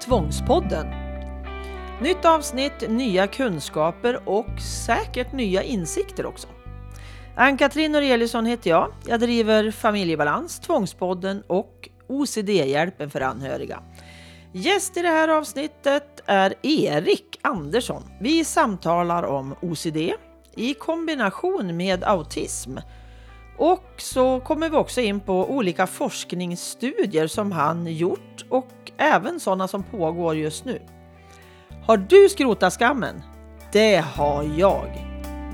Tvångspodden. 0.00 0.86
Nytt 2.02 2.24
avsnitt, 2.24 2.90
nya 2.90 3.26
kunskaper 3.26 4.28
och 4.28 4.60
säkert 4.86 5.32
nya 5.32 5.62
insikter 5.62 6.26
också. 6.26 6.48
Ann-Katrin 7.36 7.92
Noreliusson 7.92 8.46
heter 8.46 8.70
jag. 8.70 8.92
Jag 9.06 9.20
driver 9.20 9.70
Familjebalans, 9.70 10.60
Tvångspodden 10.60 11.42
och 11.46 11.88
OCD-hjälpen 12.08 13.10
för 13.10 13.20
anhöriga. 13.20 13.82
Gäst 14.52 14.96
i 14.96 15.02
det 15.02 15.08
här 15.08 15.28
avsnittet 15.28 16.22
är 16.26 16.54
Erik 16.62 17.38
Andersson. 17.42 18.02
Vi 18.20 18.44
samtalar 18.44 19.22
om 19.22 19.54
OCD 19.62 19.96
i 20.56 20.74
kombination 20.74 21.76
med 21.76 22.04
autism. 22.04 22.78
Och 23.58 23.94
så 23.96 24.40
kommer 24.40 24.70
vi 24.70 24.76
också 24.76 25.00
in 25.00 25.20
på 25.20 25.50
olika 25.50 25.86
forskningsstudier 25.86 27.26
som 27.26 27.52
han 27.52 27.86
gjort 27.86 28.44
och 28.48 28.79
även 29.00 29.40
sådana 29.40 29.68
som 29.68 29.82
pågår 29.82 30.36
just 30.36 30.64
nu. 30.64 30.82
Har 31.86 31.96
du 31.96 32.28
skrotat 32.28 32.72
skammen? 32.72 33.22
Det 33.72 33.96
har 33.96 34.44
jag. 34.58 35.06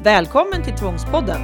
Välkommen 0.03 0.65
till 0.65 0.75
Tvångspodden! 0.77 1.41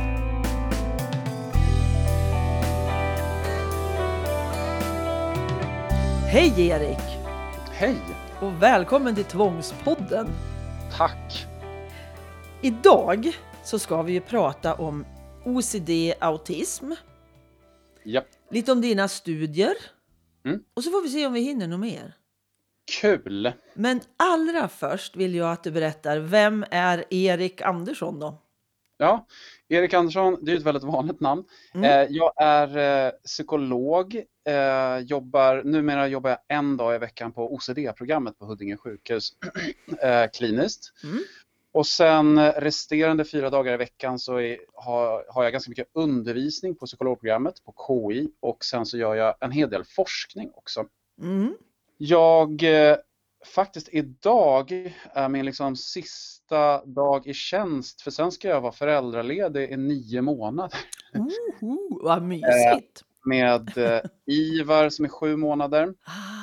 Hej 6.26 6.68
Erik! 6.68 6.98
Hej! 7.70 7.96
Och 8.40 8.62
välkommen 8.62 9.14
till 9.14 9.24
Tvångspodden! 9.24 10.28
Tack! 10.96 11.46
Idag 12.62 13.32
så 13.64 13.78
ska 13.78 14.02
vi 14.02 14.12
ju 14.12 14.20
prata 14.20 14.74
om 14.74 15.06
OCD 15.44 15.90
autism. 16.20 16.92
Japp. 18.04 18.26
Lite 18.50 18.72
om 18.72 18.80
dina 18.80 19.08
studier. 19.08 19.74
Mm. 20.44 20.60
Och 20.74 20.84
så 20.84 20.90
får 20.90 21.02
vi 21.02 21.08
se 21.08 21.26
om 21.26 21.32
vi 21.32 21.40
hinner 21.40 21.66
något 21.66 21.80
mer. 21.80 22.14
Kul! 23.00 23.52
Men 23.74 24.00
allra 24.16 24.68
först 24.68 25.16
vill 25.16 25.34
jag 25.34 25.52
att 25.52 25.64
du 25.64 25.70
berättar, 25.70 26.18
vem 26.18 26.64
är 26.70 27.04
Erik 27.10 27.60
Andersson 27.60 28.20
då? 28.20 28.42
Ja, 28.96 29.26
Erik 29.68 29.94
Andersson, 29.94 30.38
det 30.42 30.52
är 30.52 30.56
ett 30.56 30.62
väldigt 30.62 30.84
vanligt 30.84 31.20
namn. 31.20 31.44
Mm. 31.74 31.84
Eh, 31.84 32.16
jag 32.16 32.32
är 32.36 33.06
eh, 33.06 33.10
psykolog, 33.24 34.14
eh, 34.48 34.98
jobbar, 34.98 35.62
numera 35.64 36.08
jobbar 36.08 36.30
jag 36.30 36.38
en 36.48 36.76
dag 36.76 36.94
i 36.94 36.98
veckan 36.98 37.32
på 37.32 37.54
OCD-programmet 37.54 38.38
på 38.38 38.44
Huddinge 38.44 38.76
sjukhus 38.76 39.32
eh, 40.02 40.30
kliniskt. 40.32 40.92
Mm. 41.04 41.18
Och 41.72 41.86
sen 41.86 42.52
resterande 42.52 43.24
fyra 43.24 43.50
dagar 43.50 43.74
i 43.74 43.76
veckan 43.76 44.18
så 44.18 44.36
är, 44.40 44.58
har, 44.74 45.24
har 45.28 45.42
jag 45.42 45.52
ganska 45.52 45.70
mycket 45.70 45.90
undervisning 45.92 46.74
på 46.74 46.86
psykologprogrammet 46.86 47.54
på 47.64 47.74
KI 47.86 48.30
och 48.40 48.64
sen 48.64 48.86
så 48.86 48.98
gör 48.98 49.14
jag 49.14 49.34
en 49.40 49.50
hel 49.50 49.70
del 49.70 49.84
forskning 49.84 50.50
också. 50.54 50.84
Mm. 51.22 51.56
Jag, 51.96 52.62
eh, 52.62 52.96
faktiskt 53.54 53.88
idag 53.92 54.92
är 55.12 55.28
min 55.28 55.44
liksom 55.44 55.76
sista 55.76 56.84
dag 56.84 57.26
i 57.26 57.34
tjänst 57.34 58.02
för 58.02 58.10
sen 58.10 58.32
ska 58.32 58.48
jag 58.48 58.60
vara 58.60 58.72
föräldraledig 58.72 59.70
i 59.70 59.76
nio 59.76 60.22
månader 60.22 60.78
Oho, 61.14 62.00
vad 62.02 62.22
mysigt! 62.28 63.02
med 63.24 63.78
eh, 63.78 64.00
Ivar 64.26 64.88
som 64.88 65.04
är 65.04 65.08
sju 65.08 65.36
månader. 65.36 65.94
Ah. 66.04 66.42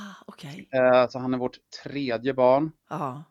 Eh, 0.74 1.10
så 1.10 1.20
han 1.20 1.34
är 1.34 1.38
vårt 1.38 1.58
tredje 1.84 2.34
barn. 2.34 2.72
Ja, 2.90 2.96
Eh, 2.98 3.22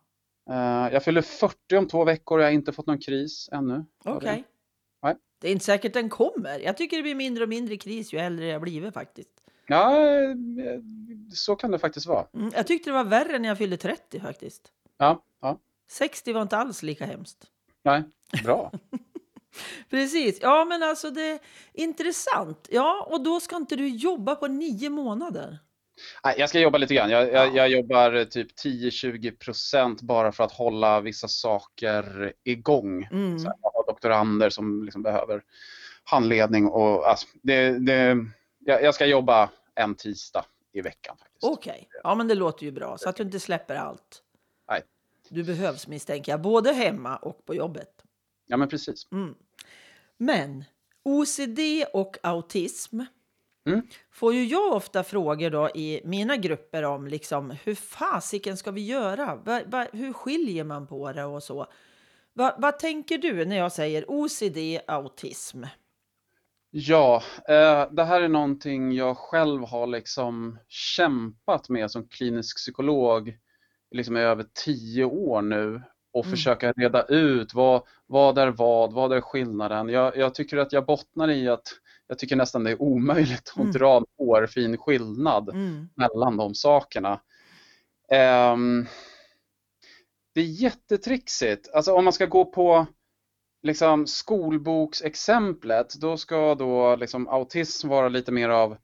jag 0.92 1.04
fyller 1.04 1.22
40 1.22 1.76
om 1.76 1.88
två 1.88 2.04
veckor 2.04 2.38
och 2.38 2.42
jag 2.42 2.48
har 2.48 2.52
inte 2.52 2.72
fått 2.72 2.86
någon 2.86 2.98
kris 2.98 3.48
ännu. 3.52 3.84
okej. 4.04 4.30
Nej. 4.30 4.44
Det 5.40 5.48
är 5.48 5.52
inte 5.52 5.64
säkert 5.64 5.92
den 5.92 6.08
kommer. 6.08 6.58
Jag 6.58 6.76
tycker 6.76 6.96
det 6.96 7.02
blir 7.02 7.14
mindre 7.14 7.42
och 7.44 7.48
mindre 7.48 7.76
kris 7.76 8.12
ju 8.12 8.18
äldre 8.18 8.46
jag 8.46 8.60
blivit 8.62 8.94
faktiskt. 8.94 9.30
Ja, 9.66 9.96
eh, 9.96 10.34
så 11.32 11.56
kan 11.56 11.70
det 11.70 11.78
faktiskt 11.78 12.06
vara. 12.06 12.26
Mm, 12.34 12.50
jag 12.54 12.66
tyckte 12.66 12.90
det 12.90 12.94
var 12.94 13.04
värre 13.04 13.38
när 13.38 13.48
jag 13.48 13.58
fyllde 13.58 13.76
30 13.76 14.20
faktiskt. 14.20 14.72
Ja, 14.98 15.22
ja. 15.40 15.58
60 15.88 16.32
var 16.32 16.42
inte 16.42 16.56
alls 16.56 16.82
lika 16.82 17.06
hemskt. 17.06 17.46
Nej, 17.82 18.02
bra. 18.44 18.72
Precis. 19.90 20.38
Ja, 20.42 20.64
men 20.64 20.82
alltså 20.82 21.10
det 21.10 21.30
är 21.30 21.38
intressant. 21.72 22.68
Ja, 22.70 23.08
och 23.10 23.22
då 23.22 23.40
ska 23.40 23.56
inte 23.56 23.76
du 23.76 23.88
jobba 23.88 24.34
på 24.34 24.46
nio 24.46 24.90
månader. 24.90 25.58
Jag 26.36 26.48
ska 26.48 26.60
jobba 26.60 26.78
lite 26.78 26.94
grann. 26.94 27.10
Jag, 27.10 27.32
jag, 27.32 27.48
Ja. 27.48 27.52
jag 27.56 27.68
jobbar 27.68 28.24
typ 28.24 28.48
10-20% 28.64 29.98
bara 30.04 30.32
för 30.32 30.44
att 30.44 30.52
hålla 30.52 31.00
vissa 31.00 31.28
saker 31.28 32.32
igång. 32.44 33.08
Mm. 33.10 33.38
Så 33.38 33.52
jag 33.62 33.70
har 33.72 33.86
doktorander 33.86 34.50
som 34.50 34.84
liksom 34.84 35.02
behöver 35.02 35.42
handledning 36.04 36.66
och 36.66 37.08
alltså, 37.08 37.26
det, 37.42 37.78
det, 37.86 38.16
jag, 38.58 38.82
jag 38.82 38.94
ska 38.94 39.06
jobba 39.06 39.50
en 39.74 39.94
tisdag 39.94 40.44
i 40.72 40.80
veckan 40.80 41.16
faktiskt. 41.16 41.44
Okej, 41.44 41.88
ja 42.02 42.14
men 42.14 42.28
det 42.28 42.34
låter 42.34 42.64
ju 42.64 42.72
bra 42.72 42.98
så 42.98 43.08
att 43.08 43.16
du 43.16 43.22
inte 43.22 43.40
släpper 43.40 43.74
allt. 43.74 44.22
Nej. 44.70 44.82
Du 45.28 45.44
behövs 45.44 45.86
misstänker 45.88 46.32
jag, 46.32 46.40
både 46.42 46.72
hemma 46.72 47.16
och 47.16 47.44
på 47.44 47.54
jobbet. 47.54 47.90
Ja 48.46 48.56
men 48.56 48.68
precis. 48.68 49.12
Mm. 49.12 49.34
Men 50.16 50.64
OCD 51.04 51.58
och 51.92 52.16
autism 52.22 53.00
Mm. 53.68 53.82
får 54.12 54.34
ju 54.34 54.44
jag 54.44 54.72
ofta 54.72 55.04
frågor 55.04 55.50
då 55.50 55.68
i 55.74 56.00
mina 56.04 56.36
grupper 56.36 56.82
om 56.82 57.06
liksom 57.08 57.50
hur 57.64 57.74
fasiken 57.74 58.56
ska 58.56 58.70
vi 58.70 58.86
göra? 58.86 59.36
Va, 59.36 59.60
va, 59.66 59.86
hur 59.92 60.12
skiljer 60.12 60.64
man 60.64 60.86
på 60.86 61.12
det 61.12 61.24
och 61.24 61.42
så? 61.42 61.66
Va, 62.32 62.56
vad 62.58 62.78
tänker 62.78 63.18
du 63.18 63.44
när 63.44 63.56
jag 63.56 63.72
säger 63.72 64.04
OCD 64.08 64.80
autism? 64.86 65.64
Ja, 66.70 67.22
eh, 67.48 67.90
det 67.90 68.04
här 68.04 68.20
är 68.22 68.28
någonting 68.28 68.92
jag 68.92 69.16
själv 69.16 69.64
har 69.64 69.86
liksom 69.86 70.58
kämpat 70.68 71.68
med 71.68 71.90
som 71.90 72.08
klinisk 72.08 72.56
psykolog 72.56 73.38
liksom 73.90 74.16
i 74.16 74.20
över 74.20 74.44
tio 74.64 75.04
år 75.04 75.42
nu 75.42 75.82
och 76.12 76.24
Mm. 76.24 76.30
försöka 76.36 76.72
reda 76.72 77.02
ut 77.02 77.54
vad, 77.54 77.82
vad 78.06 78.38
är 78.38 78.48
vad, 78.48 78.92
vad 78.92 79.12
är 79.12 79.20
skillnaden? 79.20 79.88
Jag, 79.88 80.16
jag 80.16 80.34
tycker 80.34 80.56
att 80.56 80.72
jag 80.72 80.86
bottnar 80.86 81.30
i 81.30 81.48
att 81.48 81.68
jag 82.08 82.18
tycker 82.18 82.36
nästan 82.36 82.64
det 82.64 82.70
är 82.70 82.82
omöjligt 82.82 83.48
att 83.50 83.56
Mm. 83.56 83.72
dra 83.72 83.96
en 83.96 84.04
hårfin 84.18 84.76
skillnad 84.76 85.48
Mm. 85.48 85.88
mellan 85.94 86.36
de 86.36 86.54
sakerna. 86.54 87.20
Ehm, 88.12 88.86
det 90.34 90.40
är 90.40 90.44
jättetrixigt. 90.44 91.68
Alltså 91.74 91.92
om 91.92 92.04
man 92.04 92.12
ska 92.12 92.26
gå 92.26 92.44
på 92.44 92.86
liksom 93.62 94.06
skolboksexemplet, 94.06 95.94
då 96.00 96.16
ska 96.16 96.54
då 96.54 96.96
liksom 96.96 97.28
autism 97.28 97.88
vara 97.88 98.08
lite 98.08 98.32
mer 98.32 98.48
av 98.48 98.76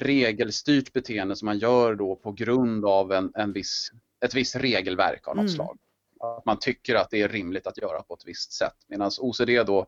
regelstyrt 0.00 0.92
beteende 0.92 1.36
som 1.36 1.46
man 1.46 1.58
gör 1.58 1.94
då 1.94 2.16
på 2.16 2.32
grund 2.32 2.84
av 2.84 3.12
en, 3.12 3.32
en 3.34 3.52
viss, 3.52 3.90
ett 4.24 4.34
visst 4.34 4.56
regelverk 4.56 5.28
av 5.28 5.36
något 5.36 5.42
Mm. 5.42 5.54
slag. 5.54 5.78
Att 6.20 6.44
man 6.44 6.58
tycker 6.58 6.94
att 6.94 7.10
det 7.10 7.22
är 7.22 7.28
rimligt 7.28 7.66
att 7.66 7.78
göra 7.78 8.02
på 8.02 8.14
ett 8.14 8.26
visst 8.26 8.52
sätt. 8.52 8.76
Medan 8.88 9.10
OCD 9.20 9.62
då 9.66 9.86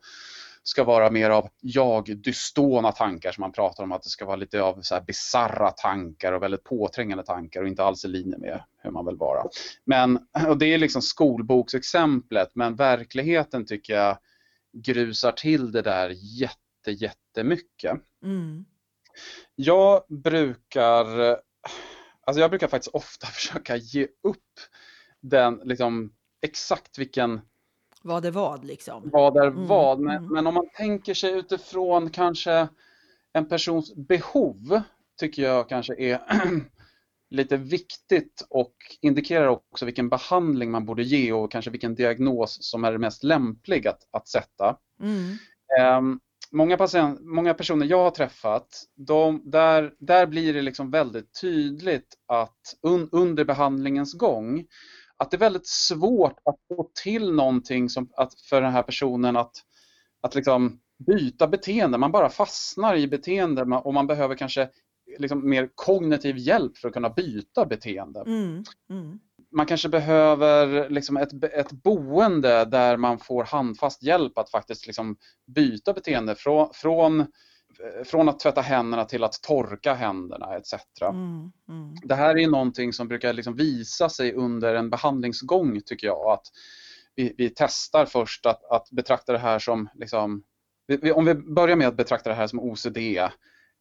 ska 0.69 0.85
vara 0.85 1.11
mer 1.11 1.31
av 1.31 1.49
jag-dystona 1.61 2.93
tankar 2.93 3.33
som 3.33 3.43
man 3.43 3.53
pratar 3.53 3.85
om 3.85 3.93
att 3.93 4.03
det 4.03 4.09
ska 4.09 4.25
vara 4.25 4.37
lite 4.37 4.63
av 4.63 4.81
så 4.83 4.95
här 4.95 5.03
bizarra 5.03 5.71
tankar 5.71 6.33
och 6.33 6.43
väldigt 6.43 6.65
påträngande 6.65 7.25
tankar 7.25 7.63
och 7.63 7.69
inte 7.69 7.85
alls 7.85 8.05
i 8.05 8.09
linje 8.09 8.39
med 8.39 8.63
hur 8.83 8.91
man 8.91 9.07
vill 9.07 9.17
vara. 9.17 9.45
Men, 9.85 10.19
och 10.49 10.59
det 10.59 10.67
är 10.67 10.79
liksom 10.79 11.03
skolboksexemplet, 11.03 12.51
men 12.55 12.77
verkligheten 12.77 13.67
tycker 13.67 13.95
jag 13.95 14.19
grusar 14.73 15.33
till 15.33 15.73
det 15.73 15.83
där 15.83 16.13
jätte, 16.41 16.91
jättemycket. 16.91 18.01
Mm. 18.23 18.65
Jag 19.55 20.03
brukar, 20.09 21.07
alltså 22.21 22.41
jag 22.41 22.51
brukar 22.51 22.69
faktiskt 22.69 22.95
ofta 22.95 23.27
försöka 23.35 23.77
ge 23.77 24.09
upp 24.23 24.61
den, 25.21 25.61
liksom, 25.65 26.13
exakt 26.43 26.99
vilken 26.99 27.41
Vad 28.07 28.23
det 28.23 28.31
vad 28.31 28.65
liksom. 28.65 29.11
vad 29.13 29.37
är 29.37 29.47
Mm, 29.47 29.67
vad. 29.67 30.01
Men, 30.01 30.17
mm. 30.17 30.33
men 30.33 30.47
om 30.47 30.55
man 30.55 30.69
tänker 30.77 31.15
sig 31.15 31.33
utifrån 31.33 32.11
kanske 32.11 32.69
en 33.33 33.49
persons 33.49 33.95
behov 33.95 34.81
tycker 35.21 35.43
jag 35.43 35.69
kanske 35.69 35.95
är 35.99 36.21
lite 37.31 37.57
viktigt 37.57 38.47
och 38.51 38.75
indikerar 39.01 39.47
också 39.47 39.85
vilken 39.85 40.09
behandling 40.09 40.71
man 40.71 40.87
borde 40.87 41.03
ge 41.03 41.33
och 41.33 41.53
kanske 41.53 41.71
vilken 41.71 41.95
diagnos 41.95 42.59
som 42.61 42.85
är 42.85 42.99
mest 42.99 43.25
lämplig 43.25 43.89
att, 43.89 44.09
att 44.11 44.29
sätta. 44.29 44.77
Mm. 45.01 45.37
Ehm, 45.81 46.21
många, 46.53 46.77
patient, 46.77 47.21
många 47.21 47.55
personer 47.55 47.87
jag 47.87 48.03
har 48.03 48.11
träffat, 48.11 48.85
de, 48.95 49.43
där, 49.45 49.95
där 49.99 50.27
blir 50.27 50.55
det 50.55 50.63
liksom 50.63 50.91
väldigt 50.91 51.41
tydligt 51.41 52.15
att 52.27 52.77
un, 52.83 53.09
under 53.13 53.45
behandlingens 53.45 54.15
gång 54.15 54.67
att 55.19 55.31
det 55.31 55.37
är 55.37 55.39
väldigt 55.39 55.67
svårt 55.67 56.39
att 56.45 56.57
få 56.69 56.91
till 57.03 57.33
någonting 57.33 57.89
som, 57.89 58.11
att, 58.17 58.41
för 58.41 58.63
den 58.63 58.73
här 58.73 58.83
personen 58.83 59.37
att, 59.37 59.53
att 60.21 60.35
liksom 60.35 60.81
byta 61.07 61.47
beteende. 61.47 61.99
Man 61.99 62.13
bara 62.13 62.29
fastnar 62.29 62.97
i 62.97 63.09
beteende 63.09 63.63
och 63.63 63.95
man 63.95 64.07
behöver 64.07 64.35
kanske 64.35 64.69
liksom 65.19 65.51
mer 65.51 65.69
kognitiv 65.75 66.39
hjälp 66.39 66.79
för 66.79 66.89
att 66.89 66.95
kunna 66.95 67.11
byta 67.11 67.67
beteende. 67.67 68.21
Mm. 68.21 68.65
Mm. 68.91 69.19
Man 69.53 69.67
kanske 69.67 69.89
behöver 69.89 70.91
liksom 70.91 71.17
ett, 71.17 71.45
ett 71.45 71.73
boende 71.73 72.65
där 72.65 72.97
man 72.97 73.19
får 73.19 73.45
handfast 73.45 74.03
hjälp 74.03 74.39
att 74.39 74.51
faktiskt 74.51 74.87
liksom 74.87 75.17
byta 75.47 75.93
beteende 75.93 76.35
från, 76.35 76.69
från, 76.73 77.27
från 78.05 78.29
att 78.29 78.41
tvätta 78.41 78.61
händerna 78.61 79.05
till 79.05 79.25
att 79.25 79.43
torka 79.43 79.95
händerna 79.95 80.57
etc. 80.57 80.75
Mm, 81.03 81.53
mm. 81.69 81.95
Det 82.03 82.15
här 82.15 82.39
är 82.39 82.49
någonting 82.49 82.93
som 82.93 83.09
brukar 83.09 83.33
liksom 83.33 83.57
visa 83.57 84.09
sig 84.09 84.33
under 84.33 84.75
en 84.75 84.91
behandlingsgång 84.91 85.81
tycker 85.81 86.07
jag. 86.07 86.33
Att 86.33 86.47
vi, 87.15 87.35
vi 87.39 87.53
testar 87.57 88.07
först 88.07 88.47
att, 88.47 88.65
att 88.65 88.91
betrakta 88.91 89.33
det 89.33 89.39
här 89.39 89.59
som, 89.59 89.89
liksom, 89.95 90.43
vi, 90.87 91.13
om 91.13 91.25
vi 91.25 91.35
börjar 91.35 91.77
med 91.77 91.89
att 91.89 91.97
betrakta 91.97 92.31
det 92.31 92.37
här 92.37 92.47
som 92.47 92.61
OCD 92.61 92.99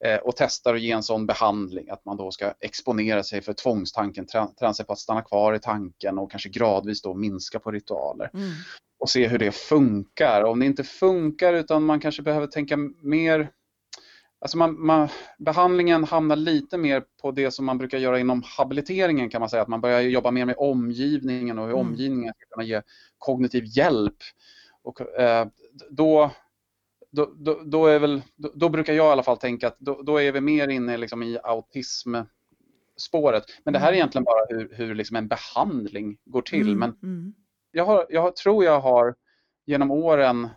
eh, 0.06 0.18
och 0.24 0.36
testar 0.36 0.76
att 0.76 0.82
ge 0.82 0.92
en 0.92 1.04
sån 1.04 1.26
behandling 1.26 1.90
att 1.90 2.06
man 2.06 2.18
då 2.18 2.32
ska 2.32 2.54
exponera 2.60 3.24
sig 3.24 3.42
för 3.42 3.54
tvångstanken, 3.54 4.26
träna 4.60 4.74
sig 4.74 4.86
på 4.86 4.94
att 4.94 5.00
stanna 5.00 5.22
kvar 5.22 5.54
i 5.54 5.60
tanken 5.60 6.18
och 6.18 6.32
kanske 6.32 6.50
gradvis 6.50 7.02
då 7.02 7.14
minska 7.14 7.60
på 7.60 7.72
ritualer. 7.72 8.30
Mm. 8.34 8.52
Och 9.00 9.10
se 9.10 9.28
hur 9.28 9.40
det 9.40 9.52
funkar. 9.52 10.44
Om 10.44 10.60
det 10.60 10.66
inte 10.66 10.84
funkar 10.84 11.54
utan 11.54 11.84
man 11.84 12.00
kanske 12.00 12.22
behöver 12.22 12.48
tänka 12.48 12.78
mer 13.02 13.52
Alltså 14.46 14.58
man, 14.58 14.86
man, 14.86 15.08
behandlingen 15.38 16.04
hamnar 16.04 16.36
lite 16.36 16.78
mer 16.78 17.04
på 17.22 17.32
det 17.32 17.52
som 17.52 17.66
man 17.66 17.78
brukar 17.78 17.98
göra 17.98 18.20
inom 18.20 18.44
habiliteringen 18.58 19.30
kan 19.30 19.40
man 19.40 19.50
säga, 19.50 19.62
att 19.62 19.68
man 19.68 19.82
börjar 19.82 20.02
jobba 20.02 20.32
mer 20.32 20.46
med 20.46 20.56
omgivningen 20.58 21.60
och 21.60 21.66
hur 21.66 21.74
Mm. 21.74 21.88
omgivningen 21.88 22.34
ska 22.34 22.46
kunna 22.56 22.66
ge 22.66 22.82
kognitiv 23.18 23.64
hjälp. 23.68 24.16
Och, 24.84 25.02
eh, 25.20 25.48
då, 25.90 26.32
då, 27.12 27.34
då, 27.36 27.62
då, 27.66 27.86
är 27.88 28.00
väl, 28.00 28.22
då, 28.36 28.52
då 28.56 28.70
brukar 28.70 28.94
jag 28.94 29.08
i 29.08 29.12
alla 29.12 29.24
fall 29.24 29.38
tänka 29.38 29.68
att 29.68 29.80
då, 29.80 30.02
då 30.02 30.22
är 30.22 30.32
vi 30.32 30.42
mer 30.42 30.68
inne 30.68 30.98
liksom 30.98 31.24
i 31.24 31.38
autismspåret. 31.44 33.44
Men 33.64 33.74
det 33.74 33.80
här 33.80 33.88
är 33.88 33.92
Mm. 33.92 33.98
egentligen 33.98 34.24
bara 34.26 34.46
hur, 34.50 34.70
hur 34.74 34.96
liksom 34.96 35.16
en 35.16 35.28
behandling 35.28 36.18
går 36.26 36.42
till. 36.42 36.68
Mm, 36.68 36.80
Men 36.80 36.98
mm. 37.04 37.34
jag, 37.72 37.86
har, 37.86 38.06
jag 38.10 38.36
tror 38.36 38.64
jag 38.66 38.80
har 38.80 39.16
genom 39.66 39.92
åren 39.92 40.50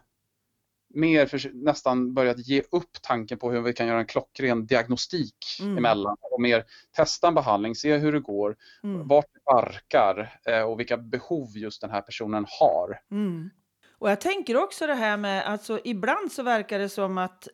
mer 0.94 1.26
för, 1.26 1.50
nästan 1.55 2.14
börjat 2.14 2.38
ge 2.38 2.62
upp 2.70 2.90
tanken 3.02 3.38
på 3.38 3.50
hur 3.52 3.61
vi 3.61 3.73
kan 3.73 3.87
göra 3.87 3.99
en 3.99 4.06
klockren 4.06 4.67
diagnostik 4.67 5.35
Mm. 5.61 5.79
emellan 5.79 6.17
och 6.20 6.40
mer 6.40 6.64
testa 6.96 7.29
en 7.29 7.35
behandling, 7.35 7.75
se 7.75 7.96
hur 7.96 8.12
det 8.12 8.20
går, 8.20 8.56
Mm. 8.85 9.08
vart 9.08 9.26
det 9.35 9.40
barkar 9.44 10.38
eh, 10.46 10.62
och 10.62 10.81
vilka 10.81 10.96
behov 10.96 11.49
just 11.56 11.81
den 11.81 11.90
här 11.90 12.00
personen 12.02 12.46
har. 12.61 13.00
Mm. 13.11 13.50
Och 13.99 14.11
jag 14.11 14.20
tänker 14.20 14.56
också 14.56 14.87
det 14.87 14.94
här 14.94 15.17
med, 15.17 15.46
alltså 15.46 15.81
ibland 15.85 16.32
så 16.32 16.43
verkar 16.43 16.79
det 16.79 16.88
som 16.88 17.19
att 17.19 17.49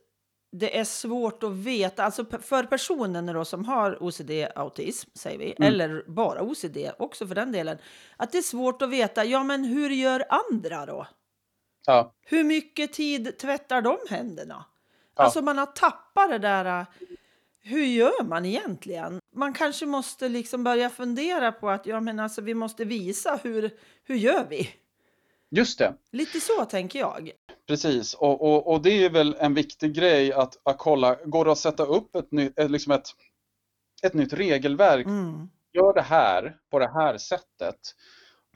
det 0.57 0.79
är 0.79 0.85
svårt 0.85 1.43
att 1.43 1.53
veta, 1.53 2.05
alltså 2.05 2.25
för 2.41 2.65
personen 2.65 3.27
då 3.27 3.45
som 3.45 3.65
har 3.65 3.99
OCD-autism, 4.03 5.11
säger 5.19 5.39
vi, 5.39 5.55
Mm. 5.59 5.69
eller 5.73 6.05
bara 6.07 6.43
OCD 6.43 6.77
också 6.99 7.27
för 7.27 7.35
den 7.35 7.53
delen, 7.53 7.79
att 8.17 8.33
det 8.33 8.39
är 8.39 8.43
svårt 8.43 8.83
att 8.83 8.91
veta, 8.91 9.25
ja 9.25 9.45
men 9.45 9.65
hur 9.65 9.91
gör 9.91 10.25
andra 10.53 10.87
då? 10.87 11.07
Ja, 11.87 12.15
Hur 12.23 12.45
mycket 12.45 12.93
tid 12.93 13.39
tvättar 13.39 13.83
de 13.83 13.99
händerna? 14.11 14.65
Ja. 15.17 15.23
Alltså 15.23 15.43
man 15.43 15.59
har 15.59 15.67
tappat 15.67 16.31
det 16.31 16.39
där, 16.39 16.81
äh, 16.81 16.87
hur 17.61 17.85
gör 17.85 18.25
man 18.25 18.45
egentligen? 18.45 19.21
Man 19.35 19.55
kanske 19.55 19.87
måste 19.87 20.29
liksom 20.29 20.65
börja 20.65 20.91
fundera 20.91 21.53
på 21.53 21.71
att, 21.71 21.87
ja 21.87 22.01
men 22.01 22.21
alltså 22.21 22.41
vi 22.41 22.55
måste 22.55 22.85
visa 22.85 23.39
hur, 23.43 23.71
hur 24.05 24.17
gör 24.17 24.47
vi? 24.51 24.71
just 25.57 25.79
det. 25.79 25.95
Lite 26.13 26.41
så 26.41 26.65
tänker 26.65 26.99
jag. 26.99 27.31
Precis, 27.67 28.15
och, 28.15 28.43
och, 28.43 28.73
och 28.73 28.83
det 28.83 29.05
är 29.05 29.11
väl 29.11 29.37
en 29.39 29.55
viktig 29.55 29.95
grej 29.95 30.33
att, 30.33 30.57
att 30.63 30.79
kolla, 30.79 31.15
går 31.25 31.45
det 31.45 31.53
att 31.53 31.59
sätta 31.59 31.85
upp 31.85 32.17
ett, 32.17 32.33
nytt, 32.33 32.59
ett, 32.59 32.71
liksom 32.71 32.93
ett, 32.93 33.09
ett 34.03 34.15
nytt 34.15 34.33
regelverk? 34.33 35.07
Mm. 35.07 35.49
Gör 35.73 35.95
det 35.95 36.03
här 36.03 36.57
på 36.71 36.79
det 36.79 36.91
här 36.95 37.19
sättet. 37.19 37.95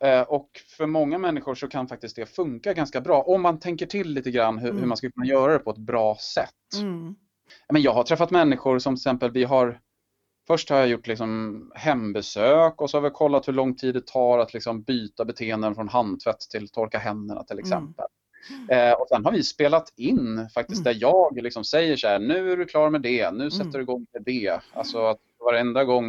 Eh, 0.00 0.20
och 0.22 0.48
för 0.76 0.86
många 0.86 1.18
människor 1.18 1.54
så 1.54 1.68
kan 1.68 1.88
faktiskt 1.88 2.16
det 2.16 2.26
funka 2.26 2.72
ganska 2.74 3.00
bra 3.00 3.22
om 3.22 3.42
man 3.42 3.58
tänker 3.58 3.86
till 3.86 4.08
lite 4.14 4.30
grann 4.30 4.58
hur, 4.58 4.68
Mm. 4.68 4.80
hur 4.80 4.86
man 4.88 4.96
ska 4.96 5.10
kunna 5.10 5.26
göra 5.26 5.52
det 5.52 5.58
på 5.58 5.70
ett 5.70 5.78
bra 5.78 6.16
sätt. 6.16 6.80
Mm. 6.80 7.14
Men 7.72 7.82
jag 7.82 7.92
har 7.92 8.02
träffat 8.04 8.30
människor 8.30 8.78
som 8.78 8.94
till 8.94 9.00
exempel 9.00 9.30
vi 9.30 9.44
har 9.44 9.80
Först 10.46 10.70
har 10.70 10.76
jag 10.76 10.88
gjort 10.88 11.06
liksom 11.06 11.72
hembesök 11.74 12.80
och 12.80 12.90
så 12.90 12.96
har 12.96 13.02
vi 13.02 13.10
kollat 13.10 13.48
hur 13.48 13.52
lång 13.52 13.76
tid 13.76 13.94
det 13.94 14.06
tar 14.06 14.38
att 14.38 14.54
liksom 14.54 14.82
byta 14.82 15.24
beteenden 15.24 15.74
från 15.74 15.88
handtvätt 15.88 16.40
till 16.40 16.68
torka 16.68 16.98
händerna 16.98 17.44
till 17.44 17.58
exempel. 17.58 18.04
Eh, 18.68 18.92
och 18.92 19.08
sen 19.08 19.24
har 19.24 19.32
vi 19.32 19.42
spelat 19.42 19.92
in 19.96 20.48
faktiskt 20.54 20.80
Mm. 20.86 20.92
där 20.92 21.00
jag 21.00 21.42
liksom 21.42 21.64
säger 21.64 21.96
så 21.96 22.08
här, 22.08 22.18
nu 22.18 22.52
är 22.52 22.56
du 22.56 22.64
klar 22.66 22.90
med 22.90 23.02
det, 23.02 23.30
nu 23.30 23.50
sätter 23.50 23.64
Mm. 23.64 23.72
du 23.72 23.80
igång 23.82 24.06
med 24.12 24.22
det. 24.22 24.60
Alltså 24.72 25.06
att 25.06 25.18
varenda 25.38 25.84
gång 25.84 26.04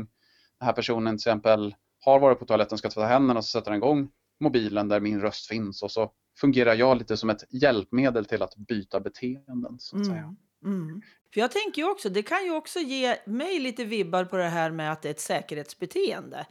den 0.60 0.66
här 0.66 0.74
personen 0.74 1.14
till 1.18 1.30
exempel 1.30 1.76
har 2.00 2.20
varit 2.20 2.40
på 2.40 2.46
toaletten 2.46 2.78
ska 2.78 2.90
tvätta 2.90 3.08
händerna 3.08 3.42
så 3.42 3.60
sätter 3.60 3.72
den 3.72 3.78
igång 3.78 4.10
mobilen 4.40 4.88
där 4.88 5.00
min 5.00 5.22
röst 5.22 5.48
finns 5.48 5.84
och 5.84 5.92
så 5.92 6.12
fungerar 6.40 6.76
jag 6.76 6.98
lite 6.98 7.18
som 7.18 7.30
ett 7.30 7.44
hjälpmedel 7.50 8.26
till 8.26 8.42
att 8.42 8.56
byta 8.56 9.00
beteenden 9.00 9.80
så 9.80 9.98
att 9.98 10.06
säga. 10.06 10.18
Mm. 10.18 10.36
Mm. 10.66 11.02
För 11.34 11.42
jag 11.42 11.52
tänker 11.52 11.82
ju 11.82 11.90
också, 11.90 12.10
det 12.10 12.24
kan 12.24 12.46
ju 12.46 12.52
också 12.52 12.80
ge 12.80 13.16
mig 13.26 13.60
lite 13.60 13.84
vibbar 13.84 14.26
på 14.26 14.38
det 14.38 14.44
här 14.44 14.72
med 14.72 14.92
att 14.92 15.02
det 15.02 15.10
är 15.10 15.12
ett 15.12 15.20
säkerhetsbeteende. 15.20 16.46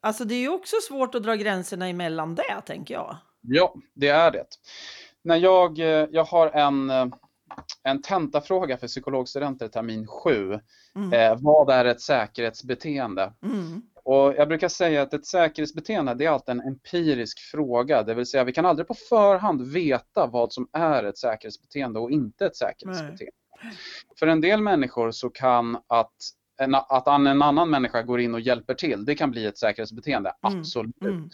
Alltså 0.00 0.24
det 0.24 0.34
är 0.34 0.40
ju 0.40 0.48
också 0.48 0.76
svårt 0.88 1.14
att 1.14 1.22
dra 1.22 1.34
gränserna 1.34 1.88
emellan 1.88 2.34
det, 2.34 2.60
tänker 2.66 2.94
jag. 2.94 3.16
Ja, 3.40 3.74
det 3.94 4.08
är 4.08 4.30
det. 4.30 4.46
När 5.22 5.36
jag, 5.36 5.78
eh, 5.78 6.08
jag 6.10 6.24
har 6.24 6.50
en, 6.50 6.90
eh, 6.90 7.06
en 7.82 8.02
tentafråga 8.02 8.76
för 8.76 8.86
psykologstudenter 8.86 9.68
termin 9.68 10.06
7. 10.06 10.60
Mm. 10.94 11.12
Eh, 11.12 11.38
vad 11.40 11.70
är 11.70 11.84
ett 11.84 12.00
säkerhetsbeteende? 12.00 13.32
Mm. 13.42 13.82
Och 14.04 14.34
jag 14.36 14.48
brukar 14.48 14.68
säga 14.68 15.02
att 15.02 15.14
ett 15.14 15.26
säkerhetsbeteende 15.26 16.14
det 16.14 16.24
är 16.24 16.30
alltid 16.30 16.52
en 16.52 16.60
empirisk 16.60 17.38
fråga, 17.40 18.02
det 18.02 18.14
vill 18.14 18.26
säga 18.26 18.44
vi 18.44 18.52
kan 18.52 18.66
aldrig 18.66 18.88
på 18.88 18.94
förhand 18.94 19.62
veta 19.72 20.26
vad 20.26 20.52
som 20.52 20.68
är 20.72 21.04
ett 21.04 21.18
säkerhetsbeteende 21.18 21.98
och 21.98 22.10
inte 22.10 22.46
ett 22.46 22.56
säkerhetsbeteende. 22.56 23.32
För 24.18 24.26
en 24.26 24.40
del 24.40 24.60
människor 24.62 25.10
så 25.10 25.30
kan 25.30 25.78
att 25.86 26.12
en, 26.60 26.74
att 26.74 27.06
en 27.08 27.42
annan 27.42 27.70
människa 27.70 28.02
går 28.02 28.20
in 28.20 28.34
och 28.34 28.40
hjälper 28.40 28.74
till, 28.74 29.04
det 29.04 29.14
kan 29.14 29.30
bli 29.30 29.46
ett 29.46 29.58
säkerhetsbeteende, 29.58 30.32
Mm, 30.46 30.58
absolut. 30.60 31.02
mm. 31.02 31.30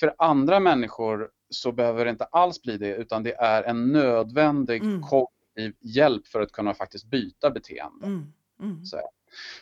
För 0.00 0.14
andra 0.18 0.60
människor 0.60 1.30
så 1.50 1.72
behöver 1.72 2.04
det 2.04 2.10
inte 2.10 2.24
alls 2.24 2.62
bli 2.62 2.76
det, 2.78 2.94
utan 2.96 3.22
det 3.22 3.34
är 3.34 3.62
en 3.62 3.92
nödvändig 3.92 4.82
Mm. 4.82 5.02
kognitiv 5.02 5.74
hjälp 5.80 6.26
för 6.26 6.40
att 6.40 6.52
kunna 6.52 6.74
faktiskt 6.74 7.04
byta 7.04 7.50
beteende. 7.50 8.06
Mm. 8.06 8.32
Mm. 8.62 8.84
Så, 8.84 8.96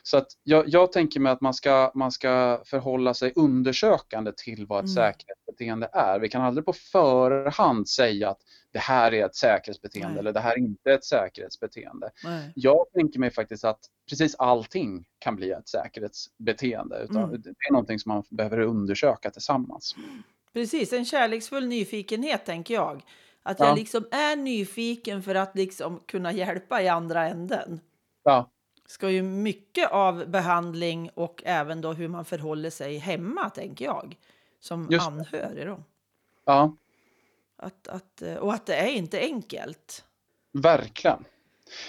så 0.03 0.17
att 0.17 0.27
jag, 0.43 0.65
jag 0.69 0.93
tänker 0.93 1.21
mig 1.21 1.33
att 1.33 1.41
man 1.41 1.55
ska, 1.55 1.93
man 1.95 2.13
ska 2.13 2.63
förhålla 2.65 3.15
sig 3.15 3.33
undersökande 3.37 4.33
till 4.33 4.67
vad 4.67 4.79
ett 4.85 4.91
Mm. 4.91 4.95
säkerhetsbeteende 4.95 5.89
är. 5.93 6.19
Vi 6.19 6.29
kan 6.29 6.43
aldrig 6.43 6.65
på 6.65 6.73
förhand 6.73 7.89
säga 7.89 8.29
att 8.31 8.39
det 8.73 8.79
här 8.79 9.15
är 9.15 9.27
ett 9.27 9.37
säkerhetsbeteende 9.37 10.11
Nej. 10.13 10.19
eller 10.19 10.33
det 10.33 10.41
här 10.41 10.53
är 10.53 10.59
inte 10.59 10.93
ett 10.93 11.05
säkerhetsbeteende. 11.05 12.11
Nej. 12.25 12.53
Jag 12.55 12.87
tänker 12.95 13.19
mig 13.21 13.31
faktiskt 13.31 13.65
att 13.65 13.81
precis 14.09 14.35
allting 14.35 15.05
kan 15.19 15.37
bli 15.37 15.51
ett 15.51 15.69
säkerhetsbeteende. 15.69 16.99
Utan 17.05 17.17
Mm. 17.25 17.43
Det 17.43 17.49
är 17.69 17.73
någonting 17.73 17.99
som 17.99 18.13
man 18.13 18.25
behöver 18.31 18.59
undersöka 18.61 19.31
tillsammans. 19.31 19.95
Precis, 20.53 20.93
en 20.93 21.05
kärleksfull 21.05 21.67
nyfikenhet 21.67 22.45
tänker 22.47 22.75
jag. 22.75 23.03
Att 23.43 23.61
Ja. 23.61 23.67
jag 23.67 23.79
liksom 23.79 24.07
är 24.11 24.37
nyfiken 24.37 25.23
för 25.23 25.35
att 25.35 25.57
liksom 25.57 26.01
kunna 26.07 26.33
hjälpa 26.33 26.83
i 26.83 26.89
andra 26.89 27.29
änden. 27.29 27.81
Ja, 28.23 28.51
Ska 28.87 29.11
ju 29.11 29.23
mycket 29.23 29.91
av 29.91 30.27
behandling 30.31 31.11
och 31.15 31.43
även 31.45 31.81
då 31.81 31.93
hur 31.93 32.09
man 32.09 32.25
förhåller 32.25 32.71
sig 32.71 32.97
hemma, 32.99 33.51
tänker 33.51 33.85
jag. 33.85 34.17
Som 34.61 34.89
Just 34.91 35.07
anhörig 35.07 35.67
då. 35.67 35.81
ja 36.45 36.77
Att, 37.57 37.89
att, 37.89 38.23
eh, 38.23 38.35
och 38.37 38.55
att 38.55 38.67
det 38.67 38.75
är 38.77 38.89
inte 38.89 39.19
enkelt. 39.21 40.05
verkligen. 40.53 41.25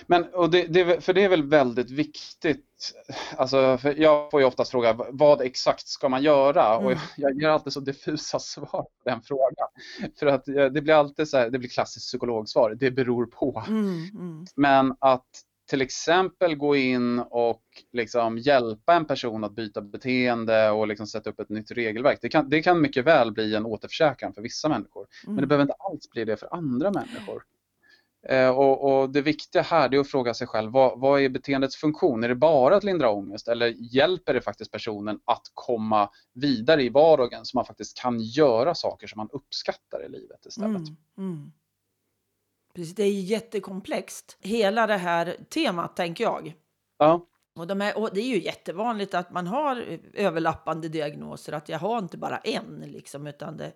Men, 0.06 0.24
och 0.34 0.50
det, 0.50 0.68
det, 0.68 1.04
för 1.04 1.14
det 1.14 1.24
är 1.24 1.30
väl 1.30 1.44
väldigt 1.44 1.92
viktigt, 1.92 2.94
alltså, 3.38 3.78
för 3.78 3.96
jag 4.02 4.32
får 4.32 4.40
ju 4.42 4.48
oftast 4.48 4.72
fråga 4.72 4.94
vad 5.10 5.42
exakt 5.42 5.88
ska 5.88 6.10
man 6.10 6.24
göra? 6.24 6.78
Och 6.78 6.92
Mm. 6.92 6.98
jag, 7.18 7.32
jag 7.32 7.42
ger 7.42 7.50
alltid 7.50 7.74
så 7.74 7.80
diffusa 7.80 8.40
svar 8.40 8.68
på 8.68 8.90
den 9.06 9.22
frågan. 9.22 9.68
För 10.20 10.26
att 10.26 10.48
eh, 10.48 10.66
det 10.66 10.82
blir 10.82 10.94
alltid 10.94 11.28
så 11.30 11.38
här, 11.38 11.50
det 11.50 11.60
blir 11.60 11.70
klassiskt 11.70 12.06
psykologsvar, 12.08 12.76
det 12.80 12.92
beror 12.92 13.26
på. 13.26 13.64
Mm, 13.68 14.10
mm, 14.14 14.46
Men 14.56 14.96
att 15.00 15.26
till 15.70 15.82
exempel 15.82 16.56
gå 16.56 16.76
in 16.76 17.20
och 17.20 17.64
liksom 17.92 18.38
hjälpa 18.38 18.94
en 18.94 19.06
person 19.06 19.44
att 19.44 19.56
byta 19.56 19.82
beteende 19.82 20.70
och 20.70 20.88
liksom 20.88 21.08
sätta 21.08 21.30
upp 21.30 21.40
ett 21.40 21.50
nytt 21.50 21.72
regelverk. 21.72 22.20
Det 22.22 22.30
kan, 22.30 22.50
det 22.50 22.62
kan 22.62 22.82
mycket 22.82 23.06
väl 23.06 23.32
bli 23.32 23.56
en 23.56 23.66
återförsäkran 23.66 24.34
för 24.34 24.42
vissa 24.42 24.70
människor. 24.70 25.08
Men 25.26 25.36
det 25.36 25.40
mm. 25.40 25.50
behöver 25.50 25.64
inte 25.64 25.74
alls 25.74 26.10
bli 26.10 26.26
det 26.26 26.38
för 26.38 26.54
andra 26.54 26.92
människor. 26.92 27.44
Eh, 28.30 28.50
och, 28.50 29.02
och 29.02 29.10
Det 29.10 29.22
viktiga 29.22 29.62
här 29.62 29.94
är 29.94 30.00
att 30.00 30.12
fråga 30.12 30.34
sig 30.34 30.48
själv, 30.48 30.72
vad, 30.72 31.00
vad 31.00 31.22
är 31.22 31.30
beteendets 31.30 31.76
funktion? 31.76 32.24
Är 32.24 32.30
det 32.30 32.36
bara 32.36 32.76
att 32.76 32.84
lindra 32.84 33.12
ångest 33.12 33.48
eller 33.48 33.68
hjälper 33.68 34.34
det 34.34 34.42
faktiskt 34.42 34.72
personen 34.72 35.20
att 35.26 35.52
komma 35.54 36.10
vidare 36.34 36.84
i 36.84 36.90
vardagen 36.90 37.46
så 37.46 37.58
man 37.58 37.66
faktiskt 37.66 37.98
kan 37.98 38.20
göra 38.20 38.76
saker 38.76 39.08
som 39.08 39.18
man 39.18 39.30
uppskattar 39.32 40.06
i 40.06 40.10
livet 40.10 40.46
istället? 40.46 40.88
Mm, 40.88 40.98
mm. 41.18 41.52
Precis, 42.76 42.96
det 42.96 43.04
är 43.04 43.12
jättekomplext, 43.12 44.38
hela 44.42 44.88
det 44.88 44.98
här 44.98 45.38
temat, 45.50 45.96
tänker 45.96 46.24
jag. 46.24 46.54
Ja, 46.98 47.28
Och, 47.56 47.68
de 47.68 47.82
är, 47.82 47.98
och 47.98 48.10
det 48.14 48.22
är 48.22 48.28
ju 48.28 48.42
jättevanligt 48.42 49.14
att 49.14 49.32
man 49.32 49.48
har 49.48 50.00
överlappande 50.14 50.90
diagnoser, 50.90 51.54
att 51.54 51.70
jag 51.70 51.80
har 51.80 51.98
inte 51.98 52.18
bara 52.18 52.38
en, 52.38 52.84
liksom, 52.88 53.28
utan 53.28 53.58
det 53.58 53.74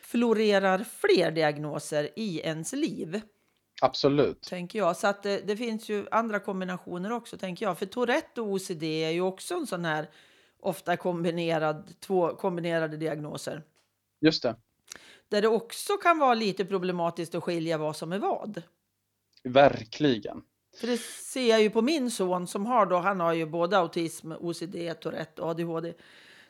florerar 0.00 0.84
fler 0.84 1.30
diagnoser 1.30 2.08
i 2.16 2.40
ens 2.40 2.72
liv. 2.72 3.20
Absolut. 3.82 4.42
Tänker 4.42 4.78
jag. 4.78 4.96
Så 4.96 5.06
att 5.06 5.22
det, 5.22 5.46
det, 5.46 5.56
finns 5.56 5.88
ju 5.88 6.06
andra 6.10 6.40
kombinationer 6.40 7.12
också, 7.12 7.38
tänker 7.38 7.66
jag. 7.66 7.78
För 7.78 7.86
Tourette 7.86 8.40
och 8.40 8.48
OCD 8.48 8.82
är 8.82 9.10
ju 9.10 9.20
också 9.20 9.54
en 9.54 9.66
sån 9.66 9.84
här 9.84 10.10
ofta 10.60 10.96
kombinerad, 10.96 12.00
två 12.00 12.28
kombinerade 12.36 12.96
diagnoser. 12.96 13.62
Just 14.20 14.42
det. 14.42 14.56
Där 15.28 15.42
det 15.42 15.48
också 15.48 15.92
kan 15.96 16.18
vara 16.18 16.34
lite 16.34 16.64
problematiskt 16.64 17.34
att 17.34 17.44
skilja 17.44 17.78
vad 17.78 17.96
som 17.96 18.12
är 18.12 18.18
vad. 18.18 18.62
Verkligen. 19.44 20.42
För 20.80 20.86
det 20.86 21.00
ser 21.00 21.50
jag 21.50 21.62
ju 21.62 21.70
på 21.70 21.82
min 21.82 22.10
son 22.10 22.46
som 22.46 22.66
har 22.66 22.86
då, 22.86 22.96
han 22.96 23.20
har 23.20 23.32
ju 23.32 23.46
både 23.46 23.78
autism, 23.78 24.32
OCD, 24.32 24.76
Tourette 25.00 25.42
och 25.42 25.48
ADHD. 25.48 25.94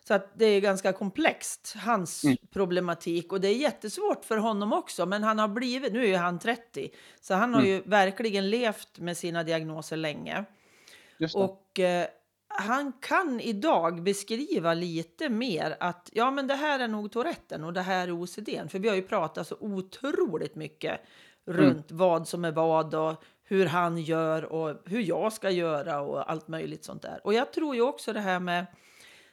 Så 0.09 0.15
att 0.15 0.39
det 0.39 0.45
är 0.45 0.61
ganska 0.61 0.93
komplext, 0.93 1.75
hans 1.77 2.25
mm. 2.25 2.37
problematik. 2.53 3.33
Och 3.33 3.41
det 3.41 3.49
är 3.49 3.55
jättesvårt 3.55 4.25
för 4.25 4.37
honom 4.37 4.73
också. 4.73 5.07
Men 5.07 5.23
han 5.23 5.39
har 5.39 5.49
blivit, 5.49 5.93
nu 5.93 6.05
är 6.05 6.09
ju 6.09 6.17
han 6.17 6.39
30, 6.39 6.91
så 7.21 7.35
han 7.35 7.55
har 7.55 7.61
mm. 7.61 7.73
ju 7.73 7.83
verkligen 7.83 8.51
levt 8.51 8.99
med 8.99 9.17
sina 9.17 9.43
diagnoser 9.43 9.97
länge. 9.97 10.45
Och 11.35 11.81
eh, 11.81 12.07
han 12.57 12.93
kan 12.93 13.41
idag 13.41 14.03
beskriva 14.03 14.75
lite 14.75 15.29
mer 15.29 15.77
att 15.81 16.11
ja, 16.13 16.31
men 16.31 16.47
det 16.47 16.55
här 16.55 16.79
är 16.79 16.89
nog 16.89 17.13
Touretten 17.13 17.65
och 17.65 17.73
det 17.73 17.81
här 17.81 18.09
är 18.09 18.23
OCD. 18.23 18.49
För 18.71 18.79
vi 18.79 18.89
har 18.89 18.97
ju 18.97 19.03
pratat 19.03 19.47
så 19.47 19.57
otroligt 19.61 20.55
mycket 20.55 21.01
mm. 21.47 21.61
runt 21.61 21.91
mm. 21.91 21.99
vad 21.99 22.29
som 22.29 22.45
är 22.45 22.53
vad 22.53 22.95
och 22.95 23.25
hur 23.43 23.67
han 23.67 23.99
gör 23.99 24.45
och 24.45 24.83
hur 24.85 25.01
jag 25.01 25.33
ska 25.33 25.51
göra 25.51 26.01
och 26.01 26.31
allt 26.31 26.49
möjligt 26.49 26.85
sånt 26.85 27.03
där. 27.03 27.21
Och 27.25 27.35
jag 27.35 27.53
tror 27.53 27.75
ju 27.75 27.83
också 27.83 28.13
det 28.13 28.21
här 28.21 28.41
med 28.41 28.67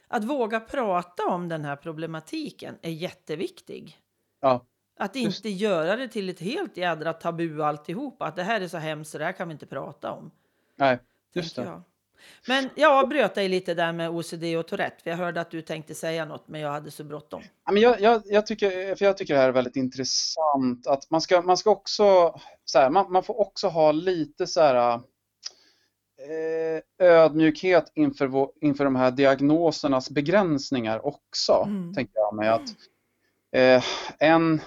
att 0.07 0.23
våga 0.23 0.59
prata 0.59 1.27
om 1.27 1.49
den 1.49 1.65
här 1.65 1.75
problematiken 1.75 2.77
är 2.81 2.91
jätteviktig. 2.91 3.97
Ja. 4.39 4.65
Att 4.99 5.15
inte 5.15 5.49
Just. 5.49 5.61
göra 5.61 5.95
det 5.95 6.07
till 6.07 6.29
ett 6.29 6.39
helt 6.39 6.77
jädra 6.77 7.13
tabu 7.13 7.63
alltihop. 7.63 8.21
Att 8.21 8.35
det 8.35 8.43
här 8.43 8.61
är 8.61 8.67
så 8.67 8.77
hemskt 8.77 9.17
det 9.17 9.23
här 9.23 9.31
kan 9.31 9.47
vi 9.47 9.51
inte 9.51 9.65
prata 9.65 10.11
om. 10.11 10.31
Nej, 10.75 10.99
just 11.33 11.55
det. 11.55 11.63
Jag. 11.63 11.83
Men 12.47 12.69
jag 12.75 12.91
avbröt 12.91 13.35
dig 13.35 13.49
lite 13.49 13.73
där 13.73 13.93
med 13.93 14.09
OCD 14.09 14.43
och 14.43 14.67
Tourette. 14.67 15.09
Jag 15.09 15.17
hörde 15.17 15.41
att 15.41 15.51
du 15.51 15.61
tänkte 15.61 15.95
säga 15.95 16.25
något, 16.25 16.47
men 16.47 16.61
jag 16.61 16.71
hade 16.71 16.91
så 16.91 17.03
bråttom. 17.03 17.41
jag, 17.65 18.01
jag, 18.01 18.21
jag, 18.25 18.47
tycker, 18.47 18.95
för 18.95 19.05
jag 19.05 19.17
tycker 19.17 19.33
det 19.33 19.39
här 19.39 19.47
är 19.47 19.53
väldigt 19.53 19.75
intressant. 19.75 20.87
Att 20.87 21.09
man 21.09 21.21
ska, 21.21 21.41
man 21.41 21.57
ska 21.57 21.69
också, 21.69 22.39
så 22.65 22.79
här, 22.79 22.89
man, 22.89 23.11
man, 23.11 23.23
får 23.23 23.39
också 23.39 23.67
ha 23.67 23.91
lite 23.91 24.47
så 24.47 24.61
här 24.61 24.93
eh, 26.29 27.07
ödmjukhet 27.07 27.91
inför, 27.95 28.27
vår, 28.27 28.51
inför 28.61 28.83
de 28.83 28.95
här 28.95 29.11
diagnosernas 29.11 30.09
begränsningar 30.09 31.05
också, 31.05 31.63
mm. 31.67 31.93
tänker 31.93 32.13
jag 32.15 32.35
mig. 32.35 32.49
Att, 32.49 32.69
eh, 33.55 33.83
en 34.19 34.61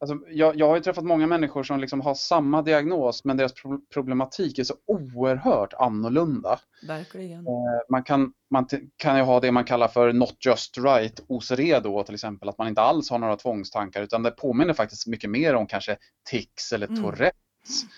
Alltså, 0.00 0.18
jag, 0.28 0.56
jag 0.56 0.68
har 0.68 0.76
ju 0.76 0.82
träffat 0.82 1.04
många 1.04 1.26
människor 1.26 1.62
som 1.62 1.80
liksom 1.80 2.00
har 2.00 2.14
samma 2.14 2.62
diagnos 2.62 3.24
men 3.24 3.36
deras 3.36 3.52
problematik 3.94 4.58
är 4.58 4.64
så 4.64 4.74
oerhört 4.86 5.72
annorlunda. 5.72 6.60
Verkligen. 6.86 7.46
Eh, 7.46 7.80
man 7.88 8.02
kan, 8.02 8.32
man 8.50 8.68
kan 8.96 9.16
ju 9.16 9.22
ha 9.22 9.40
det 9.40 9.52
man 9.52 9.64
kallar 9.64 9.88
för 9.88 10.12
not 10.12 10.36
just 10.46 10.78
right 10.78 11.20
OCD 11.26 11.82
då 11.82 12.02
till 12.02 12.14
exempel, 12.14 12.48
att 12.48 12.58
man 12.58 12.68
inte 12.68 12.80
alls 12.80 13.10
har 13.10 13.18
några 13.18 13.36
tvångstankar 13.36 14.02
utan 14.02 14.22
det 14.22 14.30
påminner 14.30 14.74
faktiskt 14.74 15.06
mycket 15.06 15.30
mer 15.30 15.54
om 15.54 15.66
kanske 15.66 15.96
tics 16.30 16.72
eller 16.72 16.86
mm. 16.86 17.02
Tourettes 17.02 17.82
mm. 17.82 17.92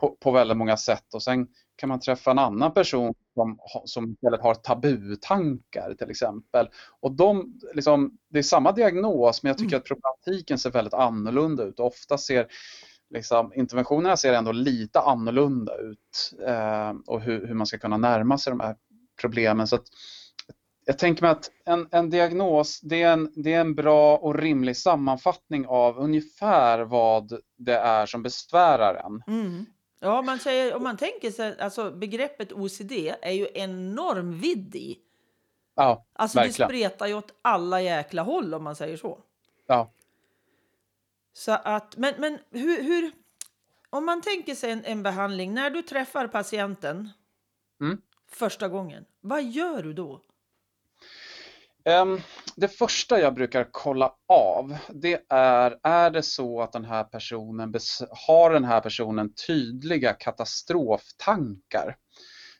på, 0.00 0.16
på 0.20 0.30
väldigt 0.30 0.56
många 0.56 0.76
sätt. 0.76 1.14
Och 1.14 1.22
sen 1.22 1.46
kan 1.80 1.88
man 1.88 2.00
träffa 2.00 2.30
en 2.30 2.38
annan 2.38 2.74
person 2.74 3.14
som, 3.34 3.58
som 3.84 4.10
istället 4.12 4.40
har 4.40 4.54
tabutankar 4.54 5.94
till 5.98 6.10
exempel. 6.10 6.68
Och 7.00 7.12
de, 7.12 7.60
liksom, 7.74 8.18
det 8.28 8.38
är 8.38 8.42
samma 8.42 8.72
diagnos 8.72 9.42
men 9.42 9.50
jag 9.50 9.58
tycker 9.58 9.76
mm. 9.76 9.78
att 9.78 9.84
problematiken 9.84 10.58
ser 10.58 10.70
väldigt 10.70 10.94
annorlunda 10.94 11.64
ut. 11.64 11.80
Ofta 11.80 12.18
ser 12.18 12.46
liksom, 13.10 13.52
interventionerna 13.54 14.16
ser 14.16 14.32
ändå 14.32 14.52
lite 14.52 15.00
annorlunda 15.00 15.76
ut 15.76 16.34
eh, 16.46 16.92
och 17.06 17.20
hur, 17.20 17.46
hur, 17.46 17.54
man 17.54 17.66
ska 17.66 17.78
kunna 17.78 17.96
närma 17.96 18.38
sig 18.38 18.50
de 18.50 18.60
här 18.60 18.76
problemen. 19.20 19.66
Så 19.66 19.76
att, 19.76 19.84
jag 20.84 20.98
tänker 20.98 21.22
mig 21.22 21.30
att 21.30 21.50
en, 21.64 21.88
en 21.90 22.10
diagnos 22.10 22.80
det 22.80 23.02
är 23.02 23.12
en, 23.12 23.32
det 23.34 23.52
är 23.52 23.60
en 23.60 23.74
bra 23.74 24.16
och 24.16 24.34
rimlig 24.34 24.76
sammanfattning 24.76 25.66
av 25.66 25.98
ungefär 25.98 26.80
vad 26.80 27.40
det 27.56 27.76
är 27.76 28.06
som 28.06 28.22
besvärar 28.22 28.94
en. 28.94 29.22
Mm. 29.36 29.66
Ja, 30.00 30.22
man 30.22 30.38
säger, 30.38 30.74
om 30.74 30.82
man 30.82 30.96
tänker 30.96 31.30
sig, 31.30 31.60
alltså 31.60 31.90
begreppet 31.90 32.52
OCD 32.52 32.92
är 33.22 33.32
ju 33.32 33.48
enorm 33.54 34.38
vidd 34.38 34.76
i. 34.76 34.98
Ja, 35.74 36.04
Alltså 36.12 36.38
verkligen. 36.38 36.68
det 36.68 36.74
spretar 36.74 37.06
ju 37.06 37.14
åt 37.14 37.34
alla 37.42 37.80
jäkla 37.80 38.22
håll 38.22 38.54
om 38.54 38.64
man 38.64 38.76
säger 38.76 38.96
så. 38.96 39.18
Ja. 39.66 39.90
Så 41.32 41.52
att, 41.52 41.96
men, 41.96 42.14
men 42.18 42.38
hur, 42.50 42.82
hur 42.82 43.12
om 43.90 44.04
man 44.04 44.22
tänker 44.22 44.54
sig 44.54 44.70
en, 44.70 44.84
en 44.84 45.02
behandling, 45.02 45.54
när 45.54 45.70
du 45.70 45.82
träffar 45.82 46.26
patienten 46.28 47.08
mm. 47.80 48.00
första 48.28 48.68
gången, 48.68 49.04
vad 49.20 49.44
gör 49.44 49.82
du 49.82 49.92
då? 49.92 50.20
Um, 51.84 52.20
det 52.56 52.68
första 52.68 53.20
jag 53.20 53.34
brukar 53.34 53.68
kolla 53.70 54.12
av 54.28 54.76
det 54.88 55.26
är, 55.28 55.78
är 55.82 56.10
det 56.10 56.22
så 56.22 56.60
att 56.60 56.72
den 56.72 56.84
här 56.84 57.04
personen 57.04 57.74
har 58.28 58.50
den 58.50 58.64
här 58.64 58.80
personen 58.80 59.34
tydliga 59.46 60.12
katastroftankar? 60.12 61.96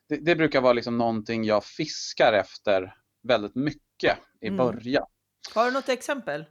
Det, 0.08 0.16
det 0.16 0.36
brukar 0.36 0.60
vara 0.60 0.72
liksom 0.72 0.98
någonting 0.98 1.44
jag 1.44 1.64
fiskar 1.64 2.32
efter 2.32 2.94
väldigt 3.28 3.54
mycket 3.54 4.18
i 4.40 4.46
mm. 4.48 4.56
början. 4.56 5.06
Har 5.54 5.64
du 5.64 5.70
något 5.70 5.88
exempel? 5.88 6.44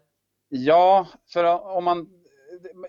Ja, 0.49 1.07
för 1.33 1.43
om 1.77 1.83
man 1.83 2.07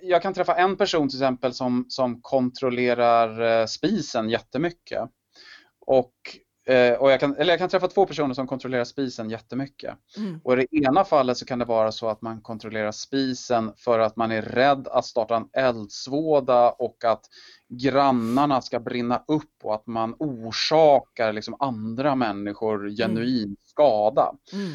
jag 0.02 0.22
kan 0.22 0.34
träffa 0.34 0.56
en 0.56 0.76
person 0.76 1.08
till 1.08 1.18
exempel 1.18 1.54
som, 1.54 1.86
som 1.88 2.22
kontrollerar 2.22 3.60
eh, 3.60 3.66
spisen 3.66 4.30
jättemycket. 4.30 5.10
Och 5.86 6.14
Eh, 6.66 6.92
och 6.92 7.10
jag 7.10 7.20
kan, 7.20 7.36
eller 7.36 7.52
jag 7.52 7.58
kan 7.58 7.68
träffa 7.68 7.88
två 7.88 8.06
personer 8.06 8.34
som 8.34 8.46
kontrollerar 8.46 8.84
spisen 8.84 9.30
jättemycket. 9.30 9.96
Mm. 10.16 10.40
Och 10.44 10.52
i 10.52 10.56
det 10.56 10.76
ena 10.76 11.04
fallet 11.04 11.36
så 11.36 11.44
kan 11.44 11.58
det 11.58 11.64
vara 11.64 11.92
så 11.92 12.08
att 12.08 12.22
man 12.22 12.40
kontrollerar 12.40 12.92
spisen 12.92 13.72
för 13.76 13.98
att 13.98 14.16
man 14.16 14.30
är 14.30 14.42
rädd 14.42 14.88
att 14.88 15.06
starta 15.06 15.36
en 15.36 15.48
eldsvåda 15.52 16.70
och 16.70 17.04
att 17.04 17.24
grannarna 17.68 18.62
ska 18.62 18.80
brinna 18.80 19.24
upp 19.28 19.54
och 19.62 19.74
att 19.74 19.86
man 19.86 20.14
orsakar 20.18 21.32
liksom 21.32 21.56
andra 21.58 22.14
människor 22.14 22.80
mm. 22.80 22.96
genuin 22.96 23.44
mm. 23.44 23.56
skada. 23.64 24.32
Mm. 24.52 24.70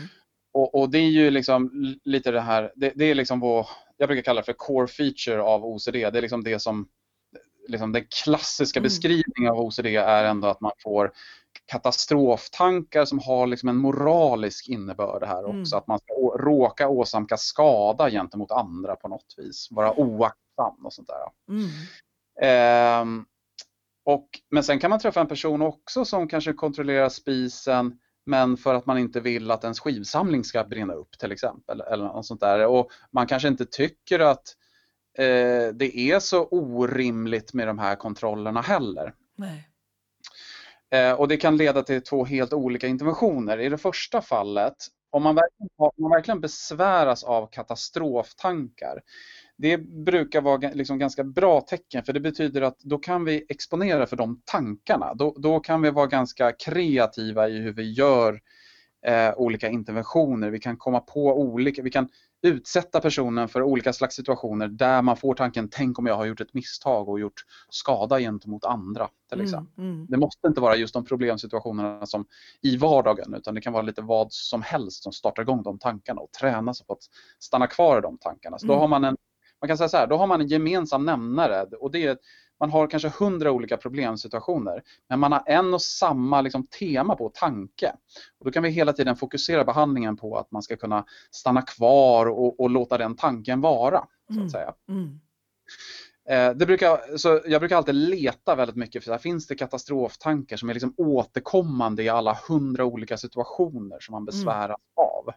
Och, 0.54 0.76
och, 0.76 0.90
det 0.90 0.98
är 0.98 1.10
ju 1.10 1.32
liksom 1.32 1.72
lite 2.04 2.32
det 2.32 2.42
här, 2.42 2.72
det, 2.76 2.94
det, 2.96 3.06
är 3.06 3.16
liksom 3.16 3.40
vår, 3.40 3.68
jag 3.98 4.10
brukar 4.10 4.24
kalla 4.24 4.42
det 4.42 4.46
för 4.46 4.54
core 4.54 4.88
feature 4.88 5.42
av 5.42 5.66
OCD. 5.66 5.94
Det 5.94 6.18
är 6.18 6.22
liksom 6.22 6.44
det 6.44 6.60
som 6.60 6.88
liksom 7.68 7.92
den 7.92 8.06
klassiska 8.24 8.80
mm. 8.80 8.84
beskrivningen 8.84 9.52
av 9.52 9.60
OCD 9.60 9.86
är 9.86 10.24
ändå 10.24 10.48
att 10.48 10.62
man 10.62 10.72
får 10.84 11.12
katastroftankar 11.66 13.06
som 13.06 13.20
har 13.20 13.48
liksom 13.48 13.70
en 13.70 13.78
moralisk 13.78 14.70
innebörd 14.70 15.24
här 15.24 15.44
också. 15.46 15.76
Mm. 15.76 15.78
Att 15.78 15.88
man 15.88 16.00
ska 16.00 16.14
råka 16.38 16.90
åsamka 16.90 17.38
skada 17.38 18.10
gentemot 18.10 18.52
andra 18.52 18.96
på 18.96 19.08
något 19.08 19.34
vis. 19.38 19.68
Vara 19.72 20.00
oaktsam 20.00 20.86
och 20.86 20.94
sånt 20.94 21.08
där. 21.08 21.18
Mm. 21.50 21.70
Eh, 22.42 23.26
och, 24.06 24.30
men 24.52 24.64
sen 24.64 24.80
kan 24.80 24.90
man 24.90 25.00
träffa 25.00 25.22
en 25.22 25.28
person 25.28 25.62
också 25.62 26.06
som 26.06 26.28
kanske 26.28 26.54
kontrollerar 26.54 27.10
spisen 27.10 28.00
men 28.26 28.58
för 28.58 28.76
att 28.76 28.86
man 28.86 28.98
inte 28.98 29.20
vill 29.20 29.52
att 29.52 29.64
ens 29.64 29.80
skivsamling 29.80 30.44
ska 30.44 30.64
brinna 30.64 30.94
upp 30.94 31.20
till 31.20 31.32
exempel. 31.32 31.82
Eller 31.82 32.04
något 32.04 32.26
sånt 32.26 32.42
där. 32.42 32.68
Och 32.68 32.92
man 33.12 33.28
kanske 33.28 33.48
inte 33.48 33.66
tycker 33.66 34.20
att 34.20 34.56
eh, 35.18 35.74
det 35.74 35.98
är 35.98 36.20
så 36.20 36.48
orimligt 36.48 37.54
med 37.54 37.68
de 37.68 37.80
här 37.80 37.96
kontrollerna 37.96 38.62
heller. 38.62 39.14
Nej. 39.36 39.70
Eh, 40.92 41.12
och 41.12 41.28
det 41.28 41.38
kan 41.38 41.58
leda 41.58 41.84
till 41.84 42.04
två 42.04 42.26
helt 42.26 42.54
olika 42.54 42.88
interventioner. 42.88 43.60
I 43.60 43.70
det 43.70 43.78
första 43.78 44.22
fallet, 44.22 44.76
om 45.12 45.24
man 45.24 45.36
verkligen, 45.36 45.70
om 45.78 45.92
man 45.98 46.12
verkligen 46.12 46.42
besväras 46.42 47.24
av 47.24 47.48
katastroftankar, 47.52 49.02
det 49.58 49.78
brukar 49.78 50.42
vara 50.42 50.72
liksom 50.74 51.00
ganska 51.00 51.24
bra 51.24 51.62
tecken 51.62 52.04
för 52.04 52.14
det 52.14 52.20
betyder 52.20 52.62
att 52.62 52.80
då 52.80 52.98
kan 52.98 53.26
vi 53.26 53.46
exponera 53.50 54.06
för 54.06 54.16
de 54.16 54.42
tankarna. 54.46 55.14
Då, 55.14 55.36
då 55.38 55.60
kan 55.60 55.82
vi 55.82 55.90
vara 55.90 56.08
ganska 56.08 56.52
kreativa 56.52 57.50
i 57.50 57.60
hur 57.60 57.74
vi 57.74 57.92
gör 57.94 58.40
eh, 59.06 59.34
olika 59.36 59.70
interventioner. 59.70 60.50
Vi 60.50 60.60
kan 60.60 60.78
komma 60.78 61.00
på 61.00 61.40
olika, 61.40 61.82
vi 61.82 61.92
kan 61.92 62.10
utsätta 62.46 63.02
personen 63.02 63.48
för 63.48 63.62
olika 63.62 63.94
slags 63.94 64.16
situationer 64.16 64.68
där 64.68 65.02
man 65.02 65.18
får 65.18 65.34
tanken, 65.34 65.70
tänk 65.72 66.00
om 66.00 66.06
jag 66.06 66.16
har 66.16 66.26
gjort 66.26 66.42
ett 66.42 66.54
misstag 66.54 67.10
och 67.10 67.20
gjort 67.20 67.46
skada 67.70 68.20
gentemot 68.20 68.66
andra. 68.66 69.10
till 69.30 69.40
mm, 69.40 69.46
exempel. 69.46 69.84
Mm, 69.84 69.96
mm. 69.96 70.08
Det 70.10 70.18
måste 70.18 70.48
inte 70.48 70.62
vara 70.62 70.76
just 70.76 70.94
de 70.94 71.06
problemsituationerna 71.06 72.06
som 72.06 72.26
i 72.62 72.78
vardagen 72.78 73.34
utan 73.34 73.56
det 73.56 73.62
kan 73.62 73.74
vara 73.74 73.84
lite 73.84 74.02
vad 74.02 74.34
som 74.34 74.62
helst 74.62 75.04
som 75.04 75.12
startar 75.12 75.42
igång 75.44 75.64
de 75.64 75.80
tankarna 75.80 76.22
och 76.22 76.32
träna 76.32 76.74
sig 76.74 76.86
på 76.86 76.94
att 76.94 77.04
stanna 77.40 77.68
kvar 77.68 77.98
i 77.98 78.02
de 78.02 78.18
tankarna. 78.18 78.60
Så 78.60 78.68
då 78.68 78.74
mm. 78.74 78.82
har 78.82 78.88
man 78.88 79.04
en 79.04 79.18
man 79.62 79.68
kan 79.68 79.78
säga 79.78 79.90
så 79.90 79.98
här, 79.98 80.08
då 80.08 80.18
har 80.18 80.28
man 80.28 80.42
en 80.42 80.48
gemensam 80.48 81.06
nämnare 81.06 81.64
och 81.64 81.92
det 81.92 82.06
är 82.06 82.18
man 82.60 82.70
har 82.70 82.88
kanske 82.88 83.10
hundra 83.10 83.52
olika 83.52 83.78
problemsituationer 83.78 84.84
men 85.10 85.20
man 85.20 85.32
har 85.32 85.44
en 85.46 85.74
och 85.74 85.82
samma 85.82 86.42
liksom, 86.42 86.68
tema 86.68 87.16
på 87.16 87.30
tanke. 87.30 87.92
Och 88.40 88.46
då 88.46 88.52
kan 88.52 88.64
vi 88.64 88.70
hela 88.70 88.94
tiden 88.94 89.16
fokusera 89.16 89.64
behandlingen 89.64 90.18
på 90.18 90.38
att 90.38 90.52
man 90.52 90.62
ska 90.62 90.76
kunna 90.76 91.06
stanna 91.32 91.62
kvar 91.62 92.26
och, 92.26 92.60
och 92.60 92.70
låta 92.70 92.98
den 92.98 93.16
tanken 93.16 93.62
vara. 93.62 94.00
så 94.28 94.34
att 94.34 94.38
mm. 94.38 94.50
säga. 94.50 94.74
Mm. 94.90 95.04
Eh, 95.04 95.10
det 96.30 96.66
brukar, 96.66 97.18
så 97.18 97.42
jag 97.46 97.62
brukar 97.62 97.78
alltid 97.78 97.96
leta 97.96 98.56
väldigt 98.56 98.76
mycket 98.76 99.04
för 99.04 99.12
här, 99.12 99.18
finns 99.20 99.48
det 99.48 99.56
katastroftankar 99.56 100.58
som 100.58 100.70
är 100.70 100.74
liksom 100.74 100.94
återkommande 100.98 102.04
i 102.04 102.10
alla 102.10 102.38
hundra 102.48 102.86
olika 102.86 103.18
situationer 103.18 104.00
som 104.00 104.12
man 104.12 104.20
Mm. 104.22 104.26
besväras 104.26 104.80
av. 104.96 105.34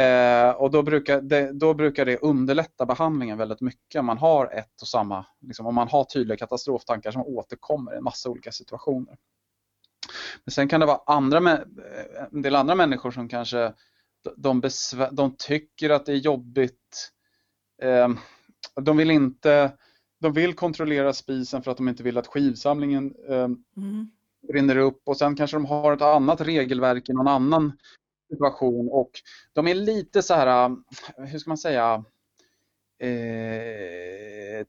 Eh, 0.00 0.50
och 0.50 0.70
då 0.70 0.82
brukar, 0.82 1.20
det, 1.20 1.52
då 1.52 1.74
brukar 1.74 2.04
det 2.06 2.16
underlätta 2.16 2.86
behandlingen 2.86 3.38
väldigt 3.38 3.60
mycket 3.60 3.98
om 3.98 4.06
man 4.06 4.18
har 4.18 4.46
ett 4.46 4.82
och 4.82 4.88
samma, 4.88 5.26
liksom, 5.40 5.66
om 5.66 5.74
man 5.74 5.88
har 5.88 6.04
tydliga 6.04 6.36
katastroftankar 6.36 7.10
som 7.10 7.22
återkommer 7.22 7.94
i 7.94 7.96
en 7.96 8.04
massa 8.04 8.28
olika 8.30 8.52
situationer. 8.52 9.16
Men 10.44 10.52
sen 10.52 10.68
kan 10.68 10.80
det 10.80 10.86
vara 10.86 11.00
andra, 11.06 11.52
eh, 11.52 11.58
en 12.32 12.42
del 12.42 12.54
andra 12.54 12.74
människor 12.74 13.10
som 13.10 13.28
kanske 13.28 13.72
de, 14.36 14.60
besvär, 14.60 15.10
de 15.12 15.36
tycker 15.38 15.90
att 15.90 16.06
det 16.06 16.12
är 16.12 16.16
jobbigt. 16.16 17.10
Eh, 17.82 18.08
de 18.80 18.96
vill 18.96 19.10
inte 19.10 19.72
de 20.20 20.32
vill 20.32 20.54
kontrollera 20.54 21.12
spisen 21.12 21.62
för 21.62 21.70
att 21.70 21.76
de 21.76 21.88
inte 21.88 22.02
vill 22.02 22.18
att 22.18 22.26
skivsamlingen 22.26 23.14
eh, 23.28 23.48
Mm. 23.76 24.10
rinner 24.52 24.76
upp 24.76 25.02
och 25.04 25.16
sen 25.16 25.36
kanske 25.36 25.56
de 25.56 25.64
har 25.66 25.92
ett 25.92 26.02
annat 26.02 26.40
regelverk 26.40 27.08
i 27.08 27.12
någon 27.12 27.28
annan 27.28 27.72
situation 28.30 28.88
och 28.88 29.10
de 29.52 29.68
är 29.68 29.74
lite 29.74 30.22
så 30.22 30.34
här, 30.34 30.76
hur 31.16 31.38
ska 31.38 31.50
man 31.50 31.58
säga, 31.58 32.04
eh, 32.98 34.66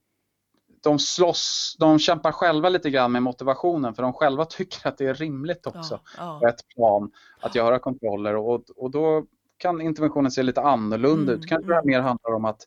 de 0.84 1.00
slåss, 1.00 1.75
de 1.79 2.00
kämpar 2.00 2.31
själva 2.31 2.69
lite 2.69 2.89
grann 2.89 3.12
med 3.12 3.24
motivationen 3.24 3.93
för 3.96 4.03
de 4.03 4.13
själva 4.13 4.46
tycker 4.50 4.88
att 4.88 4.98
det 4.98 5.05
är 5.05 5.13
rimligt 5.13 5.67
också 5.67 6.00
Ja, 6.17 6.39
på 6.39 6.46
ja. 6.46 6.50
ett 6.50 6.67
plan 6.67 7.12
att 7.39 7.55
göra 7.55 7.79
kontroller 7.79 8.36
och, 8.36 8.63
och 8.75 8.91
då 8.91 9.25
kan 9.60 9.82
interventionen 9.82 10.32
se 10.32 10.44
lite 10.44 10.62
annorlunda 10.62 11.32
Mm, 11.32 11.42
ut. 11.42 11.50
Kanske 11.50 11.68
det 11.68 11.74
mm. 11.74 11.88
mer 11.88 12.00
handlar 12.00 12.34
om 12.34 12.46
att 12.46 12.62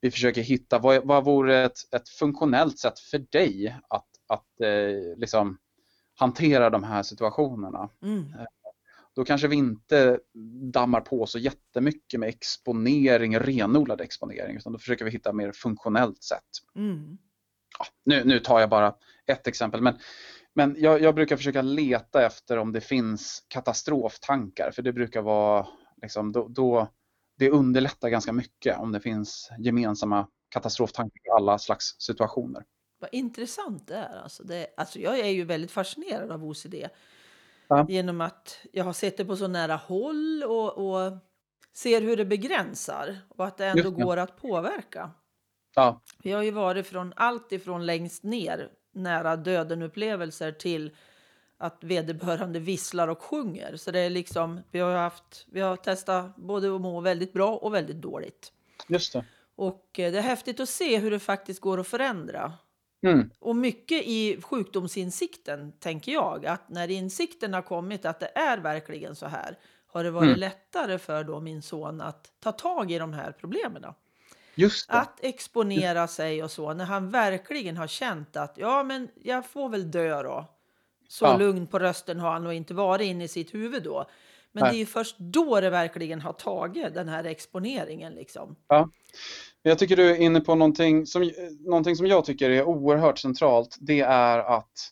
vi 0.00 0.10
försöker 0.10 0.42
hitta 0.42 0.78
vad, 0.78 1.06
vad 1.06 1.24
vore 1.24 1.64
ett, 1.64 1.94
ett 1.94 2.08
funktionellt 2.08 2.78
sätt 2.78 2.98
för 2.98 3.18
dig 3.18 3.76
att, 3.88 4.08
att 4.28 4.60
eh, 4.60 5.18
liksom 5.18 5.58
hantera 6.14 6.70
de 6.70 6.84
här 6.84 7.02
situationerna. 7.02 7.88
Mm. 8.02 8.24
Då 9.16 9.24
kanske 9.24 9.48
vi 9.48 9.56
inte 9.56 10.20
dammar 10.72 11.00
på 11.00 11.26
så 11.26 11.38
jättemycket 11.38 12.20
med 12.20 12.28
exponering, 12.28 13.38
renodlad 13.38 14.00
exponering, 14.00 14.56
utan 14.56 14.72
då 14.72 14.78
försöker 14.78 15.04
vi 15.04 15.10
hitta 15.10 15.32
mer 15.32 15.52
funktionellt 15.52 16.22
sätt. 16.22 16.42
Mm. 16.76 17.18
Ja, 17.78 17.86
nu, 18.04 18.24
nu 18.24 18.38
tar 18.40 18.60
jag 18.60 18.70
bara 18.70 18.94
ett 19.26 19.46
exempel, 19.46 19.80
men, 19.82 19.94
men 20.54 20.76
jag, 20.78 21.02
jag 21.02 21.14
brukar 21.14 21.36
försöka 21.36 21.62
leta 21.62 22.26
efter 22.26 22.56
om 22.58 22.72
det 22.72 22.80
finns 22.80 23.46
katastroftankar, 23.48 24.70
för 24.70 24.82
det 24.82 24.92
brukar 24.92 25.22
vara, 25.22 25.66
liksom, 26.02 26.32
då, 26.32 26.48
då, 26.48 26.88
det 27.38 27.50
underlättar 27.50 28.08
ganska 28.08 28.32
mycket 28.32 28.78
om 28.78 28.92
det 28.92 29.00
finns 29.00 29.50
gemensamma 29.58 30.26
katastroftankar 30.48 31.20
i 31.26 31.30
alla 31.30 31.58
slags 31.58 32.00
situationer. 32.00 32.64
Vad 32.98 33.10
intressant 33.12 33.88
det 33.88 33.96
är. 33.96 34.22
Alltså 34.22 34.42
det, 34.42 34.66
alltså 34.76 34.98
jag 34.98 35.18
är 35.18 35.30
ju 35.30 35.44
väldigt 35.44 35.70
fascinerad 35.70 36.32
av 36.32 36.44
OCD. 36.44 36.74
Ja. 37.68 37.86
Genom 37.88 38.20
att 38.20 38.60
jag 38.72 38.84
har 38.84 38.92
sett 38.92 39.16
det 39.16 39.24
på 39.24 39.36
så 39.36 39.48
nära 39.48 39.76
håll 39.76 40.44
och, 40.44 40.78
och 40.78 41.12
ser 41.74 42.00
hur 42.00 42.16
det 42.16 42.24
begränsar 42.24 43.18
och 43.28 43.46
att 43.46 43.56
det 43.56 43.66
ändå 43.66 43.82
Just 43.82 43.96
går 43.96 44.16
att 44.16 44.36
påverka. 44.36 45.10
Ja, 45.74 46.00
Vi 46.22 46.32
har 46.32 46.42
ju 46.42 46.50
varit 46.50 46.86
från 46.86 47.12
allt 47.16 47.52
ifrån 47.52 47.86
längst 47.86 48.22
ner, 48.22 48.70
nära 48.94 49.36
döden-upplevelser 49.36 50.52
till 50.52 50.96
att 51.58 51.84
vederbörande 51.84 52.58
visslar 52.58 53.08
och 53.08 53.22
sjunger. 53.22 53.76
Så 53.76 53.90
det 53.90 54.00
är 54.00 54.10
liksom, 54.10 54.60
vi 54.70 54.78
har 54.80 54.94
haft, 54.96 55.46
vi 55.50 55.60
har 55.60 55.76
testat 55.76 56.36
både 56.36 56.74
att 56.74 56.80
må 56.80 57.00
väldigt 57.00 57.32
bra 57.32 57.56
och 57.56 57.74
väldigt 57.74 57.96
dåligt. 58.00 58.52
just 58.88 59.12
det. 59.12 59.24
Och 59.56 59.98
eh, 59.98 60.12
det 60.12 60.18
är 60.18 60.22
häftigt 60.22 60.60
att 60.60 60.68
se 60.68 60.98
hur 60.98 61.10
det 61.10 61.18
faktiskt 61.18 61.60
går 61.60 61.80
att 61.80 61.86
förändra. 61.86 62.52
Mm, 63.06 63.30
Och 63.38 63.56
mycket 63.56 64.02
i 64.06 64.40
sjukdomsinsikten, 64.42 65.72
tänker 65.72 66.12
jag, 66.12 66.46
att 66.46 66.68
när 66.68 66.90
insikten 66.90 67.54
har 67.54 67.62
kommit 67.62 68.04
att 68.04 68.20
det 68.20 68.30
är 68.38 68.58
verkligen 68.58 69.16
så 69.16 69.26
här, 69.26 69.58
har 69.86 70.04
det 70.04 70.10
varit 70.10 70.26
Mm. 70.28 70.40
lättare 70.40 70.98
för 70.98 71.24
då 71.24 71.40
min 71.40 71.62
son 71.62 72.00
att 72.00 72.32
ta 72.40 72.52
tag 72.52 72.92
i 72.92 72.98
de 72.98 73.12
här 73.12 73.32
problemen. 73.32 73.84
Att 74.92 75.24
exponera 75.24 76.08
sig 76.08 76.42
och 76.44 76.50
så, 76.50 76.74
när 76.74 76.84
han 76.84 77.10
verkligen 77.10 77.76
har 77.76 77.86
känt 77.86 78.36
att 78.36 78.58
ja, 78.58 78.82
men 78.82 79.08
jag 79.22 79.46
får 79.46 79.68
väl 79.68 79.90
dö 79.90 80.22
då. 80.22 80.46
Så 81.08 81.24
Ja. 81.24 81.36
lugn 81.36 81.66
på 81.66 81.78
rösten 81.78 82.20
har 82.20 82.30
han 82.32 82.44
nog 82.44 82.52
inte 82.52 82.74
varit 82.74 83.06
inne 83.06 83.24
i 83.24 83.28
sitt 83.28 83.54
huvud 83.54 83.82
då. 83.82 84.06
Men 84.52 84.62
Nej. 84.62 84.72
det 84.72 84.76
är 84.76 84.78
ju 84.78 84.86
först 84.86 85.16
då 85.18 85.60
det 85.60 85.70
verkligen 85.70 86.20
har 86.20 86.32
tagit 86.32 86.94
den 86.94 87.08
här 87.08 87.24
exponeringen 87.24 88.12
liksom. 88.14 88.56
Jag 89.62 89.78
tycker 89.78 89.96
du 89.96 90.10
är 90.10 90.16
inne 90.20 90.40
på 90.40 90.54
någonting 90.54 91.06
som, 91.06 91.30
någonting 91.60 91.96
som 91.96 92.06
jag 92.06 92.24
tycker 92.24 92.50
är 92.50 92.62
oerhört 92.64 93.18
centralt. 93.18 93.76
Det 93.80 94.00
är 94.00 94.38
att 94.38 94.90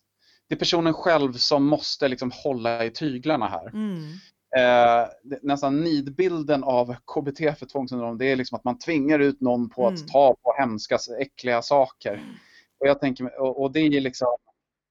det 0.49 0.55
är 0.55 0.59
personen 0.59 0.95
själv 0.95 1.33
som 1.33 1.65
måste 1.67 2.09
liksom 2.09 2.31
hålla 2.35 2.85
i 2.85 2.91
tyglarna 2.91 3.49
här. 3.49 3.69
Mm. 3.69 4.03
Eh, 4.57 5.09
nästan 5.43 5.81
nidbilden 5.81 6.65
av 6.65 6.95
KBT 7.15 7.59
för 7.59 7.67
tvångssyndrom 7.67 8.19
det 8.19 8.27
är 8.27 8.37
liksom 8.37 8.57
att 8.57 8.65
man 8.65 8.79
tvingar 8.79 9.19
ut 9.19 9.41
någon 9.41 9.69
på 9.71 9.83
Mm. 9.83 9.95
att 9.95 10.09
ta 10.09 10.35
på 10.43 10.55
hemska, 10.59 10.99
äckliga 11.21 11.63
saker. 11.63 12.23
Och, 12.81 12.87
jag 12.89 13.01
tänker, 13.01 13.41
och, 13.41 13.63
och 13.63 13.73
det 13.73 13.81
är 13.81 14.01
liksom 14.01 14.29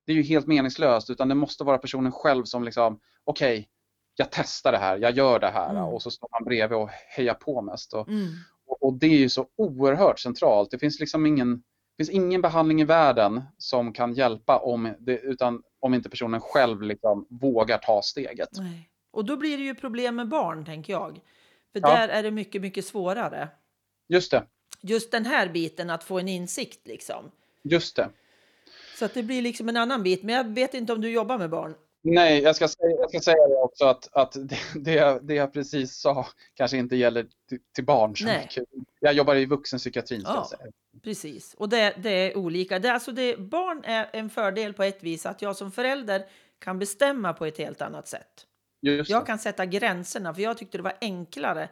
det 0.06 0.12
är 0.12 0.16
ju 0.16 0.24
helt 0.24 0.48
meningslöst 0.48 1.10
utan 1.10 1.28
det 1.30 1.36
måste 1.36 1.64
vara 1.64 1.78
personen 1.78 2.12
själv 2.12 2.44
som 2.44 2.64
liksom 2.64 3.00
okej, 3.24 3.70
jag 4.16 4.28
testar 4.32 4.72
det 4.72 4.78
här, 4.78 4.98
jag 4.98 5.12
gör 5.18 5.40
det 5.40 5.50
här 5.50 5.70
Mm. 5.70 5.84
och 5.84 6.02
så 6.02 6.12
står 6.12 6.30
man 6.32 6.44
bredvid 6.44 6.78
och 6.78 6.90
hejar 6.90 7.34
på 7.34 7.62
mest. 7.62 7.94
Och, 7.94 8.08
Mm. 8.08 8.28
och 8.66 8.84
och 8.84 8.94
det 8.94 9.06
är 9.08 9.18
ju 9.18 9.30
så 9.30 9.48
oerhört 9.58 10.20
centralt. 10.20 10.72
Det 10.72 10.80
finns 10.80 11.00
liksom 11.00 11.26
ingen, 11.26 11.64
finns 11.98 12.10
ingen 12.10 12.42
behandling 12.42 12.82
i 12.82 12.86
världen 12.86 13.42
som 13.58 13.94
kan 13.94 14.14
hjälpa 14.14 14.58
om, 14.58 14.94
det, 15.00 15.20
utan, 15.20 15.64
om 15.80 15.94
inte 15.94 16.10
personen 16.10 16.42
själv 16.42 16.82
liksom 16.82 17.28
vågar 17.30 17.78
ta 17.78 18.02
steget. 18.02 18.50
Nej. 18.52 18.90
Och 19.12 19.26
då 19.26 19.38
blir 19.38 19.58
det 19.58 19.64
ju 19.64 19.76
problem 19.76 20.16
med 20.16 20.28
barn, 20.30 20.66
tänker 20.66 20.94
jag. 20.94 21.22
För 21.74 21.80
Ja. 21.80 21.88
där 21.96 22.08
är 22.08 22.24
det 22.24 22.32
mycket, 22.32 22.62
mycket 22.62 22.86
svårare. 22.86 23.50
Just 24.08 24.32
det, 24.32 24.44
Just 24.82 25.12
den 25.12 25.26
här 25.26 25.50
biten, 25.50 25.90
att 25.90 26.04
få 26.04 26.20
en 26.20 26.28
insikt 26.28 26.88
liksom. 26.88 27.32
just 27.64 27.96
det. 27.96 28.10
Så 28.96 29.06
att 29.06 29.14
det 29.14 29.24
blir 29.24 29.42
liksom 29.42 29.70
en 29.70 29.78
annan 29.78 30.04
bit. 30.04 30.24
Men 30.24 30.36
jag 30.36 30.48
vet 30.48 30.74
inte 30.74 30.94
om 30.94 31.02
du 31.02 31.12
jobbar 31.12 31.38
med 31.38 31.50
barn. 31.50 31.76
Nej, 32.06 32.42
jag 32.42 32.56
ska 32.56 32.68
säga, 32.68 32.90
jag 32.90 33.10
ska 33.10 33.20
säga 33.20 33.48
det 33.48 33.56
också 33.56 33.86
att, 33.86 34.10
att 34.14 34.32
det, 34.34 34.58
det, 34.76 34.94
jag, 34.94 35.26
det 35.26 35.34
jag 35.34 35.54
precis 35.54 35.96
sa 35.96 36.28
kanske 36.54 36.78
inte 36.78 36.96
gäller 36.96 37.26
till, 37.50 37.60
till 37.76 37.86
barn 37.86 38.16
så 38.16 38.26
Nej. 38.26 38.42
mycket. 38.42 38.64
Jag 39.00 39.14
jobbar 39.14 39.36
i 39.36 39.46
vuxenpsykiatrin 39.46 40.22
Ja. 40.26 40.50
Precis. 41.04 41.54
Och 41.54 41.70
det, 41.70 41.94
det 41.98 42.10
är 42.10 42.38
olika. 42.38 42.80
Det, 42.80 42.94
alltså 42.94 43.12
det, 43.12 43.40
barn 43.40 43.84
är 43.84 44.10
en 44.14 44.30
fördel 44.30 44.74
på 44.74 44.84
ett 44.84 45.04
vis. 45.04 45.26
Att 45.26 45.42
jag 45.42 45.56
som 45.56 45.72
förälder 45.72 46.26
kan 46.60 46.80
bestämma 46.80 47.34
på 47.34 47.46
ett 47.46 47.58
helt 47.58 47.82
annat 47.82 48.08
sätt. 48.08 48.46
Just 48.82 49.10
Jag 49.10 49.26
kan 49.26 49.40
sätta 49.40 49.66
gränserna. 49.66 50.34
För 50.34 50.42
jag 50.42 50.58
tyckte 50.58 50.78
det 50.78 50.84
var 50.84 50.98
enklare 51.02 51.70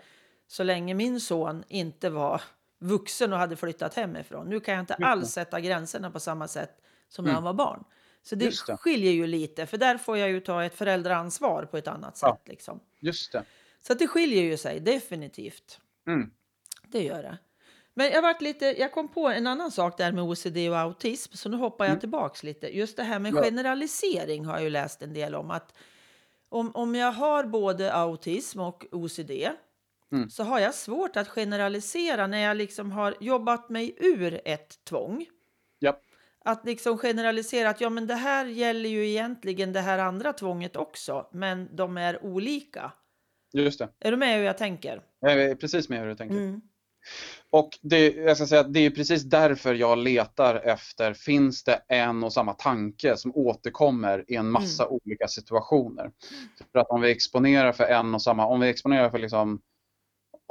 så 0.47 0.63
länge 0.63 0.93
min 0.93 1.19
son 1.19 1.63
inte 1.67 2.09
var 2.09 2.41
vuxen 2.79 3.33
och 3.33 3.39
hade 3.39 3.55
flyttat 3.55 3.93
hemifrån. 3.93 4.49
Nu 4.49 4.59
kan 4.59 4.73
jag 4.73 4.81
inte 4.81 4.93
alls 4.93 5.31
sätta 5.31 5.59
gränserna 5.59 6.11
på 6.11 6.19
samma 6.19 6.47
sätt 6.47 6.77
som 7.11 7.25
när 7.25 7.31
Mm. 7.31 7.43
han 7.43 7.55
var 7.57 7.65
barn. 7.65 7.83
Så 8.23 8.35
det, 8.35 8.45
det. 8.67 8.77
skiljer 8.77 9.11
ju 9.11 9.27
lite, 9.27 9.65
för 9.65 9.77
där 9.77 9.97
får 9.97 10.17
jag 10.17 10.29
ju 10.29 10.39
ta 10.39 10.63
ett 10.63 10.75
föräldraansvar 10.75 11.65
på 11.65 11.77
ett 11.77 11.87
annat 11.87 12.17
sätt. 12.17 12.27
Ja. 12.29 12.39
Liksom. 12.45 12.79
Just 12.99 13.31
det. 13.31 13.43
Så 13.81 13.93
det 13.93 14.07
skiljer 14.07 14.43
ju 14.43 14.57
sig 14.57 14.79
definitivt. 14.79 15.79
Mm. 16.07 16.31
Det 16.87 17.03
gör 17.03 17.23
det. 17.23 17.37
Men 17.93 18.09
jag, 18.11 18.21
varit 18.21 18.41
lite, 18.41 18.65
jag 18.65 18.91
kom 18.91 19.07
på 19.07 19.27
en 19.29 19.47
annan 19.47 19.71
sak 19.71 19.97
där 19.97 20.11
med 20.11 20.23
OCD 20.23 20.57
och 20.69 20.77
autism, 20.77 21.33
så 21.35 21.49
nu 21.49 21.57
hoppar 21.57 21.85
jag 21.85 21.89
Mm. 21.91 21.99
tillbaks 21.99 22.43
lite. 22.43 22.77
Just 22.77 22.97
det 22.97 23.03
här 23.03 23.19
med 23.19 23.33
Ja. 23.35 23.43
generalisering 23.43 24.45
har 24.45 24.53
jag 24.53 24.63
ju 24.63 24.69
läst 24.69 25.01
en 25.01 25.13
del 25.13 25.35
om. 25.35 25.51
att 25.51 25.73
Om, 26.49 26.71
om 26.75 26.95
jag 26.95 27.11
har 27.11 27.43
både 27.43 27.93
autism 27.93 28.59
och 28.59 28.85
OCD 28.91 29.31
Mm. 30.11 30.29
så 30.29 30.43
har 30.43 30.59
jag 30.59 30.75
svårt 30.75 31.15
att 31.17 31.27
generalisera 31.27 32.27
när 32.27 32.37
jag 32.37 32.57
liksom 32.57 32.91
har 32.91 33.15
jobbat 33.19 33.69
mig 33.69 33.95
ur 33.99 34.41
ett 34.45 34.83
tvång. 34.83 35.25
Att 36.45 36.65
liksom 36.65 36.97
generalisera 36.97 37.69
att 37.69 37.81
ja, 37.81 37.89
men 37.89 38.07
det 38.07 38.15
här 38.15 38.45
gäller 38.45 38.89
ju 38.89 39.07
egentligen 39.07 39.73
det 39.73 39.81
här 39.81 39.99
andra 39.99 40.33
tvånget 40.33 40.75
också, 40.75 41.27
men 41.31 41.75
de 41.75 41.97
är 41.97 42.25
olika. 42.25 42.91
Just 43.53 43.79
det. 43.79 43.89
Är 43.99 44.11
du 44.11 44.17
med 44.17 44.37
hur 44.37 44.43
jag 44.43 44.57
tänker? 44.57 45.03
Jag 45.19 45.33
är 45.33 45.55
precis 45.55 45.89
med 45.89 45.99
hur 45.99 46.07
du 46.07 46.15
tänker. 46.15 46.35
Mm. 46.35 46.61
Och 47.49 47.69
det, 47.81 48.15
jag 48.15 48.37
ska 48.37 48.45
säga 48.45 48.61
att 48.61 48.73
det 48.73 48.79
är 48.79 48.89
precis 48.89 49.23
därför 49.23 49.73
jag 49.73 49.97
letar 49.97 50.55
efter, 50.55 51.13
finns 51.13 51.63
det 51.63 51.81
en 51.87 52.23
och 52.23 52.33
samma 52.33 52.53
tanke 52.53 53.17
som 53.17 53.35
återkommer 53.35 54.25
i 54.27 54.35
en 54.35 54.51
massa 54.51 54.87
olika 54.87 55.27
situationer? 55.27 56.11
För 56.71 56.79
att 56.79 56.89
om 56.89 57.01
vi 57.01 57.11
exponerar 57.11 57.71
för 57.71 57.83
en 57.83 58.15
och 58.15 58.21
samma, 58.21 58.45
om 58.45 58.59
vi 58.59 58.69
exponerar 58.69 59.09
för 59.09 59.19
liksom, 59.19 59.61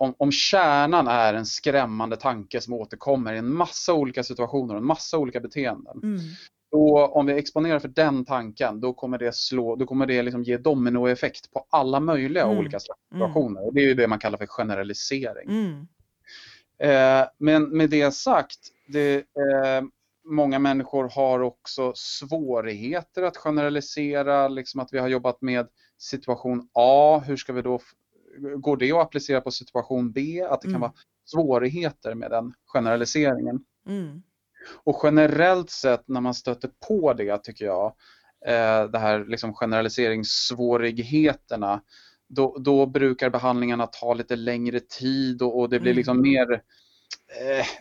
om, 0.00 0.14
om 0.18 0.32
kärnan 0.32 1.08
är 1.08 1.34
en 1.34 1.46
skrämmande 1.46 2.16
tanke 2.16 2.60
som 2.60 2.74
återkommer 2.74 3.34
i 3.34 3.38
en 3.38 3.54
massa 3.54 3.94
olika 3.94 4.22
situationer 4.22 4.74
och 4.74 4.80
en 4.80 4.86
massa 4.86 5.18
olika 5.18 5.40
beteenden. 5.40 6.00
Mm. 6.02 6.18
Då, 6.70 7.06
om 7.06 7.26
vi 7.26 7.38
exponerar 7.38 7.78
för 7.78 7.88
den 7.88 8.24
tanken, 8.24 8.80
då 8.80 8.92
kommer 8.92 9.18
det, 9.18 9.34
slå, 9.34 9.76
då 9.76 9.86
kommer 9.86 10.06
det 10.06 10.22
liksom 10.22 10.42
ge 10.42 10.56
dominoeffekt 10.56 11.52
på 11.52 11.66
alla 11.70 12.00
möjliga 12.00 12.44
Mm. 12.44 12.58
olika 12.58 12.80
slags 12.80 13.00
situationer. 13.12 13.66
Och 13.66 13.74
det 13.74 13.80
är 13.80 13.86
ju 13.86 13.94
det 13.94 14.06
man 14.08 14.18
kallar 14.18 14.38
för 14.38 14.46
generalisering. 14.46 15.50
Mm. 15.50 15.86
Eh, 16.78 17.28
men 17.38 17.76
med 17.76 17.90
det 17.90 18.14
sagt, 18.14 18.58
det, 18.88 19.16
eh, 19.16 19.82
många 20.24 20.58
människor 20.58 21.08
har 21.14 21.40
också 21.40 21.92
svårigheter 21.94 23.22
att 23.22 23.36
generalisera, 23.36 24.48
liksom 24.48 24.80
att 24.80 24.92
vi 24.92 24.98
har 24.98 25.08
jobbat 25.08 25.42
med 25.42 25.66
situation 25.98 26.68
A, 26.72 27.22
hur 27.26 27.36
ska 27.36 27.52
vi 27.52 27.62
då, 27.62 27.80
går 28.38 28.76
det 28.76 28.92
att 28.92 29.02
applicera 29.02 29.40
på 29.40 29.50
situation 29.50 30.12
B? 30.12 30.42
Att 30.50 30.60
det 30.60 30.66
kan 30.66 30.70
Mm. 30.70 30.80
vara 30.80 30.92
svårigheter 31.24 32.14
med 32.14 32.30
den 32.30 32.54
generaliseringen. 32.66 33.64
Mm. 33.86 34.22
Och 34.84 35.00
generellt 35.02 35.70
sett 35.70 36.08
när 36.08 36.20
man 36.20 36.34
stöter 36.34 36.70
på 36.88 37.12
det 37.12 37.42
tycker 37.42 37.64
jag, 37.64 37.86
eh, 38.46 38.84
det 38.90 38.98
här 38.98 39.24
liksom 39.24 39.54
generaliseringssvårigheterna, 39.54 41.82
då, 42.28 42.58
då 42.58 42.86
brukar 42.86 43.30
behandlingarna 43.30 43.86
ta 43.86 44.14
lite 44.14 44.36
längre 44.36 44.80
tid 44.80 45.42
och, 45.42 45.58
och 45.58 45.68
det 45.70 45.80
blir 45.80 45.90
Mm. 45.90 45.96
liksom 45.96 46.22
mer 46.22 46.52
eh, 46.52 46.60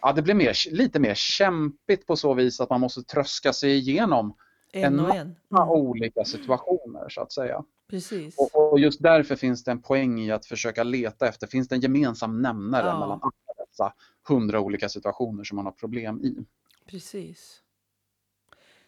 Ja, 0.01 0.13
det 0.13 0.21
blir 0.21 0.35
mer, 0.35 0.55
lite 0.71 0.99
mer 0.99 1.13
kämpigt 1.15 2.05
på 2.05 2.15
så 2.15 2.33
vis 2.33 2.59
att 2.59 2.69
man 2.69 2.81
måste 2.81 3.03
tröska 3.03 3.53
sig 3.53 3.77
igenom 3.77 4.35
En 4.73 4.99
och 4.99 5.15
en. 5.15 5.35
Mm. 5.51 5.69
olika 5.69 6.25
situationer 6.25 7.09
så 7.09 7.21
att 7.21 7.31
säga. 7.31 7.63
Precis. 7.89 8.35
Och, 8.37 8.71
och 8.71 8.79
just 8.79 9.03
därför 9.03 9.35
finns 9.35 9.63
det 9.63 9.71
en 9.71 9.81
poäng 9.81 10.19
i 10.19 10.31
att 10.31 10.45
försöka 10.45 10.83
leta 10.83 11.27
efter, 11.27 11.47
finns 11.47 11.67
det 11.67 11.75
en 11.75 11.81
gemensam 11.81 12.41
nämnare 12.41 12.85
Ja. 12.87 12.99
mellan 12.99 13.19
alla 13.21 13.65
dessa 13.69 13.93
hundra 14.27 14.59
olika 14.59 14.89
situationer 14.89 15.43
som 15.43 15.55
man 15.55 15.65
har 15.65 15.71
problem 15.71 16.21
i? 16.23 16.45
Precis. 16.85 17.61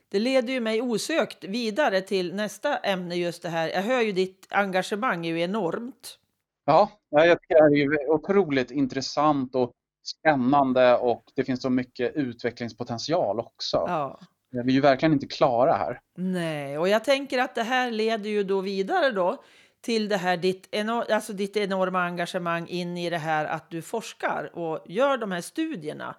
Det 0.09 0.19
leder 0.19 0.53
ju 0.53 0.59
mig 0.59 0.81
osökt 0.81 1.43
vidare 1.43 2.01
till 2.01 2.35
nästa 2.35 2.77
ämne 2.77 3.15
just 3.15 3.41
det 3.41 3.49
här. 3.49 3.69
Jag 3.69 3.81
hör 3.81 4.01
ju 4.01 4.11
ditt 4.11 4.47
engagemang 4.49 5.25
är 5.25 5.29
ju 5.29 5.41
enormt. 5.41 6.19
Ja, 6.65 6.91
ja, 7.09 7.25
jag 7.25 7.41
tycker 7.41 7.69
det 7.69 7.75
är 7.75 7.75
ju 7.75 8.07
otroligt 8.07 8.71
intressant 8.71 9.55
och 9.55 9.71
spännande 10.03 10.97
och 10.97 11.23
det 11.35 11.43
finns 11.43 11.61
så 11.61 11.69
mycket 11.69 12.15
utvecklingspotential 12.15 13.39
också. 13.39 13.77
Ja. 13.87 14.19
Vi 14.51 14.59
är 14.59 14.65
ju 14.75 14.81
verkligen 14.81 15.13
inte 15.13 15.27
klara 15.27 15.73
här. 15.73 15.99
Nej, 16.17 16.77
och 16.77 16.89
jag 16.89 17.03
tänker 17.03 17.39
att 17.39 17.55
det 17.55 17.63
här 17.63 17.91
leder 17.91 18.29
ju 18.29 18.43
då 18.43 18.61
vidare 18.61 19.11
då 19.11 19.43
till 19.81 20.09
det 20.09 20.17
här 20.17 20.37
ditt, 20.37 20.67
enor- 20.71 21.11
alltså 21.11 21.33
ditt 21.33 21.57
enorma 21.57 22.03
engagemang 22.03 22.67
in 22.67 22.97
i 22.97 23.09
det 23.09 23.17
här 23.17 23.45
att 23.45 23.69
du 23.69 23.81
forskar 23.81 24.49
och 24.53 24.83
gör 24.85 25.17
de 25.17 25.31
här 25.31 25.41
studierna. 25.41 26.15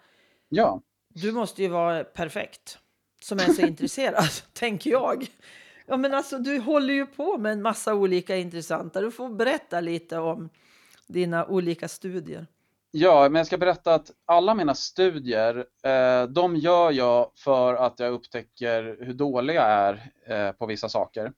Ja, 0.49 0.81
Du 1.14 1.33
måste 1.33 1.62
ju 1.62 1.68
vara 1.68 2.05
perfekt 2.05 2.79
som 3.23 3.38
är 3.38 3.53
så 3.53 3.62
intresserad, 3.66 4.25
tänker 4.53 4.90
jag. 4.90 5.27
Ja, 5.87 5.97
men 5.97 6.14
alltså, 6.14 6.38
du 6.38 6.59
håller 6.59 6.95
ju 6.95 7.07
på 7.07 7.38
med 7.38 7.53
en 7.53 7.62
massa 7.62 7.95
olika 7.95 8.37
intressanta. 8.37 9.01
Du 9.01 9.11
får 9.11 9.29
berätta 9.29 9.81
lite 9.81 10.18
om 10.18 10.49
dina 11.07 11.47
olika 11.47 11.88
studier. 11.88 12.47
Ja, 12.93 13.29
men 13.29 13.35
jag 13.35 13.47
ska 13.47 13.59
berätta 13.59 13.95
att 13.95 14.11
alla 14.25 14.55
mina 14.55 14.75
studier, 14.75 15.67
eh, 15.85 16.29
de 16.29 16.57
gör 16.57 16.91
jag 16.91 17.31
för 17.37 17.75
att 17.75 18.01
jag 18.01 18.13
upptäcker 18.13 18.97
hur 19.01 19.15
dålig 19.15 19.55
jag 19.55 19.65
är 19.65 20.13
eh, 20.27 20.53
på 20.53 20.67
vissa 20.67 20.89
saker. 20.89 21.33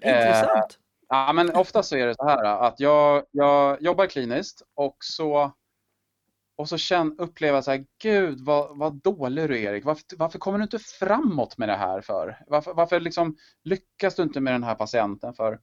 Eh, 0.00 0.26
intressant. 0.26 0.78
Ja, 1.08 1.32
men 1.32 1.56
ofta 1.56 1.82
så 1.82 1.96
är 1.96 2.06
det 2.06 2.14
så 2.14 2.28
här 2.28 2.44
att 2.44 2.80
jag, 2.80 3.24
jag 3.30 3.82
jobbar 3.82 4.06
kliniskt 4.06 4.62
och 4.74 4.96
så, 5.00 5.52
och 6.56 6.68
så 6.68 6.76
känn, 6.76 7.18
upplever 7.18 7.56
jag 7.56 7.64
så 7.64 7.70
här, 7.70 7.84
gud 8.02 8.40
vad, 8.40 8.78
vad 8.78 8.94
dålig 8.94 9.48
du 9.48 9.58
är 9.58 9.72
Erik, 9.72 9.84
varför, 9.84 10.04
varför 10.16 10.38
kommer 10.38 10.58
du 10.58 10.62
inte 10.62 10.78
framåt 10.78 11.58
med 11.58 11.68
det 11.68 11.76
här 11.76 12.00
för? 12.00 12.44
Varför, 12.46 12.74
varför 12.74 13.00
liksom 13.00 13.36
lyckas 13.64 14.14
du 14.14 14.22
inte 14.22 14.40
med 14.40 14.54
den 14.54 14.64
här 14.64 14.74
patienten 14.74 15.34
för? 15.34 15.60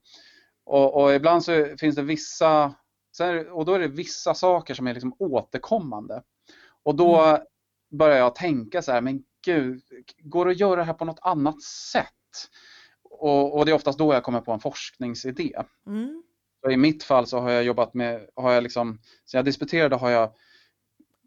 Och, 0.66 1.02
och 1.02 1.14
ibland 1.14 1.44
så 1.44 1.76
finns 1.80 1.96
det 1.96 2.02
vissa, 2.02 2.74
så 3.16 3.24
är, 3.24 3.48
och 3.48 3.64
då 3.64 3.74
är 3.74 3.78
det 3.78 3.88
vissa 3.88 4.34
saker 4.34 4.74
som 4.74 4.86
är 4.86 4.94
liksom 4.94 5.16
återkommande. 5.18 6.22
Och 6.82 6.94
då 6.94 7.38
börjar 7.90 8.16
jag 8.16 8.34
tänka 8.34 8.82
så 8.82 8.92
här, 8.92 9.00
men 9.00 9.22
gud, 9.44 9.82
går 10.18 10.44
det 10.44 10.50
att 10.50 10.60
göra 10.60 10.76
det 10.76 10.84
här 10.84 10.94
på 10.94 11.04
något 11.04 11.18
annat 11.22 11.62
sätt? 11.62 12.12
Och, 13.02 13.58
och 13.58 13.66
det 13.66 13.72
är 13.72 13.74
oftast 13.74 13.98
då 13.98 14.14
jag 14.14 14.22
kommer 14.22 14.40
på 14.40 14.52
en 14.52 14.60
forskningsidé. 14.60 15.62
Mm. 15.86 16.22
I 16.70 16.76
mitt 16.76 17.02
fall 17.02 17.26
så 17.26 17.40
har 17.40 17.50
jag 17.50 17.64
jobbat 17.64 17.94
med, 17.94 18.28
har 18.34 18.52
jag 18.52 18.62
liksom, 18.62 18.98
sen 19.30 19.38
jag 19.38 19.44
disputerade 19.44 19.96
har 19.96 20.10
jag 20.10 20.32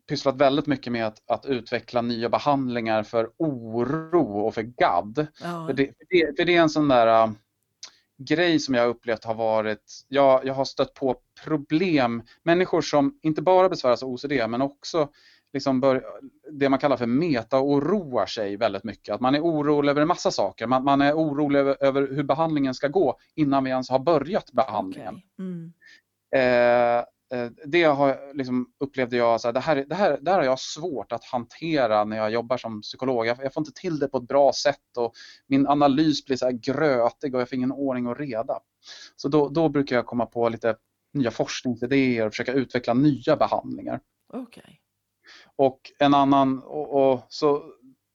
pysslat 0.09 0.35
väldigt 0.35 0.67
mycket 0.67 0.93
med 0.93 1.07
att, 1.07 1.29
att 1.29 1.45
utveckla 1.45 2.01
nya 2.01 2.29
behandlingar 2.29 3.03
för 3.03 3.31
oro 3.37 4.39
och 4.47 4.53
för 4.53 4.61
GAD. 4.61 5.27
Ja. 5.41 5.67
För 5.67 5.73
det, 5.73 5.85
för 5.85 6.05
det, 6.09 6.37
för 6.37 6.45
det 6.45 6.55
är 6.55 6.61
en 6.61 6.69
sån 6.69 6.87
där 6.87 7.33
grej 8.19 8.59
som 8.59 8.75
jag 8.75 8.81
har 8.81 8.89
upplevt 8.89 9.23
har 9.23 9.33
varit, 9.33 10.05
jag, 10.07 10.45
jag 10.45 10.53
har 10.53 10.65
stött 10.65 10.93
på 10.93 11.15
problem, 11.43 12.23
människor 12.43 12.81
som 12.81 13.19
inte 13.21 13.41
bara 13.41 13.69
besväras 13.69 14.03
av 14.03 14.09
OCD 14.09 14.31
men 14.31 14.61
också 14.61 15.09
liksom 15.53 15.81
bör, 15.81 16.03
det 16.51 16.69
man 16.69 16.79
kallar 16.79 16.97
för 16.97 17.05
meta-oroar 17.05 18.25
sig 18.25 18.57
väldigt 18.57 18.83
mycket. 18.83 19.15
Att 19.15 19.21
man 19.21 19.35
är 19.35 19.41
orolig 19.41 19.89
över 19.89 20.01
en 20.01 20.07
massa 20.07 20.31
saker. 20.31 20.67
Man, 20.67 20.83
man 20.83 21.01
är 21.01 21.13
orolig 21.13 21.59
över, 21.59 21.77
över 21.79 22.07
hur 22.07 22.23
behandlingen 22.23 22.73
ska 22.73 22.87
gå 22.87 23.17
innan 23.35 23.63
vi 23.63 23.69
ens 23.69 23.89
har 23.89 23.99
börjat 23.99 24.51
behandlingen. 24.51 25.15
Okej. 25.15 25.25
Mm. 25.39 25.73
Eh, 26.35 27.05
det 27.65 27.83
har, 27.83 28.33
liksom, 28.33 28.73
upplevde 28.79 29.17
jag, 29.17 29.41
så 29.41 29.47
här, 29.47 29.53
det, 29.53 29.59
här, 29.59 29.85
det, 29.87 29.95
här, 29.95 30.17
det 30.21 30.31
här 30.31 30.37
har 30.37 30.45
jag 30.45 30.59
svårt 30.59 31.11
att 31.11 31.23
hantera 31.23 32.03
när 32.03 32.17
jag 32.17 32.31
jobbar 32.31 32.57
som 32.57 32.81
psykolog. 32.81 33.25
Jag, 33.25 33.37
jag 33.43 33.53
får 33.53 33.61
inte 33.61 33.81
till 33.81 33.99
det 33.99 34.07
på 34.07 34.17
ett 34.17 34.27
bra 34.27 34.53
sätt 34.53 34.97
och 34.97 35.13
min 35.47 35.67
analys 35.67 36.25
blir 36.25 36.37
så 36.37 36.45
här 36.45 36.51
grötig 36.51 37.35
och 37.35 37.41
jag 37.41 37.49
får 37.49 37.55
ingen 37.55 37.71
ordning 37.71 38.07
och 38.07 38.17
reda. 38.17 38.59
Så 39.15 39.27
då, 39.27 39.49
då 39.49 39.69
brukar 39.69 39.95
jag 39.95 40.05
komma 40.05 40.25
på 40.25 40.49
lite 40.49 40.75
nya 41.13 41.31
forskningsidéer 41.31 42.25
och 42.25 42.31
försöka 42.31 42.53
utveckla 42.53 42.93
nya 42.93 43.35
behandlingar. 43.35 43.99
Okej. 44.33 44.81
Och 45.55 45.79
en 45.99 46.13
annan, 46.13 46.63
och, 46.63 47.11
och, 47.11 47.23
så 47.29 47.63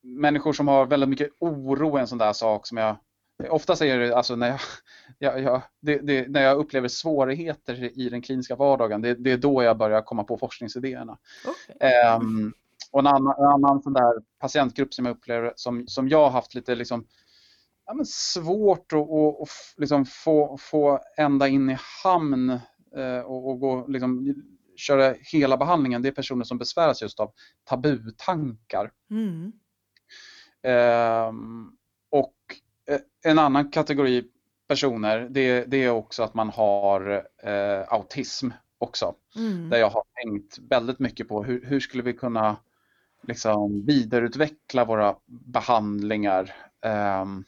människor 0.03 0.53
som 0.53 0.67
har 0.67 0.85
väldigt 0.85 1.09
mycket 1.09 1.29
oro 1.39 1.95
är 1.95 2.01
en 2.01 2.07
sån 2.07 2.17
där 2.17 2.33
sak 2.33 2.67
som 2.67 2.77
jag 2.77 2.97
Ofta 3.49 3.75
säger 3.75 3.99
det, 3.99 4.15
alltså 4.15 4.35
när 4.35 4.47
jag, 4.47 4.59
jag, 5.19 5.41
jag, 5.41 5.61
det, 5.79 5.97
det, 5.97 6.27
när 6.27 6.41
jag 6.41 6.57
upplever 6.57 6.87
svårigheter 6.87 7.99
i 7.99 8.09
den 8.09 8.21
kliniska 8.21 8.55
vardagen, 8.55 9.01
det, 9.01 9.13
det 9.13 9.31
är 9.31 9.37
då 9.37 9.63
jag 9.63 9.77
börjar 9.77 10.01
komma 10.01 10.23
på 10.23 10.37
forskningsidéerna. 10.37 11.17
Okej. 11.45 11.89
Ehm, 11.89 12.53
och 12.91 12.99
en 12.99 13.07
annan, 13.07 13.35
en 13.37 13.45
annan 13.45 13.81
sån 13.81 13.93
där 13.93 14.13
patientgrupp 14.39 14.93
som 14.93 15.05
jag 15.05 15.15
upplever, 15.15 15.53
som, 15.55 15.87
som 15.87 16.09
jag 16.09 16.23
har 16.23 16.29
haft 16.29 16.55
lite 16.55 16.75
liksom, 16.75 17.07
ja, 17.85 17.93
men 17.93 18.05
svårt 18.05 18.93
att 18.93 18.99
och, 18.99 19.41
och 19.41 19.47
liksom 19.77 20.05
få, 20.05 20.57
få 20.59 20.99
ända 21.17 21.47
in 21.47 21.69
i 21.69 21.77
hamn 22.03 22.49
eh, 22.95 23.19
och, 23.19 23.49
och 23.49 23.59
gå, 23.59 23.87
liksom, 23.87 24.35
köra 24.75 25.15
hela 25.31 25.57
behandlingen, 25.57 26.01
det 26.01 26.09
är 26.09 26.11
personer 26.11 26.43
som 26.43 26.57
besväras 26.57 27.01
just 27.01 27.19
av 27.19 27.31
tabutankar. 27.63 28.91
Mm. 29.09 29.51
Ehm, 30.63 31.71
och 32.09 32.35
en 33.23 33.39
annan 33.39 33.71
kategori 33.71 34.23
personer, 34.67 35.27
det, 35.29 35.65
det 35.65 35.83
är 35.83 35.89
också 35.89 36.23
att 36.23 36.33
man 36.33 36.49
har 36.49 37.27
eh, 37.43 37.93
autism 37.93 38.49
också. 38.77 39.15
Mm. 39.35 39.69
Där 39.69 39.77
jag 39.77 39.89
har 39.89 40.03
tänkt 40.23 40.57
väldigt 40.69 40.99
mycket 40.99 41.27
på 41.27 41.43
hur, 41.43 41.65
hur 41.65 41.79
skulle 41.79 42.03
vi 42.03 42.13
kunna 42.13 42.57
liksom, 43.21 43.85
vidareutveckla 43.85 44.85
våra 44.85 45.15
behandlingar. 45.25 46.55
Ehm, 46.81 47.43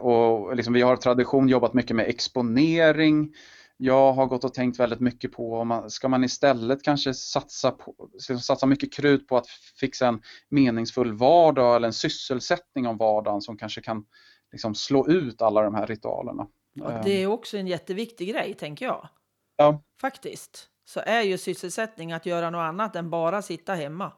och 0.00 0.56
liksom, 0.56 0.74
vi 0.74 0.82
har 0.82 0.96
tradition 0.96 1.48
jobbat 1.48 1.74
mycket 1.74 1.96
med 1.96 2.08
exponering. 2.08 3.34
Jag 3.80 4.12
har 4.12 4.26
gått 4.26 4.44
och 4.44 4.54
tänkt 4.54 4.80
väldigt 4.80 5.00
mycket 5.00 5.32
på 5.32 5.54
om 5.54 5.68
man, 5.68 5.90
ska 5.90 6.08
man 6.08 6.24
istället 6.24 6.82
kanske 6.82 7.14
satsa, 7.14 7.70
på, 7.70 7.94
satsa 8.40 8.66
mycket 8.66 8.92
krut 8.92 9.28
på 9.28 9.36
att 9.36 9.46
fixa 9.80 10.08
en 10.08 10.22
meningsfull 10.48 11.12
vardag 11.12 11.76
eller 11.76 11.86
en 11.86 11.92
sysselsättning 11.92 12.86
om 12.86 12.96
vardagen 12.96 13.40
som 13.40 13.56
kanske 13.56 13.80
kan 13.80 14.04
liksom 14.52 14.74
slå 14.74 15.08
ut 15.08 15.42
alla 15.42 15.62
de 15.62 15.74
här 15.74 15.86
ritualerna. 15.86 16.46
Ja, 16.72 17.02
det 17.04 17.22
är 17.22 17.26
också 17.26 17.56
en 17.56 17.66
jätteviktig 17.66 18.28
grej, 18.28 18.54
tänker 18.54 18.86
jag. 18.86 19.08
Ja, 19.56 19.82
Faktiskt. 20.00 20.68
Så 20.84 21.00
är 21.00 21.22
ju 21.22 21.38
sysselsättning 21.38 22.12
att 22.12 22.26
göra 22.26 22.50
något 22.50 22.68
annat 22.68 22.96
än 22.96 23.10
bara 23.10 23.42
sitta 23.42 23.74
hemma. 23.74 24.12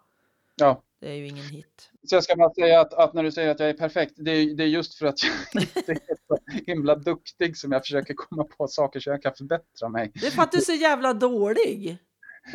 ja. 0.57 0.83
Det 1.01 1.09
är 1.09 1.15
ju 1.15 1.27
ingen 1.27 1.45
hit. 1.45 1.91
Så 2.09 2.15
jag 2.15 2.25
ska 2.25 2.37
bara 2.37 2.55
säga 2.55 2.81
att, 2.81 2.95
att 2.95 3.15
när 3.15 3.23
du 3.23 3.33
säger 3.33 3.51
att 3.51 3.61
jag 3.61 3.69
är 3.69 3.75
perfekt, 3.75 4.15
det 4.17 4.31
är, 4.31 4.55
det 4.55 4.65
är 4.65 4.69
just 4.69 4.95
för 4.95 5.07
att 5.07 5.23
jag 5.23 5.63
inte 5.63 5.93
är 5.93 6.17
så 6.29 6.39
himla 6.67 6.95
duktig 6.95 7.57
som 7.57 7.73
jag 7.73 7.83
försöker 7.83 8.15
komma 8.15 8.45
på 8.45 8.69
saker 8.69 9.01
så 9.01 9.11
jag 9.11 9.23
kan 9.23 9.35
förbättra 9.35 9.89
mig. 9.89 10.13
Det 10.15 10.27
är 10.27 10.31
för 10.31 10.43
att 10.43 10.53
du 10.53 10.59
är 10.59 10.63
så 10.63 10.73
jävla 10.73 11.13
dålig. 11.13 11.99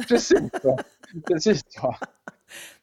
Precis 0.08 0.50
så. 0.62 0.80
Precis 1.28 1.64
så. 1.68 1.96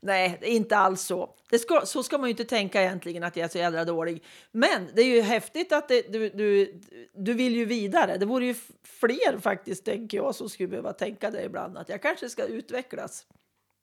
Nej, 0.00 0.38
inte 0.42 0.76
alls 0.76 1.02
så. 1.02 1.34
Ska, 1.60 1.86
så 1.86 2.02
ska 2.02 2.18
man 2.18 2.28
ju 2.28 2.30
inte 2.30 2.44
tänka 2.44 2.82
egentligen 2.82 3.24
att 3.24 3.36
jag 3.36 3.44
är 3.44 3.48
så 3.48 3.58
jävla 3.58 3.84
dålig. 3.84 4.24
Men 4.52 4.88
det 4.94 5.02
är 5.02 5.06
ju 5.06 5.20
häftigt 5.20 5.72
att 5.72 5.88
det, 5.88 6.12
du, 6.12 6.28
du, 6.28 6.80
du 7.14 7.34
vill 7.34 7.56
ju 7.56 7.64
vidare. 7.64 8.16
Det 8.16 8.26
vore 8.26 8.46
ju 8.46 8.54
fler 8.82 9.38
faktiskt, 9.38 9.84
tänker 9.84 10.18
jag, 10.18 10.34
som 10.34 10.48
skulle 10.48 10.68
behöva 10.68 10.92
tänka 10.92 11.30
det 11.30 11.44
ibland. 11.44 11.78
Att 11.78 11.88
jag 11.88 12.02
kanske 12.02 12.28
ska 12.28 12.44
utvecklas 12.44 13.26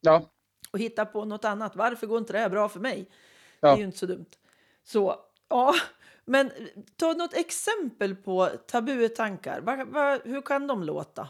Ja, 0.01 0.29
och 0.73 0.79
hitta 0.79 1.05
på 1.05 1.25
något 1.25 1.45
annat. 1.45 1.75
Varför 1.75 2.07
går 2.07 2.17
inte 2.17 2.33
det 2.33 2.39
här 2.39 2.49
bra 2.49 2.69
för 2.69 2.79
mig? 2.79 3.09
Det 3.61 3.67
Ja. 3.67 3.73
är 3.73 3.77
ju 3.77 3.83
inte 3.83 3.97
så 3.97 4.05
dumt. 4.05 4.29
Så, 4.83 5.15
ja. 5.49 5.73
Men 6.25 6.51
ta 6.95 7.13
något 7.13 7.33
exempel 7.33 8.15
på 8.15 8.49
tabutankar. 8.67 9.61
Va, 9.61 9.85
va, 9.85 10.19
hur 10.23 10.41
kan 10.41 10.67
de 10.67 10.83
låta? 10.83 11.27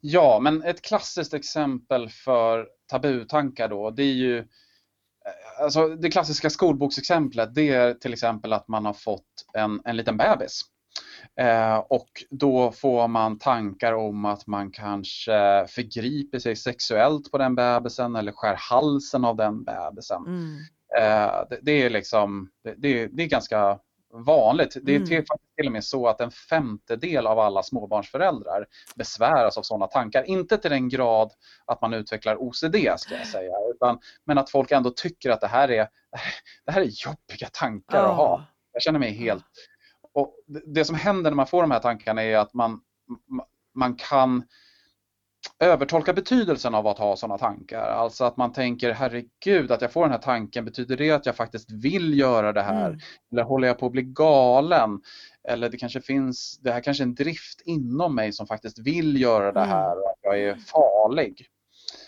Ja, 0.00 0.38
men 0.42 0.62
ett 0.62 0.82
klassiskt 0.82 1.34
exempel 1.34 2.08
för 2.08 2.68
tabutankar 2.86 3.68
då, 3.68 3.90
det 3.90 4.02
är 4.02 4.12
ju 4.14 4.38
eh, 4.38 4.44
Alltså 5.62 5.88
det 5.88 6.10
klassiska 6.10 6.50
skolboksexemplet 6.50 7.54
det 7.54 7.68
är 7.68 7.94
till 7.94 8.12
exempel 8.12 8.52
att 8.52 8.68
man 8.68 8.84
har 8.84 8.92
fått 8.92 9.46
en, 9.54 9.80
en 9.84 9.96
liten 9.96 10.16
bebis. 10.16 10.60
Eh, 11.40 11.76
och 11.76 12.08
då 12.30 12.72
får 12.72 13.08
man 13.08 13.38
tankar 13.38 13.92
om 13.92 14.24
att 14.24 14.46
man 14.46 14.70
kanske 14.70 15.66
förgriper 15.68 16.38
sig 16.38 16.56
sexuellt 16.56 17.30
på 17.30 17.38
den 17.38 17.54
bebisen 17.54 18.16
eller 18.16 18.32
skär 18.32 18.56
halsen 18.58 19.24
av 19.24 19.36
den 19.36 19.64
bebisen. 19.64 20.24
Mm. 20.26 20.58
Eh, 20.98 21.44
det, 21.50 21.58
det, 21.62 21.72
är 21.72 21.90
liksom, 21.90 22.50
det, 22.64 23.06
det, 23.06 23.22
är 23.22 23.26
ganska 23.26 23.78
vanligt. 24.12 24.76
Det 24.82 24.92
är 24.92 24.96
Mm. 24.96 25.08
till, 25.08 25.24
till 25.56 25.66
och 25.66 25.72
med 25.72 25.84
så 25.84 26.08
att 26.08 26.20
en 26.20 26.30
femtedel 26.30 27.26
av 27.26 27.38
alla 27.38 27.62
småbarnsföräldrar 27.62 28.66
besväras 28.96 29.58
av 29.58 29.62
sådana 29.62 29.86
tankar. 29.86 30.22
Inte 30.22 30.58
till 30.58 30.70
den 30.70 30.88
grad 30.88 31.32
att 31.66 31.80
man 31.80 31.94
utvecklar 31.94 32.36
OCD 32.36 32.76
ska 32.96 33.14
jag 33.14 33.26
säga, 33.26 33.54
utan, 33.74 33.98
men 34.24 34.38
att 34.38 34.50
folk 34.50 34.70
ändå 34.70 34.90
tycker 34.90 35.30
att 35.30 35.40
det 35.40 35.46
här 35.46 35.70
är, 35.70 35.88
det 36.66 36.72
här 36.72 36.80
är 36.80 37.06
jobbiga 37.06 37.48
tankar 37.52 38.04
att 38.04 38.16
ha. 38.16 38.38
Ja. 38.38 38.44
Jag 38.72 38.82
känner 38.82 38.98
mig 38.98 39.12
helt... 39.12 39.44
Och 40.14 40.34
det- 40.66 40.84
som 40.84 40.94
händer 40.96 41.30
när 41.30 41.36
man 41.36 41.46
får 41.46 41.62
de 41.62 41.70
här 41.70 41.80
tankarna 41.80 42.22
är 42.22 42.36
att 42.38 42.54
man, 42.54 42.80
ma- 43.30 43.44
man 43.74 43.94
kan 43.96 44.42
övertolka 45.58 46.12
betydelsen 46.12 46.74
av 46.74 46.86
att 46.86 46.98
ha 46.98 47.16
sådana 47.16 47.38
tankar. 47.38 47.80
Alltså 47.90 48.24
att 48.24 48.36
man 48.36 48.52
tänker, 48.52 48.90
herregud, 48.92 49.72
att 49.72 49.82
jag 49.82 49.92
får 49.92 50.02
den 50.02 50.10
här 50.10 50.18
tanken, 50.18 50.64
betyder 50.64 50.96
det 50.96 51.10
att 51.10 51.26
jag 51.26 51.36
faktiskt 51.36 51.70
vill 51.70 52.18
göra 52.18 52.52
det 52.52 52.62
här? 52.62 52.86
Mm. 52.88 53.00
Eller 53.32 53.42
håller 53.42 53.68
jag 53.68 53.78
på 53.78 53.86
att 53.86 53.92
bli 53.92 54.02
galen? 54.02 55.00
Eller 55.48 55.68
det 55.68 55.76
kanske 55.76 56.00
finns, 56.00 56.58
det 56.62 56.72
här 56.72 56.80
kanske 56.80 57.02
är 57.02 57.06
en 57.06 57.14
drift 57.14 57.60
inom 57.64 58.14
mig 58.14 58.32
som 58.32 58.46
faktiskt 58.46 58.78
vill 58.78 59.20
göra 59.20 59.52
det 59.52 59.60
Mm. 59.60 59.70
här 59.70 60.02
och 60.02 60.10
att 60.10 60.18
jag 60.22 60.40
är 60.40 60.54
farlig. 60.56 61.46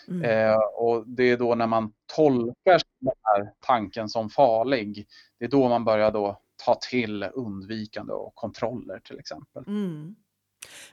Mm. 0.07 0.23
Eh, 0.23 0.57
och 0.75 1.07
det 1.07 1.23
är 1.23 1.37
då 1.37 1.55
när 1.55 1.67
man 1.67 1.91
tolkar 2.15 2.81
den 2.99 3.13
här 3.23 3.51
tanken 3.59 4.09
som 4.09 4.29
farlig, 4.29 5.07
det 5.39 5.45
är 5.45 5.49
då 5.49 5.69
man 5.69 5.85
börjar 5.85 6.11
då 6.11 6.41
ta 6.65 6.75
till 6.75 7.23
undvikande 7.33 8.13
och 8.13 8.35
kontroller 8.35 8.99
till 8.99 9.19
exempel. 9.19 9.63
Mm. 9.67 10.15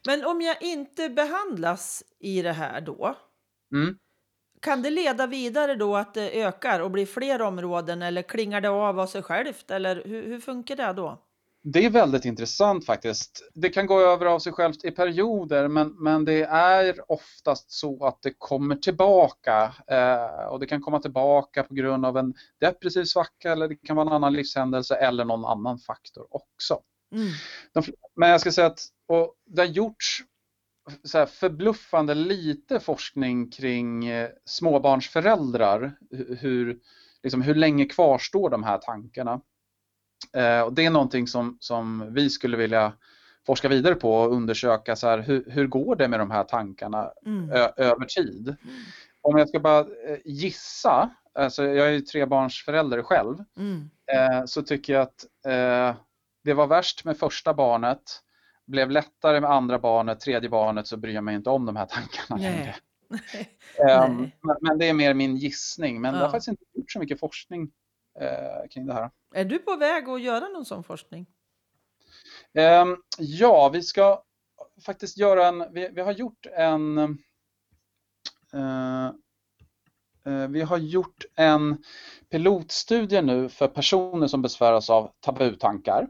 Men 0.06 0.24
om 0.24 0.40
jag 0.42 0.62
inte 0.62 1.08
behandlas 1.08 2.04
i 2.20 2.42
det 2.42 2.52
här 2.52 2.80
då, 2.80 3.16
Mm. 3.72 3.98
kan 4.62 4.82
det 4.82 4.90
leda 4.90 5.26
vidare 5.26 5.74
då 5.74 5.96
att 5.96 6.14
det 6.14 6.42
ökar 6.42 6.80
och 6.80 6.90
blir 6.90 7.06
fler 7.06 7.42
områden 7.42 8.02
eller 8.02 8.22
klingar 8.22 8.60
det 8.60 8.68
av 8.68 9.00
av 9.00 9.06
sig 9.06 9.22
självt? 9.22 9.70
Eller 9.70 10.04
hur, 10.04 10.22
hur 10.26 10.40
funkar 10.40 10.76
det 10.76 10.92
då? 10.92 11.18
Det 11.66 11.84
är 11.84 11.90
väldigt 11.90 12.24
intressant 12.24 12.86
faktiskt. 12.86 13.50
Det 13.54 13.68
kan 13.68 13.86
gå 13.86 14.00
över 14.00 14.26
av 14.26 14.38
sig 14.38 14.52
självt 14.52 14.84
i 14.84 14.90
perioder 14.90 15.68
men, 15.68 15.88
men 16.02 16.24
det 16.24 16.42
är 16.44 17.12
oftast 17.12 17.70
så 17.72 18.06
att 18.06 18.22
det 18.22 18.34
kommer 18.38 18.76
tillbaka. 18.76 19.74
Eh, 19.86 20.44
och 20.46 20.60
det 20.60 20.66
kan 20.66 20.80
komma 20.80 21.00
tillbaka 21.00 21.62
på 21.62 21.74
grund 21.74 22.06
av 22.06 22.18
en 22.18 22.34
depressiv 22.60 23.04
svacka 23.04 23.52
eller 23.52 23.68
det 23.68 23.76
kan 23.76 23.96
vara 23.96 24.06
en 24.06 24.12
annan 24.12 24.32
livshändelse 24.32 24.94
eller 24.94 25.24
någon 25.24 25.44
annan 25.44 25.78
faktor 25.78 26.26
också. 26.30 26.80
Mm. 27.12 27.28
De, 27.72 27.82
men 28.16 28.28
jag 28.30 28.40
ska 28.40 28.52
säga 28.52 28.66
att 28.66 28.80
och 29.08 29.34
det 29.46 29.62
har 29.62 29.66
gjorts 29.68 30.22
så 31.04 31.18
här 31.18 31.26
förbluffande 31.26 32.14
lite 32.14 32.80
forskning 32.80 33.50
kring 33.50 34.06
eh, 34.06 34.30
småbarnsföräldrar. 34.44 35.96
Hu- 36.12 36.36
Hur, 36.40 36.78
liksom, 37.22 37.42
hur 37.42 37.54
länge 37.54 37.84
kvarstår 37.84 38.50
de 38.50 38.62
här 38.62 38.78
tankarna? 38.78 39.40
Eh, 40.32 40.60
och 40.60 40.72
det 40.72 40.84
är 40.86 40.90
någonting 40.90 41.26
som, 41.26 41.56
som 41.60 42.14
vi 42.14 42.30
skulle 42.30 42.56
vilja 42.56 42.92
forska 43.46 43.68
vidare 43.68 43.94
på 43.94 44.14
och 44.14 44.32
undersöka 44.32 44.96
så 44.96 45.08
här, 45.08 45.18
hur, 45.18 45.44
hur 45.50 45.66
går 45.66 45.96
det 45.96 46.08
med 46.08 46.18
de 46.20 46.30
här 46.30 46.44
tankarna 46.44 47.10
Mm. 47.26 47.50
ö, 47.50 47.68
över 47.76 48.04
tid? 48.04 48.56
Om 49.20 49.38
jag 49.38 49.48
ska 49.48 49.60
bara 49.60 49.78
eh, 49.80 50.18
gissa, 50.24 51.10
alltså 51.34 51.64
jag 51.64 51.86
är 51.88 51.92
ju 51.92 52.00
trebarnsförälder 52.00 53.02
själv, 53.02 53.36
Mm. 53.56 53.90
eh, 54.12 54.44
så 54.44 54.62
tycker 54.62 54.92
jag 54.92 55.02
att 55.02 55.24
eh, 55.46 55.96
det 56.44 56.54
var 56.54 56.66
värst 56.66 57.04
med 57.04 57.16
första 57.18 57.54
barnet, 57.54 58.02
blev 58.66 58.90
lättare 58.90 59.40
med 59.40 59.50
andra 59.50 59.78
barnet, 59.78 60.20
tredje 60.20 60.48
barnet 60.50 60.86
så 60.86 60.96
bryr 60.96 61.14
jag 61.14 61.24
mig 61.24 61.34
inte 61.34 61.50
om 61.50 61.66
de 61.66 61.76
här 61.76 61.86
tankarna 61.86 62.40
längre. 62.42 62.74
Nej. 63.78 64.36
men, 64.42 64.56
men 64.60 64.78
det 64.78 64.88
är 64.88 64.94
mer 64.94 65.14
min 65.14 65.36
gissning, 65.36 66.00
men 66.00 66.12
det 66.14 66.18
Ja. 66.20 66.24
har 66.24 66.30
faktiskt 66.30 66.48
inte 66.48 66.64
gjort 66.74 66.90
så 66.92 66.98
mycket 66.98 67.20
forskning 67.20 67.70
kring 68.70 68.86
det 68.86 68.94
här. 68.94 69.10
Är 69.34 69.44
du 69.44 69.58
på 69.58 69.76
väg 69.76 70.08
att 70.08 70.22
göra 70.22 70.48
någon 70.48 70.64
sån 70.64 70.84
forskning? 70.84 71.26
Ehm, 72.54 72.96
ja, 73.18 73.68
vi 73.68 73.82
ska 73.82 74.22
faktiskt 74.86 75.18
göra 75.18 75.46
en, 75.46 75.64
vi, 75.72 75.88
vi 75.88 76.00
har 76.00 76.12
gjort 76.12 76.46
en 76.46 76.98
eh, 78.54 79.06
eh, 80.26 80.48
vi 80.48 80.62
har 80.62 80.78
gjort 80.78 81.24
en 81.36 81.82
pilotstudie 82.30 83.22
nu 83.22 83.48
för 83.48 83.68
personer 83.68 84.26
som 84.26 84.42
besväras 84.42 84.90
av 84.90 85.10
tabutankar. 85.20 86.08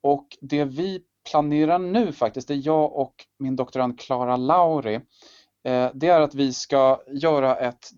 Och 0.00 0.26
det 0.40 0.64
vi 0.64 1.02
planerar 1.30 1.78
nu 1.78 2.12
faktiskt, 2.12 2.48
det 2.48 2.54
är 2.54 2.66
jag 2.66 2.96
och 2.96 3.14
min 3.38 3.56
doktorand 3.56 4.00
Clara 4.00 4.36
Lauri, 4.36 4.94
eh, 4.94 5.00
det 5.94 6.08
är 6.08 6.20
att 6.20 6.34
vi 6.34 6.52
ska 6.52 7.02
göra 7.06 7.56
ett, 7.56 7.90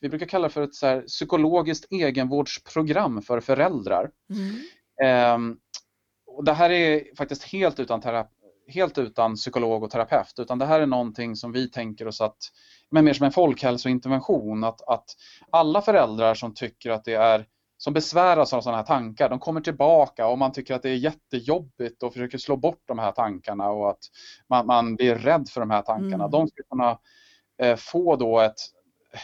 vi 0.00 0.08
brukar 0.08 0.26
kalla 0.26 0.48
det 0.48 0.54
för 0.54 0.62
ett 0.62 0.74
så 0.74 0.86
här 0.86 1.00
psykologiskt 1.00 1.92
egenvårdsprogram 1.92 3.22
för 3.22 3.40
föräldrar. 3.40 4.10
Mm. 4.30 4.60
Ehm, 5.02 5.56
och 6.26 6.44
det 6.44 6.52
här 6.52 6.70
är 6.70 7.16
faktiskt 7.16 7.42
helt 7.42 7.80
utan, 7.80 8.00
terapi, 8.00 8.30
helt 8.68 8.98
utan 8.98 9.34
psykolog 9.34 9.82
och 9.82 9.90
terapeut, 9.90 10.38
utan 10.38 10.58
det 10.58 10.66
här 10.66 10.80
är 10.80 10.86
någonting 10.86 11.36
som 11.36 11.52
vi 11.52 11.70
tänker 11.70 12.08
oss 12.08 12.20
att, 12.20 12.38
men 12.90 13.04
mer 13.04 13.12
som 13.12 13.26
en 13.26 13.32
folkhälsointervention, 13.32 14.64
att, 14.64 14.88
att 14.88 15.04
alla 15.50 15.82
föräldrar 15.82 16.34
som 16.34 16.54
tycker 16.54 16.90
att 16.90 17.04
det 17.04 17.14
är 17.14 17.46
som 17.86 17.92
besväras 17.92 18.52
av 18.52 18.60
sådana 18.60 18.76
här 18.76 18.84
tankar, 18.84 19.28
de 19.28 19.38
kommer 19.38 19.60
tillbaka 19.60 20.26
och 20.26 20.38
man 20.38 20.52
tycker 20.52 20.74
att 20.74 20.82
det 20.82 20.90
är 20.90 20.94
jättejobbigt 20.94 22.02
och 22.02 22.12
försöker 22.12 22.38
slå 22.38 22.56
bort 22.56 22.82
de 22.84 22.98
här 22.98 23.12
tankarna 23.12 23.70
och 23.70 23.90
att 23.90 23.98
man, 24.48 24.66
man 24.66 24.96
blir 24.96 25.14
rädd 25.14 25.48
för 25.48 25.60
de 25.60 25.70
här 25.70 25.82
tankarna. 25.82 26.24
Mm. 26.24 26.30
De 26.30 26.48
ska 26.48 26.62
kunna 26.70 26.98
eh, 27.62 27.76
få 27.76 28.16
då 28.16 28.40
ett, 28.40 28.54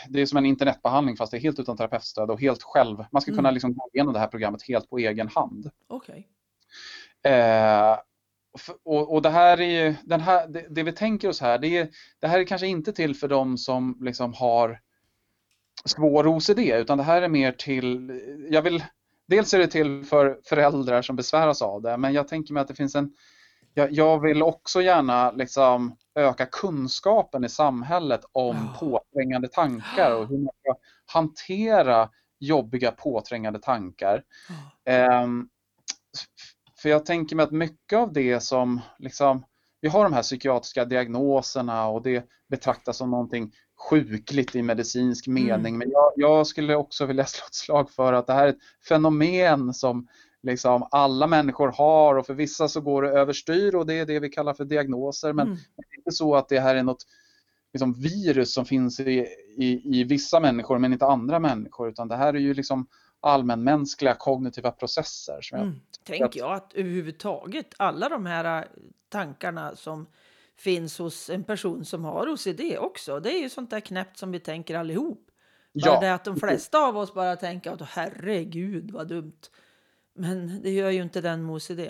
det 0.08 0.20
är 0.20 0.26
som 0.26 0.38
en 0.38 0.46
internetbehandling 0.46 1.16
fast 1.16 1.30
det 1.30 1.38
är 1.38 1.40
helt 1.40 1.58
utan 1.58 1.76
terapeutstöd 1.76 2.30
och 2.30 2.40
helt 2.40 2.62
själv. 2.62 3.04
Man 3.12 3.22
ska 3.22 3.30
kunna 3.30 3.48
Mm. 3.48 3.54
liksom 3.54 3.74
gå 3.74 3.88
igenom 3.92 4.12
det 4.12 4.20
här 4.20 4.26
programmet 4.26 4.62
helt 4.68 4.90
på 4.90 4.98
egen 4.98 5.28
hand. 5.28 5.70
Okej. 5.88 6.28
Eh, 7.22 7.98
och, 8.84 9.12
och 9.14 9.22
det 9.22 9.30
här 9.30 9.60
är 9.60 9.84
ju, 9.84 9.94
den 10.02 10.20
här, 10.20 10.48
det, 10.48 10.66
det 10.70 10.82
vi 10.82 10.92
tänker 10.92 11.28
oss 11.28 11.40
här, 11.40 11.58
det, 11.58 11.78
är, 11.78 11.88
det 12.20 12.26
här 12.26 12.38
är 12.38 12.44
kanske 12.44 12.66
inte 12.66 12.92
till 12.92 13.16
för 13.16 13.28
de 13.28 13.58
som 13.58 13.98
liksom 14.00 14.32
har 14.32 14.80
svår 15.84 16.26
OCD, 16.26 16.58
utan 16.58 16.98
det 16.98 17.04
här 17.04 17.22
är 17.22 17.28
mer 17.28 17.52
till, 17.52 18.20
jag 18.50 18.62
vill, 18.62 18.84
dels 19.28 19.54
är 19.54 19.58
det 19.58 19.66
till 19.66 20.04
för 20.04 20.40
föräldrar 20.44 21.02
som 21.02 21.16
besväras 21.16 21.62
av 21.62 21.82
det, 21.82 21.96
men 21.96 22.12
jag 22.12 22.28
tänker 22.28 22.54
mig 22.54 22.60
att 22.60 22.68
det 22.68 22.74
finns 22.74 22.94
en, 22.94 23.10
jag, 23.74 23.92
jag 23.92 24.20
vill 24.20 24.42
också 24.42 24.82
gärna 24.82 25.30
liksom 25.30 25.96
öka 26.14 26.46
kunskapen 26.46 27.44
i 27.44 27.48
samhället 27.48 28.20
om 28.32 28.56
Ja. 28.56 28.78
påträngande 28.80 29.48
tankar 29.48 30.14
och 30.16 30.28
hur 30.28 30.38
man 30.38 30.52
ska 30.62 30.74
hantera 31.06 32.10
jobbiga 32.38 32.90
påträngande 32.90 33.58
tankar. 33.58 34.22
Ehm, 34.84 35.48
f- 36.18 36.52
för 36.82 36.88
jag 36.88 37.06
tänker 37.06 37.36
mig 37.36 37.44
att 37.44 37.50
mycket 37.50 37.98
av 37.98 38.12
det 38.12 38.40
som 38.40 38.80
liksom, 38.98 39.44
vi 39.80 39.88
har 39.88 40.04
de 40.04 40.12
här 40.12 40.22
psykiatriska 40.22 40.84
diagnoserna 40.84 41.86
och 41.88 42.02
det 42.02 42.24
betraktas 42.48 42.96
som 42.96 43.10
någonting 43.10 43.52
sjukligt 43.88 44.54
i 44.56 44.62
medicinsk 44.62 45.26
Mm. 45.26 45.44
mening. 45.44 45.78
Men 45.78 45.90
jag, 45.90 46.12
jag 46.16 46.46
skulle 46.46 46.76
också 46.76 47.06
vilja 47.06 47.26
slå 47.26 47.44
ett 47.46 47.54
slag 47.54 47.90
för 47.90 48.12
att 48.12 48.26
det 48.26 48.32
här 48.32 48.44
är 48.44 48.48
ett 48.48 48.58
fenomen 48.88 49.74
som 49.74 50.08
liksom 50.42 50.88
alla 50.90 51.26
människor 51.26 51.68
har 51.72 52.14
och 52.16 52.26
för 52.26 52.34
vissa 52.34 52.68
så 52.68 52.80
går 52.80 53.02
det 53.02 53.08
överstyr 53.10 53.74
och 53.74 53.86
det 53.86 53.94
är 53.94 54.06
det 54.06 54.20
vi 54.20 54.28
kallar 54.28 54.54
för 54.54 54.64
diagnoser. 54.64 55.32
Men 55.32 55.46
Mm. 55.46 55.58
det 55.76 55.82
är 55.94 55.98
inte 55.98 56.12
så 56.12 56.34
att 56.36 56.48
det 56.48 56.60
här 56.60 56.74
är 56.74 56.82
något 56.82 57.06
liksom, 57.72 57.92
virus 57.92 58.54
som 58.54 58.64
finns 58.64 59.00
i, 59.00 59.26
i, 59.56 60.00
i 60.00 60.04
vissa 60.04 60.40
människor 60.40 60.78
men 60.78 60.92
inte 60.92 61.06
andra 61.06 61.38
människor 61.38 61.88
utan 61.88 62.08
det 62.08 62.16
här 62.16 62.34
är 62.34 62.38
ju 62.40 62.54
liksom 62.54 62.86
allmänmänskliga 63.20 64.14
kognitiva 64.14 64.70
processer. 64.70 65.38
Som 65.42 65.58
jag, 65.58 65.66
Mm. 65.66 65.80
Tänker 66.06 66.38
jag 66.40 66.52
att 66.52 66.72
överhuvudtaget 66.74 67.66
alla 67.76 68.08
de 68.08 68.26
här 68.26 68.68
tankarna 69.08 69.76
som 69.76 70.06
finns 70.58 70.98
hos 70.98 71.30
en 71.30 71.44
person 71.44 71.84
som 71.84 72.04
har 72.04 72.28
OCD 72.28 72.60
också. 72.78 73.20
Det 73.20 73.30
är 73.32 73.40
ju 73.42 73.48
sånt 73.48 73.70
där 73.70 73.80
knäppt 73.80 74.18
som 74.18 74.32
vi 74.32 74.40
tänker 74.40 74.74
allihop. 74.76 75.26
Bara 75.74 75.94
Ja. 75.94 76.00
det 76.00 76.14
att 76.14 76.24
de 76.24 76.36
flesta 76.36 76.78
av 76.78 76.96
oss 76.96 77.14
bara 77.14 77.36
tänker 77.36 77.70
att 77.72 77.82
herregud 77.82 78.90
vad 78.90 79.08
dumt. 79.08 79.40
Men 80.14 80.62
det 80.62 80.70
gör 80.70 80.90
ju 80.90 81.02
inte 81.02 81.20
den 81.20 81.46
med 81.46 81.54
OCD. 81.54 81.80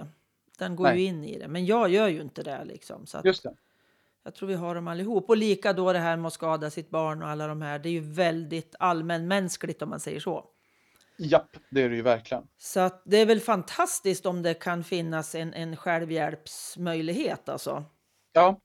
Den 0.59 0.77
går 0.77 0.85
Nej. 0.85 0.99
ju 1.01 1.05
in 1.07 1.25
i 1.25 1.39
det. 1.39 1.49
Men 1.49 1.67
jag 1.67 1.89
gör 1.89 2.09
ju 2.09 2.21
inte 2.21 2.43
det 2.43 2.65
liksom. 2.65 3.07
Så 3.07 3.21
Just 3.25 3.43
det. 3.43 3.55
jag 4.25 4.35
tror 4.35 4.49
vi 4.49 4.55
har 4.55 4.75
dem 4.75 4.89
allihop. 4.89 5.29
Och 5.29 5.37
lika 5.37 5.73
då 5.73 5.93
det 5.93 5.99
här 5.99 6.17
med 6.17 6.27
att 6.27 6.33
skada 6.33 6.71
sitt 6.71 6.91
barn 6.91 7.23
och 7.23 7.29
alla 7.29 7.47
de 7.47 7.63
här. 7.63 7.79
Det 7.79 7.89
är 7.89 7.93
ju 7.93 8.01
väldigt 8.01 8.75
allmänmänskligt 8.79 9.83
om 9.83 9.89
man 9.89 10.01
säger 10.01 10.21
så. 10.21 10.45
Japp, 11.17 11.57
det 11.71 11.83
är 11.83 11.89
det 11.89 11.97
ju 11.97 12.03
verkligen. 12.03 12.45
Så 12.59 12.81
att 12.81 13.03
det 13.05 13.17
är 13.17 13.27
väl 13.27 13.41
fantastiskt 13.41 14.27
om 14.27 14.43
det 14.43 14.55
kan 14.55 14.85
finnas 14.85 15.35
en, 15.35 15.55
en 15.55 15.77
självhjälpsmöjlighet 15.77 17.49
alltså. 17.49 17.85
Ja, 18.33 18.61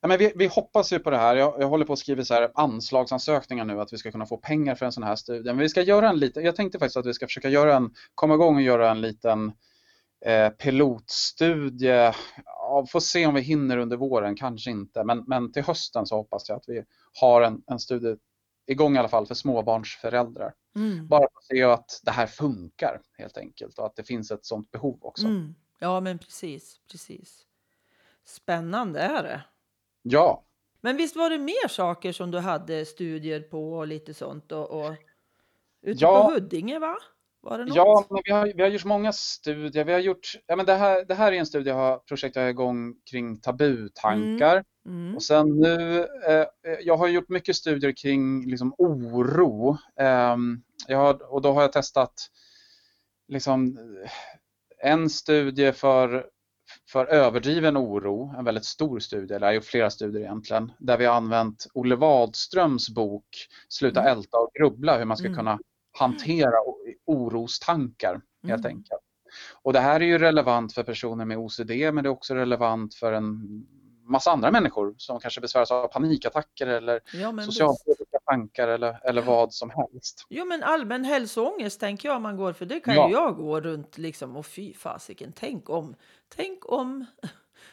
ja 0.00 0.08
men 0.08 0.18
vi, 0.18 0.32
vi 0.36 0.46
hoppas 0.46 0.92
ju 0.92 0.98
på 0.98 1.10
det 1.10 1.16
här. 1.16 1.36
Jag, 1.36 1.54
jag 1.58 1.68
håller 1.68 1.84
på 1.84 1.92
att 1.92 1.98
skriva 1.98 2.24
så 2.24 2.34
här 2.34 2.50
anslagsansökningar 2.54 3.64
nu 3.64 3.80
att 3.80 3.92
vi 3.92 3.98
ska 3.98 4.10
kunna 4.10 4.26
få 4.26 4.36
pengar 4.36 4.74
för 4.74 4.86
en 4.86 4.92
sån 4.92 5.02
här 5.02 5.16
studie. 5.16 5.46
Men 5.46 5.58
vi 5.58 5.68
ska 5.68 5.82
göra 5.82 6.08
en 6.08 6.18
liten, 6.18 6.44
jag 6.44 6.56
tänkte 6.56 6.78
faktiskt 6.78 6.96
att 6.96 7.06
vi 7.06 7.14
ska 7.14 7.26
försöka 7.26 7.48
göra 7.48 7.76
en, 7.76 7.94
komma 8.14 8.34
igång 8.34 8.56
och 8.56 8.62
göra 8.62 8.90
en 8.90 9.00
liten 9.00 9.52
eh, 10.24 10.48
pilotstudie. 10.48 12.12
Ja, 12.44 12.86
får 12.90 13.00
se 13.00 13.26
om 13.26 13.34
vi 13.34 13.40
hinner 13.40 13.76
under 13.76 13.96
våren, 13.96 14.36
kanske 14.36 14.70
inte. 14.70 15.04
Men, 15.04 15.24
men 15.26 15.52
till 15.52 15.62
hösten 15.62 16.06
så 16.06 16.16
hoppas 16.16 16.48
jag 16.48 16.56
att 16.56 16.68
vi 16.68 16.84
har 17.20 17.42
en, 17.42 17.62
en 17.66 17.78
studie 17.78 18.16
igång 18.66 18.96
i 18.96 18.98
alla 18.98 19.08
fall 19.08 19.26
för 19.26 19.34
småbarnsföräldrar. 19.34 20.54
Mm. 20.76 21.08
Bara 21.08 21.20
för 21.20 21.38
att 21.38 21.44
se 21.44 21.62
att 21.62 22.00
det 22.02 22.10
här 22.10 22.26
funkar 22.26 23.00
helt 23.18 23.38
enkelt 23.38 23.78
och 23.78 23.86
att 23.86 23.96
det 23.96 24.04
finns 24.04 24.30
ett 24.30 24.44
sånt 24.44 24.70
behov 24.70 24.98
också. 25.02 25.26
Mm. 25.26 25.54
Ja, 25.78 26.00
men 26.00 26.18
precis, 26.18 26.80
precis. 26.90 27.46
Spännande 28.30 29.00
är 29.00 29.22
det. 29.22 29.42
Ja, 30.02 30.44
Men 30.80 30.96
visst 30.96 31.16
var 31.16 31.30
det 31.30 31.38
mer 31.38 31.68
saker 31.68 32.12
som 32.12 32.30
du 32.30 32.38
hade 32.38 32.84
studier 32.84 33.40
på 33.40 33.72
och 33.72 33.86
lite 33.86 34.14
sånt 34.14 34.52
och, 34.52 34.70
och 34.70 34.94
ute 35.82 36.04
Ja. 36.04 36.24
på 36.24 36.32
Huddinge 36.34 36.78
va? 36.78 36.96
Var 37.42 37.58
det 37.58 37.64
något? 37.64 37.76
Ja, 37.76 38.06
men 38.10 38.22
vi 38.24 38.32
har, 38.32 38.52
vi 38.56 38.62
har 38.62 38.68
gjort 38.68 38.84
många 38.84 39.12
studier. 39.12 39.84
Vi 39.84 39.92
har 39.92 40.00
gjort, 40.00 40.32
ja, 40.46 40.56
men 40.56 40.66
det, 40.66 40.74
här, 40.74 41.04
det 41.04 41.14
här 41.14 41.32
är 41.32 41.36
en 41.36 41.46
studie, 41.46 41.68
jag 41.68 41.76
har, 41.76 41.98
projekt 41.98 42.36
jag 42.36 42.42
har 42.42 42.50
igång 42.50 42.94
kring 43.10 43.40
tabutankar. 43.40 44.64
Mm. 44.86 45.16
Och 45.16 45.22
sen 45.22 45.58
nu, 45.58 46.06
eh, 46.28 46.46
jag 46.80 46.96
har 46.96 47.08
gjort 47.08 47.28
mycket 47.28 47.56
studier 47.56 47.92
kring 47.92 48.50
liksom, 48.50 48.74
oro. 48.78 49.76
Ehm, 50.00 50.62
jag 50.88 50.98
har, 50.98 51.32
och 51.32 51.42
då 51.42 51.52
har 51.52 51.62
jag 51.62 51.72
testat 51.72 52.14
liksom, 53.28 53.78
eh, 54.04 54.10
en 54.90 55.10
studie 55.10 55.72
för, 55.72 56.26
för 56.92 57.06
överdriven 57.06 57.76
oro, 57.76 58.34
en 58.38 58.44
väldigt 58.44 58.64
stor 58.64 58.98
studie, 58.98 59.34
eller 59.34 59.52
jag 59.52 59.64
flera 59.64 59.90
studier 59.90 60.20
egentligen, 60.22 60.72
där 60.78 60.98
vi 60.98 61.04
har 61.06 61.14
använt 61.14 61.66
Olle 61.74 61.96
Wadströms 61.96 62.90
bok 62.90 63.26
Sluta 63.68 64.00
Mm. 64.00 64.12
älta 64.12 64.36
och 64.38 64.50
grubbla, 64.54 64.98
hur 64.98 65.04
man 65.04 65.16
ska 65.16 65.26
Mm. 65.26 65.38
kunna 65.38 65.58
hantera 65.98 66.52
orostankar 67.06 68.20
helt 68.46 68.64
Mm. 68.64 68.76
enkelt. 68.76 69.00
Och 69.62 69.72
det 69.72 69.80
här 69.80 70.00
är 70.00 70.04
ju 70.04 70.18
relevant 70.18 70.72
för 70.74 70.82
personer 70.82 71.24
med 71.24 71.38
OCD 71.38 71.70
men 71.92 72.04
det 72.04 72.08
är 72.08 72.10
också 72.10 72.34
relevant 72.34 72.94
för 72.94 73.12
en 73.12 73.40
massa 74.04 74.30
andra 74.30 74.50
människor 74.50 74.94
som 74.98 75.20
kanske 75.20 75.40
besväras 75.40 75.70
av 75.70 75.88
panikattacker 75.88 76.66
eller 76.66 77.00
Ja, 77.12 77.38
socialpolitiska 77.42 77.99
tankar 78.30 78.68
eller, 78.68 79.00
eller 79.04 79.22
vad 79.22 79.52
som 79.54 79.70
helst. 79.70 80.26
Jo, 80.28 80.44
men 80.44 80.62
allmän 80.62 81.04
hälsoångest 81.04 81.80
tänker 81.80 82.08
jag 82.08 82.22
man 82.22 82.36
går 82.36 82.52
för. 82.52 82.66
Det 82.66 82.80
kan 82.80 82.94
Ja. 82.94 83.08
ju 83.08 83.12
jag 83.14 83.36
gå 83.36 83.60
runt 83.60 83.98
liksom 83.98 84.36
och 84.36 84.46
fy 84.46 84.74
fasiken, 84.74 85.32
tänk 85.36 85.70
om. 85.70 85.94
Tänk 86.36 86.72
om. 86.72 87.06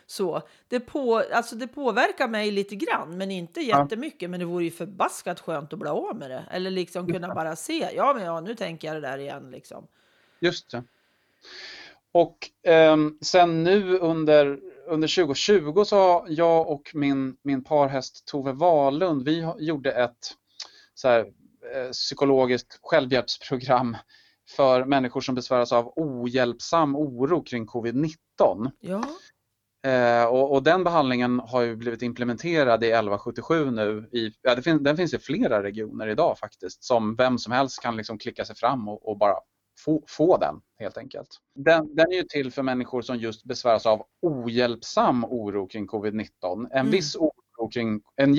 Så 0.05 0.41
det, 0.67 0.79
på, 0.79 1.23
alltså 1.33 1.55
det 1.55 1.67
påverkar 1.67 2.27
mig 2.27 2.51
lite 2.51 2.75
grann, 2.75 3.17
men 3.17 3.31
inte 3.31 3.61
jättemycket. 3.61 4.29
Men 4.29 4.39
det 4.39 4.45
vore 4.45 4.63
ju 4.63 4.71
förbaskat 4.71 5.39
skönt 5.39 5.73
att 5.73 5.79
bli 5.79 5.89
av 5.89 6.15
med 6.15 6.29
det. 6.31 6.43
Eller 6.51 6.71
liksom 6.71 7.13
kunna 7.13 7.35
bara 7.35 7.55
se, 7.55 7.89
ja 7.95 8.13
men 8.13 8.23
ja, 8.25 8.41
nu 8.41 8.55
tänker 8.55 8.87
jag 8.87 8.95
det 8.97 9.07
där 9.07 9.17
igen 9.17 9.51
liksom. 9.51 9.87
Just 10.39 10.71
det. 10.71 10.83
Och 12.11 12.49
ehm, 12.63 13.17
sen 13.21 13.63
nu 13.63 13.97
under, 13.99 14.59
under 14.87 15.15
2020 15.15 15.83
så 15.83 15.97
har 15.97 16.25
jag 16.29 16.67
och 16.69 16.91
min, 16.93 17.37
min 17.41 17.63
parhäst 17.63 18.25
Tove 18.27 18.51
Wahlund, 18.51 19.23
vi 19.25 19.47
gjorde 19.59 19.91
ett 19.91 20.31
så 20.97 21.07
här, 21.07 21.19
eh, 21.75 21.91
psykologiskt 21.91 22.79
självhjälpsprogram 22.81 23.97
för 24.55 24.85
människor 24.85 25.21
som 25.21 25.35
besväras 25.35 25.71
av 25.71 25.93
ohjälpsam 25.95 26.95
oro 26.95 27.43
kring 27.43 27.65
covid-19. 27.67 28.71
Ja, 28.79 29.03
Eh, 29.85 30.25
och, 30.25 30.51
och 30.53 30.63
den 30.63 30.83
behandlingen 30.83 31.39
har 31.39 31.61
ju 31.61 31.75
blivit 31.75 32.01
implementerad 32.01 32.83
i 32.83 32.87
1177 32.87 33.71
nu. 33.71 34.09
I, 34.11 34.31
ja, 34.41 34.61
fin, 34.61 34.83
den 34.83 34.97
finns 34.97 35.13
i 35.13 35.19
flera 35.19 35.63
regioner 35.63 36.07
idag 36.07 36.37
faktiskt 36.39 36.83
som 36.83 37.15
vem 37.15 37.37
som 37.37 37.53
helst 37.53 37.81
kan 37.81 37.97
liksom 37.97 38.17
klicka 38.17 38.45
sig 38.45 38.55
fram 38.55 38.87
och, 38.87 39.09
och 39.09 39.17
bara 39.17 39.33
få, 39.79 40.03
få 40.07 40.37
den 40.37 40.55
helt 40.79 40.97
enkelt. 40.97 41.27
Den, 41.55 41.95
den 41.95 42.11
är 42.11 42.15
ju 42.15 42.23
till 42.23 42.51
för 42.51 42.63
människor 42.63 43.01
som 43.01 43.17
just 43.17 43.43
besväras 43.45 43.85
av 43.85 44.03
ohjälpsam 44.21 45.25
oro 45.25 45.67
kring 45.67 45.87
covid-19. 45.87 46.27
En 46.71 46.79
Mm. 46.79 46.91
viss 46.91 47.15
oro 47.15 47.31
kring, 47.73 48.01
en, 48.15 48.37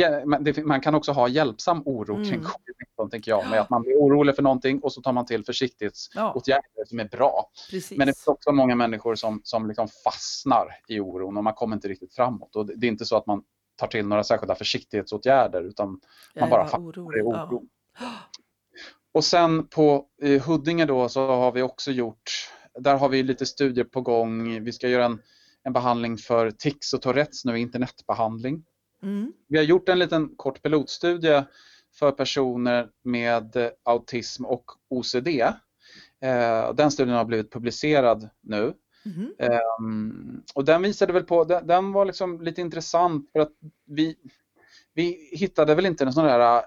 man 0.64 0.80
kan 0.80 0.94
också 0.94 1.12
ha 1.12 1.28
hjälpsam 1.28 1.82
oro 1.84 2.14
kring 2.14 2.34
Mm. 2.34 2.46
covid-19 2.46 3.10
tänker 3.10 3.30
jag. 3.30 3.50
Med 3.50 3.60
att 3.60 3.70
man 3.70 3.82
blir 3.82 3.94
orolig 3.96 4.36
för 4.36 4.42
någonting 4.42 4.80
och 4.80 4.92
så 4.92 5.02
tar 5.02 5.12
man 5.12 5.26
till 5.26 5.44
försiktighetsåtgärder 5.44 6.84
som 6.86 7.00
är 7.00 7.08
bra. 7.08 7.50
precis. 7.70 7.98
Men 7.98 8.06
det 8.06 8.12
finns 8.12 8.26
också 8.26 8.52
många 8.52 8.74
människor 8.74 9.14
som, 9.14 9.40
som 9.44 9.68
liksom 9.68 9.88
fastnar 10.04 10.66
i 10.88 11.00
oron 11.00 11.36
och 11.36 11.44
man 11.44 11.54
kommer 11.54 11.76
inte 11.76 11.88
riktigt 11.88 12.14
framåt. 12.14 12.56
Och 12.56 12.66
det 12.66 12.86
är 12.86 12.88
inte 12.90 13.04
så 13.04 13.16
att 13.16 13.26
man 13.26 13.42
tar 13.76 13.86
till 13.86 14.06
några 14.06 14.24
särskilda 14.24 14.54
försiktighetsåtgärder 14.54 15.62
utan 15.62 16.00
Jag 16.34 16.40
man 16.40 16.50
bara 16.50 16.64
fastnar 16.64 16.80
i 16.80 16.92
orolig, 16.92 17.20
ja. 17.24 17.46
oro. 17.46 17.62
Och 19.12 19.24
sen 19.24 19.66
på 19.66 20.06
eh, 20.22 20.42
Huddinge 20.42 20.84
då 20.84 21.08
så 21.08 21.26
har 21.26 21.52
vi 21.52 21.62
också 21.62 21.90
gjort, 21.90 22.50
där 22.78 22.96
har 22.96 23.08
vi 23.08 23.22
lite 23.22 23.46
studier 23.46 23.84
på 23.84 24.00
gång. 24.00 24.64
Vi 24.64 24.72
ska 24.72 24.88
göra 24.88 25.04
en, 25.04 25.22
en 25.62 25.72
behandling 25.72 26.16
för 26.18 26.50
tics 26.50 26.92
och 26.92 27.02
Tourettes 27.02 27.44
nu, 27.44 27.58
internetbehandling. 27.58 28.64
Mm. 29.02 29.32
Vi 29.48 29.58
har 29.58 29.64
gjort 29.64 29.88
en 29.88 29.98
liten 29.98 30.36
kort 30.36 30.62
pilotstudie 30.62 31.44
för 31.98 32.12
personer 32.12 32.88
med 33.04 33.56
eh, 33.56 33.68
autism 33.84 34.44
och 34.44 34.64
OCD. 34.88 35.28
Eh, 36.20 36.74
Den 36.74 36.90
studien 36.90 37.16
har 37.16 37.24
blivit 37.24 37.52
publicerad 37.52 38.28
nu. 38.40 38.74
Ehm, 39.38 40.42
och 40.54 40.64
den 40.64 40.82
visade 40.82 41.12
väl 41.12 41.24
på, 41.24 41.44
den, 41.44 41.92
var 41.92 42.04
liksom 42.04 42.40
lite 42.42 42.60
intressant 42.60 43.30
för 43.32 43.40
att 43.40 43.52
vi, 43.86 44.16
vi 44.94 45.30
hittade 45.32 45.74
väl 45.74 45.86
inte 45.86 46.04
en 46.04 46.12
sån 46.12 46.24
där, 46.24 46.62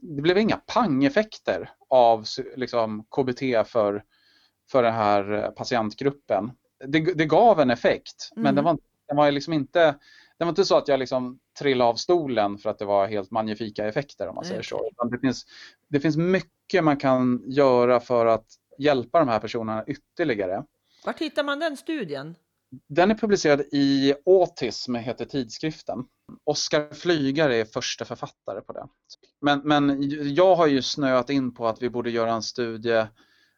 det 0.00 0.22
blev 0.22 0.38
inga 0.38 0.56
pangeffekter 0.56 1.70
av 1.88 2.24
liksom, 2.56 3.04
KBT 3.04 3.40
för, 3.66 4.04
för 4.70 4.82
den 4.82 4.94
här 4.94 5.32
eh, 5.32 5.50
patientgruppen. 5.50 6.52
Det, 6.86 7.00
det 7.00 7.26
gav 7.26 7.60
en 7.60 7.70
effekt 7.70 8.30
men 8.36 8.44
Mm. 8.46 8.54
den 8.54 8.64
var, 8.64 8.78
den 9.08 9.16
var 9.16 9.30
liksom 9.30 9.52
inte, 9.52 9.94
det 10.40 10.44
var 10.44 10.48
inte 10.50 10.64
så 10.64 10.76
att 10.76 10.88
jag 10.88 10.98
liksom 10.98 11.38
trillade 11.58 11.90
av 11.90 11.94
stolen 11.94 12.58
för 12.58 12.70
att 12.70 12.78
det 12.78 12.84
var 12.84 13.06
helt 13.06 13.30
magnifika 13.30 13.88
effekter 13.88 14.28
om 14.28 14.34
man 14.34 14.44
säger 14.44 14.62
så. 14.62 14.90
det, 15.10 15.18
finns, 15.18 15.46
det 15.88 16.00
finns 16.00 16.16
mycket 16.16 16.84
man 16.84 16.96
kan 16.96 17.42
göra 17.46 18.00
för 18.00 18.26
att 18.26 18.46
hjälpa 18.78 19.18
de 19.18 19.28
här 19.28 19.38
personerna 19.38 19.84
ytterligare. 19.86 20.64
Vart 21.04 21.18
hittar 21.18 21.44
man 21.44 21.58
den 21.58 21.76
studien? 21.76 22.34
Den 22.88 23.10
är 23.10 23.14
publicerad 23.14 23.60
i 23.60 24.14
Autism, 24.26 24.94
heter 24.94 25.24
tidskriften. 25.24 25.98
Oskar 26.44 26.94
Flygare 26.94 27.56
är 27.56 27.64
första 27.64 28.04
författare 28.04 28.60
på 28.60 28.72
det. 28.72 28.86
Men, 29.40 29.60
men 29.64 29.98
jag 30.34 30.56
har 30.56 30.66
ju 30.66 30.82
snöat 30.82 31.30
in 31.30 31.54
på 31.54 31.66
att 31.66 31.82
vi 31.82 31.90
borde 31.90 32.10
göra 32.10 32.32
en 32.32 32.42
studie 32.42 33.06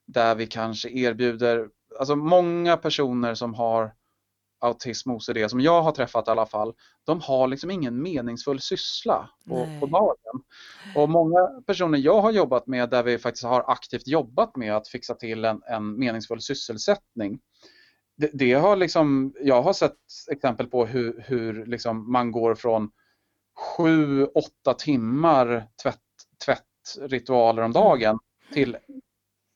där 0.07 0.35
vi 0.35 0.47
kanske 0.47 0.90
erbjuder, 0.90 1.68
alltså 1.99 2.16
många 2.16 2.77
personer 2.77 3.35
som 3.35 3.55
har 3.55 3.95
autism 4.62 5.11
och 5.11 5.16
OCD, 5.16 5.51
som 5.51 5.61
jag 5.61 5.83
har 5.83 5.92
träffat 5.92 6.29
i 6.29 6.31
alla 6.31 6.46
fall, 6.46 6.75
de 7.05 7.20
har 7.20 7.48
liksom 7.48 7.70
ingen 7.70 8.03
meningsfull 8.03 8.61
syssla 8.61 9.31
på, 9.48 9.68
på 9.81 9.87
dagen. 9.87 10.42
Och 10.96 11.11
många 11.11 11.46
personer 11.66 11.98
jag 11.98 12.20
har 12.20 12.33
jobbat 12.33 12.66
med 12.66 12.90
där 12.90 13.03
vi 13.03 13.18
faktiskt 13.18 13.44
har 13.44 13.70
aktivt 13.70 14.07
jobbat 14.07 14.57
med 14.57 14.77
att 14.77 14.88
fixa 14.88 15.14
till 15.14 15.44
en, 15.44 15.62
en 15.66 15.98
meningsfull 15.98 16.40
sysselsättning, 16.40 17.40
det, 18.16 18.31
det 18.33 18.53
har 18.53 18.77
liksom, 18.77 19.35
jag 19.40 19.62
har 19.62 19.72
sett 19.72 19.96
exempel 20.31 20.66
på 20.66 20.87
hur, 20.87 21.25
hur 21.27 21.66
liksom 21.66 22.12
man 22.12 22.33
går 22.33 22.55
från 22.55 22.90
sju, 23.77 24.25
åtta 24.27 24.75
timmar 24.75 25.68
tvätt, 25.83 25.98
tvättritualer 26.44 27.62
om 27.62 27.72
dagen 27.72 28.18
till 28.53 28.77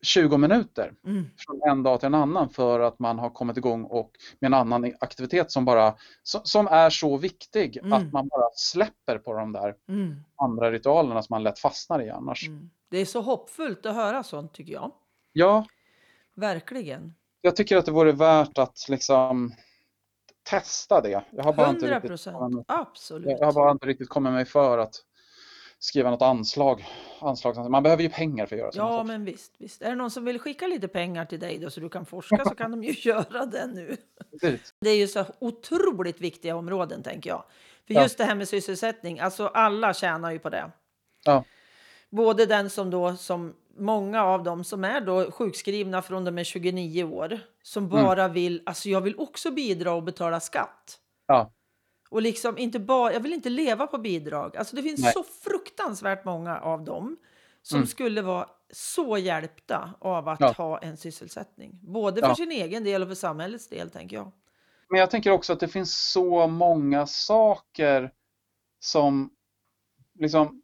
20 0.07 0.37
minuter 0.37 0.93
Mm. 1.07 1.31
från 1.37 1.63
en 1.71 1.83
dag 1.83 2.01
till 2.01 2.07
en 2.07 2.15
annan 2.15 2.51
för 2.51 2.81
att 2.81 2.99
man 2.99 3.19
har 3.19 3.31
kommit 3.31 3.57
igång 3.57 3.85
och 3.85 4.11
med 4.39 4.47
en 4.49 4.55
annan 4.55 4.93
aktivitet 5.01 5.51
som 5.51 5.65
bara 5.65 5.95
som, 6.23 6.41
som 6.45 6.67
är 6.67 6.91
så 6.91 7.17
viktig 7.17 7.77
Mm. 7.77 7.93
att 7.93 8.13
man 8.13 8.29
bara 8.29 8.49
släpper 8.55 9.19
på 9.19 9.33
de 9.33 9.53
där 9.53 9.75
Mm. 9.89 10.17
andra 10.37 10.71
ritualerna 10.73 11.23
som 11.23 11.35
man 11.35 11.43
lätt 11.43 11.59
fastnar 11.59 12.03
i 12.03 12.11
annars. 12.11 12.49
Mm. 12.49 12.71
Det 12.91 12.99
är 12.99 13.05
så 13.05 13.21
hoppfullt 13.21 13.87
att 13.87 13.95
höra 13.95 14.23
sånt 14.23 14.53
tycker 14.53 14.73
jag. 14.73 14.93
Ja, 15.33 15.67
Verkligen. 16.35 17.15
jag 17.41 17.57
tycker 17.57 17.77
att 17.77 17.87
det 17.87 17.93
vore 17.93 18.13
värt 18.13 18.59
att 18.59 18.87
liksom 18.89 19.53
testa 20.43 21.01
det. 21.01 21.25
Jag 21.31 21.45
har 21.45 21.53
bara 21.53 21.69
inte 21.71 21.81
100 21.87 21.95
riktigt 21.97 22.11
procent. 22.11 22.37
kommit- 22.39 22.65
Absolut. 22.69 23.37
Jag 23.41 23.47
har 23.47 23.53
bara 23.53 23.71
inte 23.71 23.87
riktigt 23.87 24.09
kommit 24.09 24.33
mig 24.33 24.45
för 24.45 24.79
att 24.79 24.95
skriva 25.79 26.11
något 26.11 26.23
anslag. 26.23 26.85
anslag. 27.21 27.71
Man 27.71 27.83
behöver 27.83 28.03
ju 28.03 28.09
pengar 28.09 28.47
för 28.47 28.57
att 28.57 28.61
göra 28.61 28.73
sådana 28.73 28.91
Ja, 28.91 28.97
saker. 28.97 29.07
men 29.09 29.25
visst, 29.25 29.55
visst. 29.59 29.83
Är 29.83 29.89
det 29.91 29.95
någon 29.97 30.11
som 30.11 30.25
vill 30.25 30.39
skicka 30.39 30.67
lite 30.67 30.89
pengar 30.89 31.25
till 31.25 31.41
dig 31.41 31.59
då 31.59 31.71
så 31.71 31.81
du 31.81 31.89
kan 31.89 32.07
forska 32.07 32.45
så 32.45 32.55
kan 32.55 32.71
de 32.71 32.85
ju 32.85 32.93
göra 33.11 33.47
det 33.47 33.67
nu. 33.67 33.97
Precis. 34.41 34.75
Det 34.81 34.91
är 34.91 34.97
ju 34.97 35.09
så 35.09 35.25
otroligt 35.39 36.21
viktiga 36.21 36.57
områden 36.57 37.03
tänker 37.03 37.31
jag. 37.31 37.45
För 37.87 37.95
Ja. 37.95 38.03
just 38.03 38.19
det 38.19 38.25
här 38.25 38.35
med 38.35 38.49
sysselsättning, 38.49 39.21
alltså 39.21 39.47
alla 39.47 39.95
tjänar 39.95 40.31
ju 40.31 40.39
på 40.39 40.51
det. 40.51 40.71
Ja. 41.25 41.45
Både 42.11 42.47
den 42.47 42.71
som 42.71 42.91
då, 42.91 43.17
som 43.17 43.55
många 43.79 44.25
av 44.25 44.43
dem 44.43 44.65
som 44.65 44.85
är 44.85 45.01
då 45.01 45.31
sjukskrivna 45.31 46.03
från 46.03 46.25
de 46.25 46.39
är 46.39 46.45
29 46.45 47.05
år, 47.05 47.39
som 47.63 47.85
Mm. 47.85 48.05
bara 48.05 48.29
vill, 48.29 48.63
alltså 48.67 48.89
jag 48.89 49.01
vill 49.01 49.19
också 49.19 49.51
bidra 49.51 49.93
och 49.93 50.03
betala 50.03 50.41
skatt. 50.41 50.99
Ja. 51.27 51.51
Och 52.17 52.23
liksom 52.23 52.59
inte 52.59 52.79
bara, 52.79 53.13
jag 53.13 53.21
vill 53.21 53.33
inte 53.33 53.49
leva 53.49 53.87
på 53.87 53.99
bidrag. 53.99 54.57
Alltså 54.57 54.77
det 54.77 54.83
finns 54.83 55.01
Nej. 55.01 55.13
så 55.13 55.23
fruktansvärt 55.23 56.25
många 56.25 56.59
av 56.59 56.85
dem 56.85 57.17
som 57.63 57.77
Mm. 57.77 57.87
skulle 57.87 58.23
vara 58.23 58.49
så 58.71 59.19
hjälpta 59.19 59.91
av 59.99 60.29
att 60.29 60.41
Ja. 60.41 60.53
ha 60.53 60.79
en 60.79 60.97
sysselsättning. 60.97 61.79
Både 61.83 62.21
för 62.21 62.29
Ja. 62.29 62.35
sin 62.35 62.51
egen 62.53 62.85
del 62.85 63.03
och 63.03 63.09
för 63.09 63.15
samhällets 63.15 63.69
del, 63.69 63.91
tänker 63.91 64.17
jag. 64.17 64.33
Men 64.91 65.01
jag 65.01 65.11
tänker 65.11 65.31
också 65.31 65.53
att 65.53 65.61
det 65.61 65.69
finns 65.69 66.11
så 66.13 66.47
många 66.47 67.07
saker 67.07 68.13
som 68.81 69.31
liksom 70.19 70.63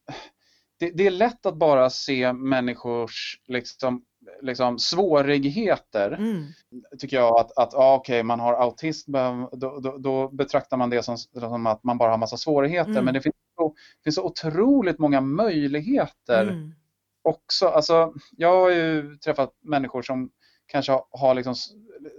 det, 0.79 0.91
det 0.91 1.07
är 1.07 1.11
lätt 1.11 1.47
att 1.47 1.57
bara 1.57 1.91
se 1.91 2.33
människors 2.33 3.41
liksom, 3.47 4.05
liksom 4.43 4.79
svårigheter 4.79 6.13
Mm. 6.13 6.47
tycker 6.99 7.17
jag 7.17 7.41
att, 7.41 7.59
att 7.59 7.73
ja, 7.73 7.95
okej, 7.95 8.23
man 8.23 8.41
har 8.41 8.55
autism, 8.55 9.13
då, 9.53 9.81
då, 9.81 9.99
då 9.99 10.29
betraktar 10.29 10.77
man 10.77 10.91
det 10.91 11.03
som, 11.03 11.19
som 11.19 11.67
att 11.67 11.85
man 11.85 11.99
bara 11.99 12.11
har 12.11 12.19
massa 12.19 12.37
svårigheter. 12.37 12.91
Mm. 12.91 13.05
Men 13.05 13.15
det 13.15 13.21
finns, 13.21 13.35
så, 13.57 13.75
finns 14.05 14.15
så 14.17 14.25
otroligt 14.25 14.99
många 14.99 15.21
möjligheter 15.21 16.43
Mm. 16.43 16.75
också. 17.23 17.67
Alltså, 17.69 18.15
jag 18.37 18.61
har 18.61 18.71
ju 18.71 19.17
träffat 19.17 19.51
människor 19.63 20.03
som 20.03 20.31
kanske 20.67 20.93
har, 20.93 21.05
har 21.11 21.35
liksom 21.35 21.55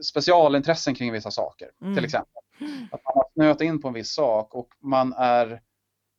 specialintressen 0.04 0.96
kring 0.96 1.12
vissa 1.12 1.32
saker. 1.32 1.70
Mm. 1.82 1.96
Till 1.96 2.06
exempel. 2.06 2.42
Att 2.92 3.04
man 3.04 3.14
har 3.16 3.26
snöat 3.34 3.62
in 3.62 3.82
på 3.82 3.88
en 3.88 3.94
viss 3.94 4.14
sak 4.14 4.56
och 4.56 4.68
man 4.82 5.14
är 5.18 5.62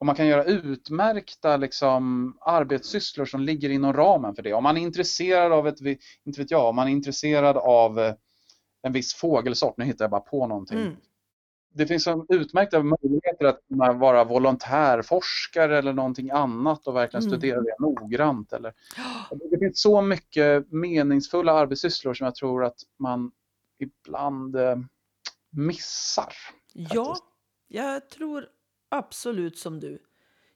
och 0.05 0.07
man 0.07 0.15
kan 0.17 0.27
göra 0.27 0.45
utmärkta 0.45 1.57
liksom, 1.57 2.37
arbetssysslor 2.41 3.25
som 3.25 3.41
ligger 3.41 3.71
inom 3.71 3.93
ramen 3.93 4.35
för 4.35 4.43
det. 4.43 4.53
Om 4.53 4.63
man 4.63 4.77
är 4.77 4.81
intresserad 4.81 5.53
av 5.53 5.69
ett, 5.69 5.81
inte 6.25 6.41
vet 6.41 6.51
jag, 6.51 6.69
om 6.69 6.77
man 6.77 6.89
är 6.89 6.93
intresserad 6.93 7.57
av 7.57 7.99
eh, 7.99 8.15
en 8.83 8.93
viss 8.93 9.15
fågelsort, 9.15 9.77
nu 9.77 9.85
hittar 9.85 10.05
jag 10.05 10.11
bara 10.11 10.21
på 10.21 10.47
någonting. 10.47 10.81
Mm. 10.81 10.97
Det 11.75 11.87
finns 11.87 12.05
så 12.05 12.27
utmärkta 12.29 12.83
möjligheter 12.83 13.45
att 13.45 13.61
kunna 13.69 13.93
vara 13.93 14.25
volontärforskare 14.25 15.79
eller 15.79 15.93
någonting 15.93 16.31
annat 16.31 16.87
och 16.87 16.97
verkligen 16.97 17.27
Mm. 17.27 17.39
studera 17.39 17.61
det 17.61 17.77
noggrant. 17.79 18.53
Eller, 18.53 18.73
det 19.51 19.59
finns 19.59 19.83
så 19.83 20.03
mycket 20.03 20.73
meningsfulla 20.73 21.53
arbetssysslor 21.53 22.15
som 22.15 22.25
jag 22.25 22.35
tror 22.35 22.65
att 22.65 22.79
man 22.99 23.33
ibland 23.79 24.57
eh, 24.57 24.77
missar. 25.51 26.33
Ja, 26.73 27.05
faktiskt. 27.05 27.25
jag 27.69 28.11
tror 28.11 28.49
absolut 28.95 29.59
som 29.59 29.81
du. 29.81 29.99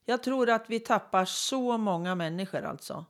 Jag 0.04 0.22
tror 0.22 0.50
att 0.50 0.70
vi 0.70 0.80
tappar 0.80 1.24
så 1.24 1.78
många 1.78 2.14
människor 2.14 2.62
alltså. 2.64 3.04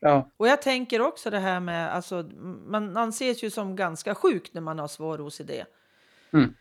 Ja, 0.00 0.30
Och 0.36 0.48
jag 0.48 0.62
tänker 0.62 1.00
också 1.00 1.30
det 1.30 1.38
här 1.38 1.60
med, 1.60 1.92
alltså, 1.94 2.22
man 2.66 2.96
anses 2.96 3.42
ju 3.44 3.50
som 3.50 3.76
ganska 3.76 4.14
sjuk 4.14 4.54
när 4.54 4.60
man 4.60 4.78
har 4.78 4.88
svår 4.88 5.20
OCD. 5.20 5.50
Mm. 6.32 6.54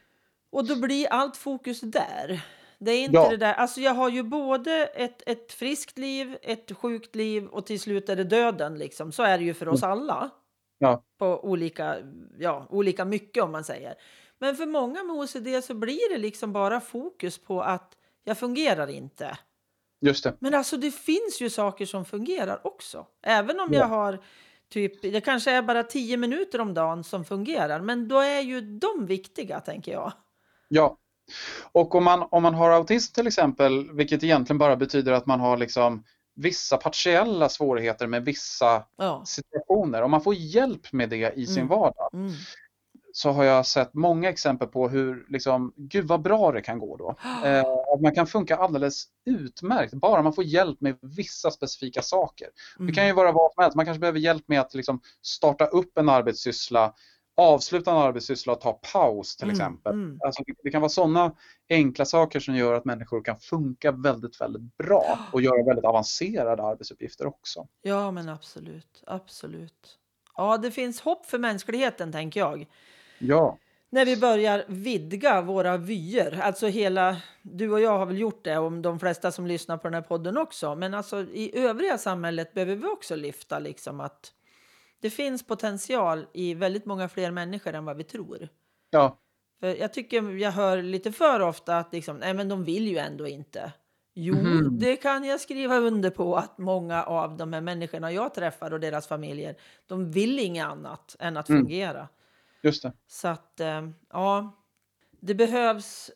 Och 0.49 0.67
då 0.67 0.75
blir 0.75 1.07
allt 1.07 1.37
fokus 1.37 1.81
där. 1.81 2.41
Det 2.79 2.91
är 2.91 3.03
inte 3.03 3.15
Ja. 3.15 3.29
det 3.29 3.37
där, 3.37 3.53
alltså 3.53 3.81
jag 3.81 3.93
har 3.93 4.09
ju 4.09 4.23
både 4.23 4.85
ett, 4.85 5.23
ett 5.25 5.51
friskt 5.53 5.97
liv, 5.97 6.37
ett 6.41 6.71
sjukt 6.77 7.15
liv 7.15 7.45
och 7.45 7.65
till 7.65 7.79
slut 7.79 8.09
är 8.09 8.15
det 8.15 8.23
döden 8.23 8.77
liksom. 8.77 9.11
Så 9.11 9.23
är 9.23 9.37
det 9.37 9.43
ju 9.43 9.53
för 9.53 9.67
oss 9.67 9.83
alla. 9.83 10.17
Mm. 10.17 10.29
Ja. 10.77 11.03
På 11.17 11.43
olika, 11.43 11.95
ja, 12.39 12.67
olika 12.69 13.05
mycket 13.05 13.43
om 13.43 13.51
man 13.51 13.63
säger. 13.63 13.95
Men 14.39 14.55
för 14.55 14.65
många 14.65 15.03
med 15.03 15.15
OCD 15.15 15.63
så 15.63 15.73
blir 15.73 16.13
det 16.13 16.17
liksom 16.17 16.53
bara 16.53 16.81
fokus 16.81 17.37
på 17.37 17.61
att 17.61 17.92
jag 18.23 18.37
fungerar 18.37 18.87
inte. 18.89 19.37
just 20.01 20.23
det. 20.23 20.33
Men 20.39 20.53
alltså 20.55 20.77
det 20.77 20.91
finns 20.91 21.41
ju 21.41 21.49
saker 21.49 21.85
som 21.85 22.05
fungerar 22.05 22.67
också. 22.67 23.05
Även 23.21 23.59
om 23.59 23.69
Ja. 23.73 23.79
jag 23.79 23.85
har 23.87 24.19
typ, 24.69 25.01
det 25.01 25.21
kanske 25.21 25.51
är 25.51 25.61
bara 25.61 25.83
tio 25.83 26.17
minuter 26.17 26.61
om 26.61 26.73
dagen 26.73 27.03
som 27.03 27.25
fungerar. 27.25 27.81
Men 27.81 28.07
då 28.07 28.19
är 28.19 28.39
ju 28.41 28.61
de 28.61 29.05
viktiga 29.05 29.59
tänker 29.59 29.91
jag. 29.91 30.13
Ja. 30.67 30.97
Och 31.71 31.95
om 31.95 32.03
man, 32.03 32.27
om 32.31 32.43
man 32.43 32.53
har 32.53 32.69
autism 32.71 33.13
till 33.13 33.27
exempel, 33.27 33.91
vilket 33.91 34.23
egentligen 34.23 34.57
bara 34.57 34.75
betyder 34.75 35.11
att 35.11 35.25
man 35.25 35.39
har 35.39 35.57
liksom 35.57 36.03
vissa 36.35 36.77
partiella 36.77 37.49
svårigheter 37.49 38.07
med 38.07 38.25
vissa 38.25 38.83
Ja. 38.97 39.23
situationer. 39.25 40.01
Om 40.01 40.11
man 40.11 40.21
får 40.21 40.33
hjälp 40.35 40.91
med 40.93 41.09
det 41.09 41.33
i 41.35 41.45
sin 41.47 41.57
Mm. 41.57 41.67
vardag 41.67 42.09
Mm. 42.13 42.31
Så 43.15 43.31
har 43.31 43.43
jag 43.43 43.65
sett 43.65 43.93
många 43.93 44.29
exempel 44.29 44.67
på 44.67 44.89
hur, 44.89 45.25
liksom, 45.29 45.73
gud 45.75 46.05
vad 46.07 46.21
bra 46.21 46.51
det 46.51 46.61
kan 46.61 46.79
gå 46.79 46.97
då. 46.97 47.15
Eh, 47.45 47.63
man 48.01 48.15
kan 48.15 48.27
funka 48.27 48.55
alldeles 48.57 49.05
utmärkt, 49.25 49.93
bara 49.93 50.21
man 50.21 50.33
får 50.33 50.43
hjälp 50.43 50.81
med 50.81 50.97
vissa 51.01 51.51
specifika 51.51 52.01
saker. 52.01 52.47
Det 52.77 52.83
Mm. 52.83 52.93
kan 52.95 53.07
ju 53.07 53.13
vara 53.13 53.31
vad 53.31 53.53
som 53.53 53.63
helst, 53.63 53.75
man 53.75 53.85
kanske 53.85 53.99
behöver 53.99 54.19
hjälp 54.19 54.43
med 54.47 54.59
att 54.61 54.73
liksom, 54.73 55.01
starta 55.21 55.65
upp 55.65 55.97
en 55.97 56.09
arbetssyssla, 56.09 56.93
avsluta 57.37 57.91
en 57.91 57.97
arbetssyssla 57.97 58.53
och 58.53 58.61
ta 58.61 58.73
paus 58.93 59.35
till 59.35 59.43
Mm, 59.45 59.55
exempel. 59.55 59.93
mm. 59.93 60.19
Alltså, 60.25 60.43
det, 60.45 60.53
det 60.63 60.71
kan 60.71 60.81
vara 60.81 60.89
sådana 60.89 61.35
enkla 61.69 62.05
saker 62.05 62.39
som 62.39 62.55
gör 62.55 62.73
att 62.73 62.85
människor 62.85 63.23
kan 63.23 63.39
funka 63.39 63.91
väldigt, 63.91 64.41
väldigt 64.41 64.77
bra 64.77 65.19
och 65.33 65.41
göra 65.41 65.63
väldigt 65.65 65.85
avancerade 65.85 66.63
arbetsuppgifter 66.63 67.25
också. 67.27 67.67
Ja, 67.81 68.11
men 68.11 68.29
absolut. 68.29 69.03
Absolut. 69.07 69.99
Ja, 70.37 70.57
det 70.57 70.71
finns 70.71 71.01
hopp 71.01 71.25
för 71.25 71.37
mänskligheten, 71.39 72.11
tänker 72.11 72.39
jag. 72.39 72.65
Ja, 73.19 73.57
När 73.89 74.05
vi 74.05 74.17
börjar 74.17 74.63
vidga 74.67 75.41
våra 75.41 75.77
vyer. 75.77 76.39
Alltså 76.43 76.67
hela, 76.67 77.17
du 77.41 77.71
och 77.71 77.79
jag 77.81 77.97
har 77.97 78.05
väl 78.05 78.17
gjort 78.17 78.43
det, 78.43 78.57
och 78.57 78.71
de 78.71 78.99
flesta 78.99 79.31
som 79.31 79.47
lyssnar 79.47 79.77
på 79.77 79.87
den 79.87 79.93
här 79.93 80.01
podden 80.01 80.37
också. 80.37 80.75
Men 80.75 80.93
alltså 80.93 81.21
i 81.21 81.57
övriga 81.59 81.97
samhället 81.97 82.53
behöver 82.53 82.75
vi 82.75 82.85
också 82.87 83.15
lyfta 83.15 83.59
liksom 83.59 83.99
att 83.99 84.33
det 84.99 85.09
finns 85.09 85.43
potential 85.47 86.25
i 86.33 86.53
väldigt 86.53 86.85
många 86.85 87.09
fler 87.09 87.31
människor 87.31 87.73
än 87.73 87.85
vad 87.85 87.97
vi 87.97 88.03
tror. 88.03 88.49
ja, 88.89 89.17
För 89.59 89.67
jag 89.75 89.93
tycker 89.93 90.29
jag 90.37 90.51
hör 90.51 90.81
lite 90.81 91.11
för 91.11 91.39
ofta 91.39 91.77
att 91.77 91.93
liksom, 91.93 92.17
nej 92.17 92.33
men 92.33 92.49
de 92.49 92.63
vill 92.63 92.87
ju 92.87 92.97
ändå 92.97 93.27
inte. 93.27 93.71
Jo, 94.13 94.35
Mhm. 94.35 94.79
det 94.79 94.95
kan 94.95 95.23
jag 95.23 95.39
skriva 95.41 95.77
under 95.77 96.09
på 96.09 96.35
att 96.35 96.57
många 96.57 97.03
av 97.03 97.37
de 97.37 97.53
här 97.53 97.61
människorna 97.61 98.11
jag 98.11 98.33
träffar 98.33 98.73
och 98.73 98.79
deras 98.79 99.07
familjer, 99.07 99.55
de 99.87 100.11
vill 100.11 100.39
inget 100.39 100.65
annat 100.67 101.15
än 101.19 101.37
att 101.37 101.49
Mm. 101.49 101.61
fungera. 101.61 102.07
Just 102.63 102.83
det. 102.83 102.93
Så 103.07 103.27
att, 103.27 103.59
eh, 103.59 103.89
ja, 104.09 104.51
det 105.21 105.35
behövs 105.35 106.11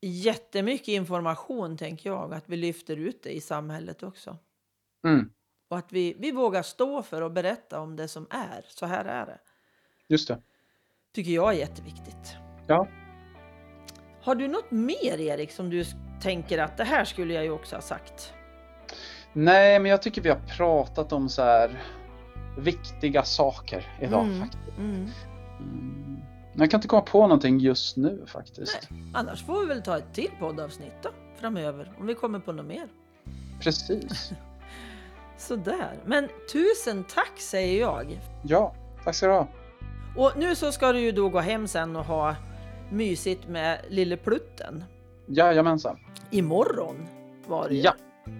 jättemycket 0.00 0.88
information, 0.88 1.76
tänker 1.76 2.10
jag, 2.10 2.34
att 2.34 2.48
vi 2.48 2.56
lyfter 2.56 2.96
ut 2.96 3.22
det 3.22 3.30
i 3.32 3.40
samhället 3.40 4.02
också. 4.02 4.36
Mm, 5.04 5.30
Och 5.70 5.78
att 5.78 5.92
vi, 5.92 6.16
vi 6.18 6.32
vågar 6.32 6.62
stå 6.62 7.02
för 7.02 7.22
och 7.22 7.32
berätta 7.32 7.80
om 7.80 7.96
det 7.96 8.08
som 8.08 8.26
är. 8.30 8.64
Så 8.68 8.86
här 8.86 9.04
är 9.04 9.26
det. 9.26 9.38
just 10.08 10.28
det. 10.28 10.38
Tycker 11.14 11.30
jag 11.30 11.48
är 11.54 11.58
jätteviktigt. 11.58 12.36
Ja. 12.66 12.88
Har 14.22 14.34
du 14.34 14.48
något 14.48 14.70
mer, 14.70 15.20
Erik, 15.20 15.50
som 15.50 15.70
du 15.70 15.84
tänker 16.22 16.58
att 16.58 16.76
det 16.76 16.84
här 16.84 17.04
skulle 17.04 17.34
jag 17.34 17.44
ju 17.44 17.50
också 17.50 17.76
ha 17.76 17.80
sagt? 17.80 18.32
Nej, 19.32 19.78
men 19.78 19.90
jag 19.90 20.02
tycker 20.02 20.22
vi 20.22 20.28
har 20.28 20.40
pratat 20.56 21.12
om 21.12 21.28
så 21.28 21.42
här 21.42 21.82
viktiga 22.58 23.22
saker 23.22 23.86
idag 24.00 24.24
Mm. 24.26 24.40
faktiskt. 24.40 24.78
Mm. 24.78 25.06
Mm. 25.60 26.20
Jag 26.54 26.70
kan 26.70 26.78
inte 26.78 26.88
komma 26.88 27.02
på 27.02 27.20
någonting 27.20 27.58
just 27.58 27.96
nu 27.96 28.24
faktiskt. 28.26 28.88
Annars 29.14 29.44
får 29.44 29.60
vi 29.60 29.66
väl 29.66 29.82
ta 29.82 29.98
ett 29.98 30.14
till 30.14 30.30
poddavsnitt 30.40 30.92
då, 31.02 31.08
framöver, 31.40 31.92
om 31.98 32.06
vi 32.06 32.14
kommer 32.14 32.38
på 32.38 32.52
något 32.52 32.66
mer. 32.66 32.88
Precis. 33.60 34.32
Sådär. 35.36 35.98
Men 36.04 36.28
tusen 36.52 37.04
tack 37.04 37.32
säger 37.38 37.80
jag. 37.80 38.20
Ja, 38.42 38.74
tack 39.04 39.14
ska 39.14 39.26
du 39.26 39.32
ha. 39.32 39.48
Och 40.16 40.32
nu 40.36 40.54
så 40.54 40.72
ska 40.72 40.92
du 40.92 41.00
ju 41.00 41.12
då 41.12 41.28
gå 41.28 41.38
hem 41.40 41.68
sen 41.68 41.96
och 41.96 42.04
ha 42.04 42.36
mysigt 42.90 43.48
med 43.48 43.80
lille 43.88 44.16
Plutten. 44.16 44.84
Jajamensan. 45.26 45.98
Imorgon 46.30 47.08
var 47.46 47.68
det. 47.68 47.74
Ja, 47.74 47.94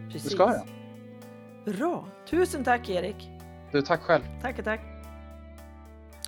Precis. 0.07 0.23
det 0.23 0.31
ska 0.31 0.53
jag. 0.53 1.75
Bra. 1.75 2.09
Tusen 2.31 2.65
tack 2.65 2.89
Erik. 2.89 3.29
Du, 3.73 3.83
tack 3.83 4.01
själv. 4.03 4.23
Tack, 4.43 4.65
tack. 4.65 4.81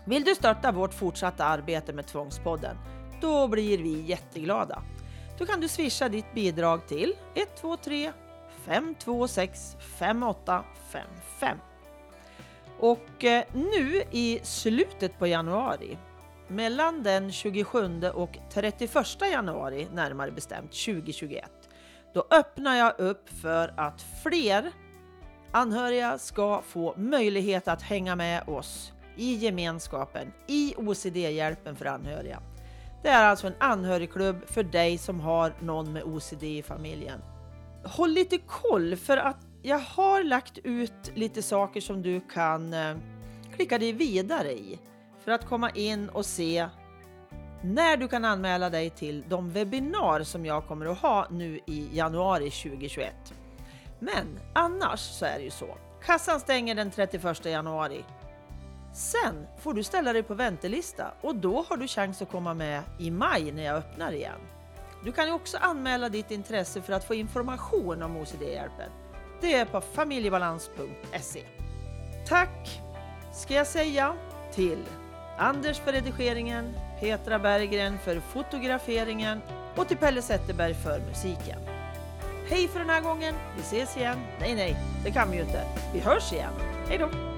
Vill 0.04 0.24
du 0.24 0.34
stötta 0.34 0.72
vårt 0.72 0.94
fortsatta 0.94 1.44
arbete 1.44 1.92
med 1.92 2.06
Tvångspodden? 2.06 2.76
Då 3.20 3.48
blir 3.48 3.78
vi 3.78 4.00
jätteglada. 4.00 4.82
Då 5.38 5.46
kan 5.46 5.60
du 5.60 5.68
swisha 5.68 6.08
ditt 6.08 6.34
bidrag 6.34 6.86
till 6.86 7.14
123 7.34 8.12
526 8.64 9.76
5855. 9.98 11.58
Och 12.78 13.24
eh, 13.24 13.44
nu 13.52 14.02
i 14.10 14.40
slutet 14.42 15.18
på 15.18 15.26
januari, 15.26 15.98
mellan 16.48 17.02
den 17.02 17.32
27 17.32 18.08
och 18.14 18.38
31 18.52 18.94
januari 19.32 19.88
närmare 19.92 20.30
bestämt 20.30 20.72
2021, 20.72 21.50
då 22.14 22.26
öppnar 22.30 22.76
jag 22.76 23.00
upp 23.00 23.28
för 23.28 23.74
att 23.76 24.04
fler 24.22 24.72
anhöriga 25.52 26.18
ska 26.18 26.62
få 26.62 26.94
möjlighet 26.96 27.68
att 27.68 27.82
hänga 27.82 28.16
med 28.16 28.48
oss 28.48 28.92
i 29.20 29.34
gemenskapen 29.34 30.32
i 30.46 30.74
OCD-hjälpen 30.76 31.76
för 31.76 31.86
anhöriga. 31.86 32.42
Det 33.02 33.08
är 33.08 33.24
alltså 33.24 33.46
en 33.46 33.54
anhörigklubb 33.58 34.36
för 34.46 34.62
dig 34.62 34.98
som 34.98 35.20
har 35.20 35.54
någon 35.60 35.92
med 35.92 36.02
OCD 36.02 36.42
i 36.42 36.62
familjen. 36.62 37.20
Håll 37.84 38.10
lite 38.10 38.38
koll 38.38 38.96
för 38.96 39.16
att 39.16 39.36
jag 39.62 39.78
har 39.78 40.24
lagt 40.24 40.58
ut 40.58 41.12
lite 41.14 41.42
saker 41.42 41.80
som 41.80 42.02
du 42.02 42.20
kan 42.20 42.74
eh, 42.74 42.96
klicka 43.56 43.78
dig 43.78 43.92
vidare 43.92 44.52
i 44.52 44.78
för 45.24 45.32
att 45.32 45.46
komma 45.46 45.70
in 45.70 46.08
och 46.08 46.26
se 46.26 46.68
när 47.62 47.96
du 47.96 48.08
kan 48.08 48.24
anmäla 48.24 48.70
dig 48.70 48.90
till 48.90 49.24
de 49.28 49.50
webbinar 49.50 50.22
som 50.22 50.46
jag 50.46 50.66
kommer 50.66 50.86
att 50.86 50.98
ha 50.98 51.26
nu 51.30 51.60
i 51.66 51.88
januari 51.92 52.50
2021. 52.50 53.14
Men 53.98 54.38
annars 54.54 55.00
så 55.00 55.24
är 55.24 55.38
det 55.38 55.44
ju 55.44 55.50
så. 55.50 55.76
Kassan 56.04 56.40
stänger 56.40 56.74
den 56.74 56.90
31 56.90 57.44
januari. 57.44 58.04
Sen 58.92 59.46
får 59.58 59.74
du 59.74 59.82
ställa 59.82 60.12
dig 60.12 60.22
på 60.22 60.34
väntelista 60.34 61.12
och 61.20 61.34
då 61.34 61.64
har 61.68 61.76
du 61.76 61.88
chans 61.88 62.22
att 62.22 62.30
komma 62.30 62.54
med 62.54 62.82
i 62.98 63.10
maj 63.10 63.52
när 63.52 63.62
jag 63.62 63.76
öppnar 63.76 64.12
igen. 64.12 64.40
Du 65.04 65.12
kan 65.12 65.32
också 65.32 65.58
anmäla 65.60 66.08
ditt 66.08 66.30
intresse 66.30 66.82
för 66.82 66.92
att 66.92 67.04
få 67.04 67.14
information 67.14 68.02
om 68.02 68.16
OCD-hjälpen. 68.16 68.90
Det 69.40 69.54
är 69.54 69.64
på 69.64 69.80
familjebalans.se. 69.80 71.42
Tack 72.26 72.80
ska 73.32 73.54
jag 73.54 73.66
säga 73.66 74.16
till 74.54 74.84
Anders 75.38 75.78
för 75.78 75.92
redigeringen, 75.92 76.74
Petra 77.00 77.38
Berggren 77.38 77.98
för 77.98 78.20
fotograferingen 78.20 79.40
och 79.76 79.88
till 79.88 79.96
Pelle 79.96 80.22
Zetterberg 80.22 80.74
för 80.74 81.00
musiken. 81.00 81.58
Hej 82.48 82.68
för 82.68 82.78
den 82.78 82.90
här 82.90 83.00
gången, 83.00 83.34
vi 83.56 83.60
ses 83.60 83.96
igen. 83.96 84.18
Nej, 84.40 84.54
nej, 84.54 84.76
det 85.04 85.10
kan 85.10 85.30
vi 85.30 85.36
ju 85.36 85.42
inte. 85.42 85.64
Vi 85.92 86.00
hörs 86.00 86.32
igen. 86.32 86.52
Hej 86.88 86.98
då! 86.98 87.29